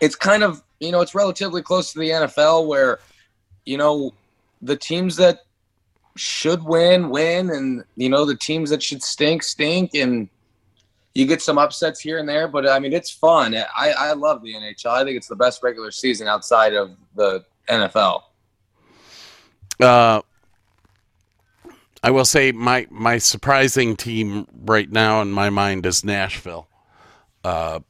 [0.00, 3.00] it's kind of you know it's relatively close to the NFL where
[3.64, 4.12] you know
[4.62, 5.40] the teams that
[6.16, 10.28] should win win and you know the teams that should stink stink and
[11.14, 13.54] you get some upsets here and there but i mean it's fun.
[13.54, 17.44] I i love the nhl i think it's the best regular season outside of the
[17.68, 18.22] nfl
[19.78, 20.22] Uh,
[22.02, 26.68] I will say my my surprising team right now in my mind is Nashville.
[27.44, 27.80] Uh,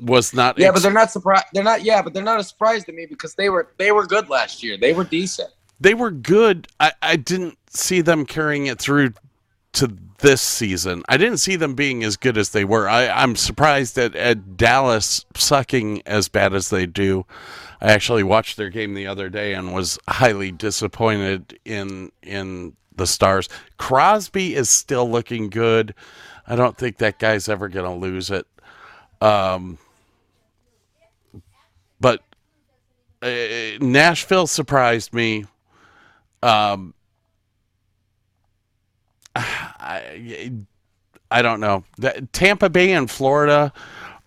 [0.00, 2.44] was not yeah ex- but they're not surprised they're not yeah but they're not a
[2.44, 5.50] surprise to me because they were they were good last year they were decent
[5.80, 6.68] they were good.
[6.78, 9.14] I, I didn't see them carrying it through
[9.72, 11.02] to this season.
[11.08, 12.88] I didn't see them being as good as they were.
[12.88, 17.24] I, I'm surprised at, at Dallas sucking as bad as they do.
[17.80, 23.06] I actually watched their game the other day and was highly disappointed in in the
[23.06, 23.48] Stars.
[23.78, 25.94] Crosby is still looking good.
[26.46, 28.46] I don't think that guy's ever going to lose it.
[29.22, 29.78] Um,
[32.00, 32.22] but
[33.22, 35.44] uh, Nashville surprised me.
[36.42, 36.94] Um,
[39.36, 40.52] I,
[41.30, 41.84] I don't know.
[41.98, 43.72] That, Tampa Bay and Florida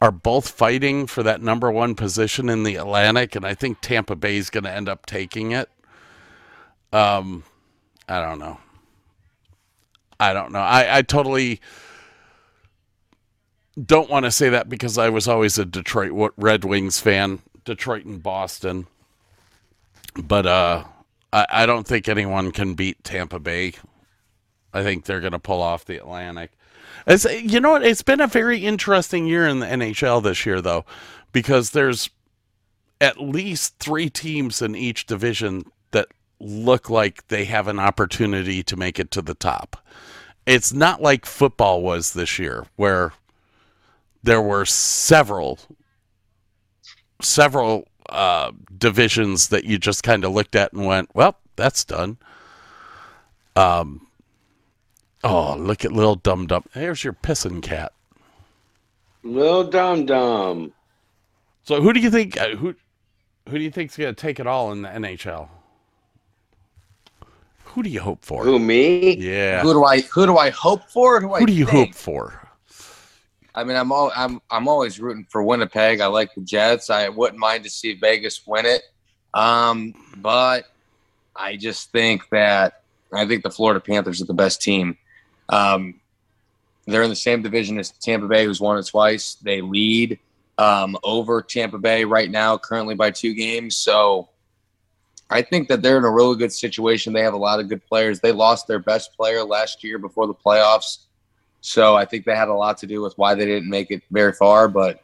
[0.02, 4.16] are both fighting for that number one position in the Atlantic, and I think Tampa
[4.16, 5.70] Bay is going to end up taking it.
[6.92, 7.44] Um,
[8.08, 8.60] I don't know.
[10.20, 10.60] I don't know.
[10.60, 11.60] I, I totally
[13.84, 18.06] don't want to say that because I was always a Detroit Red Wings fan, Detroit
[18.06, 18.88] and Boston.
[20.16, 20.84] But uh,
[21.32, 23.74] I, I don't think anyone can beat Tampa Bay.
[24.74, 26.52] I think they're going to pull off the Atlantic.
[27.06, 27.86] It's, you know what?
[27.86, 30.86] It's been a very interesting year in the NHL this year, though,
[31.32, 32.10] because there's
[33.02, 36.08] at least three teams in each division that
[36.40, 39.78] look like they have an opportunity to make it to the top.
[40.46, 43.14] It's not like football was this year, where
[44.24, 45.60] there were several,
[47.24, 52.18] several uh, divisions that you just kind of looked at and went, "Well, that's done."
[53.56, 54.08] Um.
[55.24, 56.66] Oh, look at little dum dum.
[56.74, 57.94] There's your pissing cat.
[59.24, 60.74] Little dum dum.
[61.64, 62.76] So who do you think uh, who
[63.48, 65.48] who do you think's going to take it all in the NHL?
[67.66, 68.44] Who do you hope for?
[68.44, 69.16] Who me?
[69.18, 69.62] Yeah.
[69.62, 71.90] who do i who do i hope for or who, I Who do you think?
[71.90, 72.50] hope for?
[73.56, 76.02] I mean, I'm all I'm I'm always rooting for Winnipeg.
[76.02, 76.90] I like the Jets.
[76.90, 78.82] I wouldn't mind to see Vegas win it,
[79.34, 80.66] um, but
[81.36, 82.82] I just think that
[83.14, 84.98] I think the Florida Panthers are the best team.
[85.50, 86.00] Um,
[86.86, 89.36] they're in the same division as Tampa Bay, who's won it twice.
[89.36, 90.20] They lead
[90.58, 93.78] um, over Tampa Bay right now, currently by two games.
[93.78, 94.30] So
[95.30, 97.14] I think that they're in a really good situation.
[97.14, 98.20] They have a lot of good players.
[98.20, 101.00] They lost their best player last year before the playoffs.
[101.66, 104.04] So I think that had a lot to do with why they didn't make it
[104.12, 104.68] very far.
[104.68, 105.02] But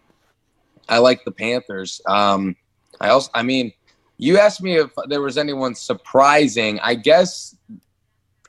[0.89, 2.01] I like the Panthers.
[2.05, 2.57] Um,
[2.99, 3.71] I also, I mean,
[4.17, 6.77] you asked me if there was anyone surprising.
[6.81, 7.55] I guess,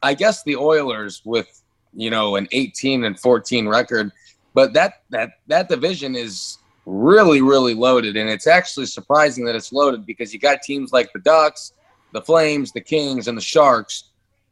[0.02, 1.62] I guess the Oilers with
[1.94, 4.10] you know an 18 and 14 record,
[4.54, 9.72] but that that that division is really really loaded, and it's actually surprising that it's
[9.72, 11.74] loaded because you got teams like the Ducks,
[12.12, 14.09] the Flames, the Kings, and the Sharks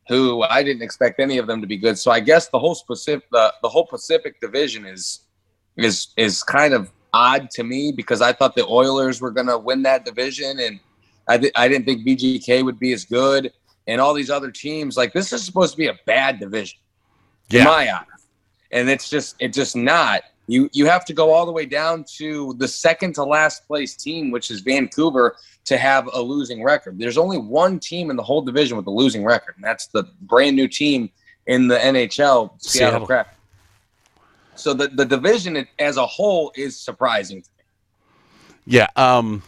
[0.09, 1.99] who I didn't expect any of them to be good.
[1.99, 5.21] So I guess the whole Pacific, the, the whole Pacific division is
[5.77, 9.59] is is kind of odd to me because I thought the Oilers were going to
[9.59, 10.81] win that division, and
[11.29, 13.53] I di- I didn't think VGK would be as good,
[13.87, 14.97] and all these other teams.
[14.97, 16.79] Like this is supposed to be a bad division,
[17.61, 18.27] in my eyes,
[18.73, 20.23] and it's just it's just not.
[20.49, 23.95] You you have to go all the way down to the second to last place
[23.95, 26.99] team, which is Vancouver, to have a losing record.
[26.99, 30.05] There's only one team in the whole division with a losing record, and that's the
[30.23, 31.11] brand new team
[31.47, 33.07] in the NHL, Seattle, Seattle.
[33.07, 33.33] Kraken.
[34.55, 37.65] So the, the division as a whole is surprising to me.
[38.67, 38.89] Yeah.
[38.97, 39.43] Um,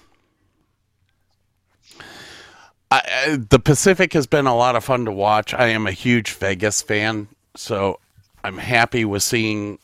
[2.90, 5.54] I, the Pacific has been a lot of fun to watch.
[5.54, 8.00] I am a huge Vegas fan, so
[8.44, 9.78] I'm happy with seeing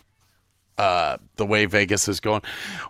[0.79, 2.43] uh, the way Vegas is going.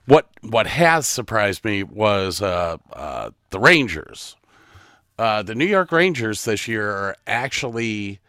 [0.07, 4.37] What what has surprised me was uh, uh, the Rangers.
[5.19, 8.21] Uh, the New York Rangers this year are actually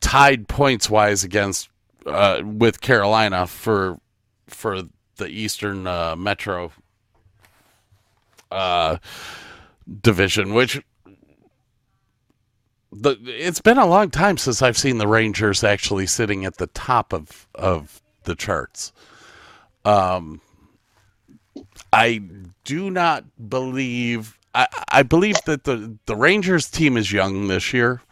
[0.00, 1.68] tied points wise against
[2.06, 4.00] uh, with Carolina for
[4.46, 4.82] for
[5.16, 6.72] the Eastern uh, Metro
[10.00, 10.80] division, which
[12.90, 16.68] the it's been a long time since I've seen the Rangers actually sitting at the
[16.68, 18.92] top of of the charts.
[19.84, 20.40] Um,
[21.92, 22.20] I
[22.64, 24.38] do not believe.
[24.54, 28.02] I, I believe that the the Rangers team is young this year.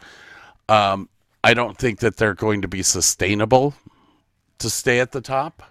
[0.67, 1.07] Um,
[1.43, 3.75] I don't think that they're going to be sustainable
[4.57, 5.63] to stay at the top.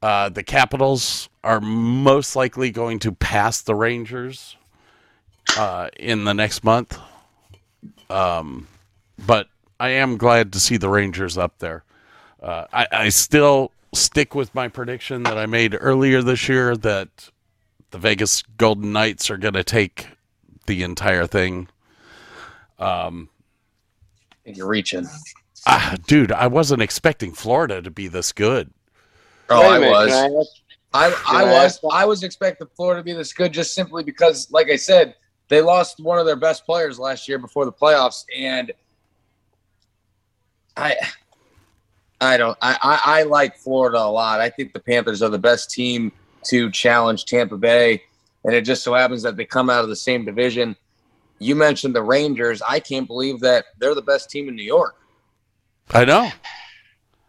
[0.00, 4.56] Uh, the Capitals are most likely going to pass the Rangers
[5.56, 6.96] uh, in the next month.
[8.08, 8.68] Um,
[9.26, 9.48] but
[9.80, 11.82] I am glad to see the Rangers up there.
[12.42, 17.30] Uh, I, I still stick with my prediction that I made earlier this year that
[17.90, 20.08] the Vegas Golden Knights are going to take
[20.66, 21.68] the entire thing.
[22.78, 23.28] Um,
[24.30, 25.06] I think you're reaching.
[25.66, 28.70] ah, dude, I wasn't expecting Florida to be this good.
[29.50, 30.12] Oh, Wait a I was.
[30.12, 30.62] I ask-
[30.94, 34.50] I, I was ask- I was expecting Florida to be this good just simply because,
[34.50, 35.14] like I said,
[35.48, 38.72] they lost one of their best players last year before the playoffs, and
[40.76, 40.96] I
[42.20, 44.40] I don't I, I, I like Florida a lot.
[44.40, 46.12] I think the Panthers are the best team
[46.44, 48.02] to challenge Tampa Bay,
[48.44, 50.76] and it just so happens that they come out of the same division.
[51.38, 52.62] You mentioned the Rangers.
[52.62, 54.96] I can't believe that they're the best team in New York.
[55.90, 56.30] I know.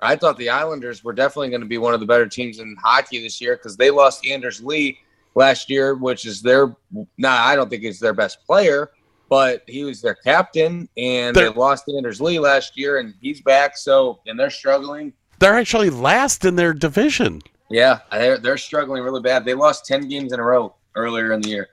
[0.02, 2.76] I thought the Islanders were definitely going to be one of the better teams in
[2.82, 4.98] hockey this year because they lost Anders Lee
[5.36, 6.76] last year, which is their.
[7.18, 8.92] Nah, I don't think he's their best player,
[9.30, 13.42] but he was their captain, and They're- they lost Anders Lee last year, and he's
[13.42, 13.78] back.
[13.78, 15.14] So, and they're struggling.
[15.38, 17.42] They're actually last in their division.
[17.70, 19.46] Yeah, they're they're struggling really bad.
[19.46, 21.70] They lost ten games in a row earlier in the year.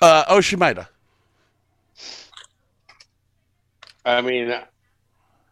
[0.00, 0.86] Uh, Oshimaida.
[4.04, 4.54] I mean,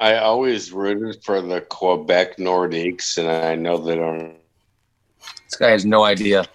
[0.00, 4.36] I always rooted for the Quebec Nordiques, and I know they don't.
[5.46, 6.46] This guy has no idea.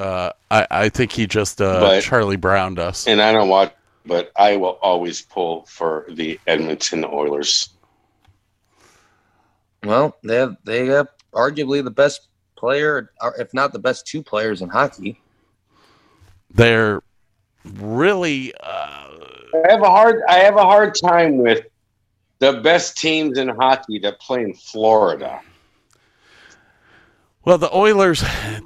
[0.00, 3.06] Uh, I, I think he just uh, But- Charlie Browned us.
[3.06, 3.72] And I don't watch,
[4.06, 7.68] but I will always pull for the Edmonton Oilers.
[9.84, 14.22] Well, they have they have arguably the best player, or if not the best two
[14.22, 15.20] players in hockey.
[16.52, 17.02] They're
[17.64, 19.08] really uh,
[19.54, 20.22] I have a hard.
[20.28, 21.64] I have a hard time with
[22.40, 25.40] the best teams in hockey that play in Florida.
[27.44, 27.58] Well.
[27.58, 28.20] The Oilers,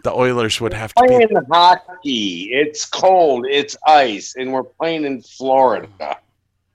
[0.05, 1.09] the Oilers would have to be.
[1.09, 5.89] Playing hockey, it's cold, it's ice, and we're playing in Florida.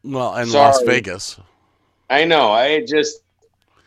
[0.04, 0.66] Well, and Sorry.
[0.66, 1.40] Las Vegas.
[2.10, 2.52] I know.
[2.52, 3.22] I just,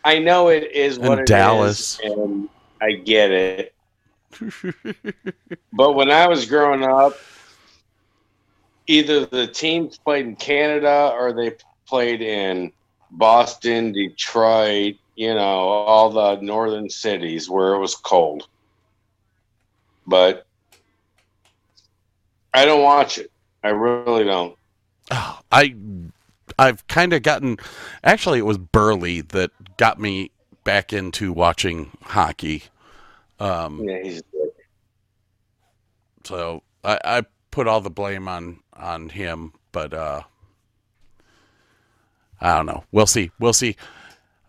[0.04, 2.00] I know it is what And it is, Dallas.
[2.04, 2.48] and
[2.80, 3.74] I get it.
[5.72, 7.14] But when I was growing up,
[8.86, 11.52] either the teams played in Canada or they
[11.86, 12.72] played in
[13.10, 18.48] Boston, Detroit, you know, all the northern cities where it was cold.
[20.06, 20.46] But
[22.54, 23.30] I don't watch it.
[23.62, 24.56] I really don't.
[25.10, 25.74] Oh, I,
[26.58, 27.58] I've kind of gotten.
[28.02, 30.30] Actually, it was Burley that got me
[30.64, 32.64] back into watching hockey.
[33.38, 34.22] Um, Yeah, he's
[36.24, 40.22] so I, I put all the blame on on him, but uh,
[42.40, 42.84] I don't know.
[42.92, 43.30] We'll see.
[43.38, 43.76] We'll see.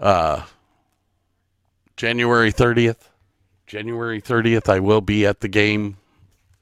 [0.03, 0.43] Uh,
[1.95, 3.09] January thirtieth.
[3.67, 5.95] January thirtieth, I will be at the game.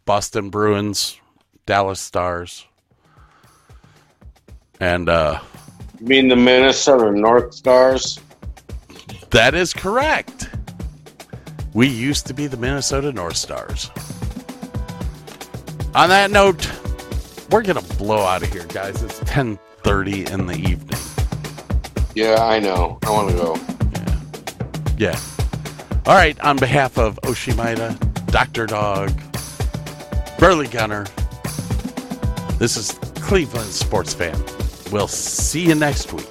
[0.06, 1.20] Boston Bruins,
[1.66, 2.68] Dallas Stars,
[4.80, 5.40] and uh,
[6.00, 8.20] You mean the Minnesota North Stars?
[9.32, 10.50] that is correct.
[11.74, 13.90] We used to be the Minnesota North Stars.
[15.96, 16.70] On that note,
[17.50, 19.02] we're gonna blow out of here, guys.
[19.02, 21.01] It's ten thirty in the evening.
[22.14, 23.00] Yeah, I know.
[23.04, 23.56] I want to go.
[24.98, 25.12] Yeah.
[25.12, 25.20] Yeah.
[26.06, 26.40] All right.
[26.42, 27.98] On behalf of Oshimaida,
[28.28, 28.66] Dr.
[28.66, 29.12] Dog,
[30.38, 31.06] Burley Gunner,
[32.58, 34.38] this is Cleveland Sports Fan.
[34.92, 36.28] We'll see you next week.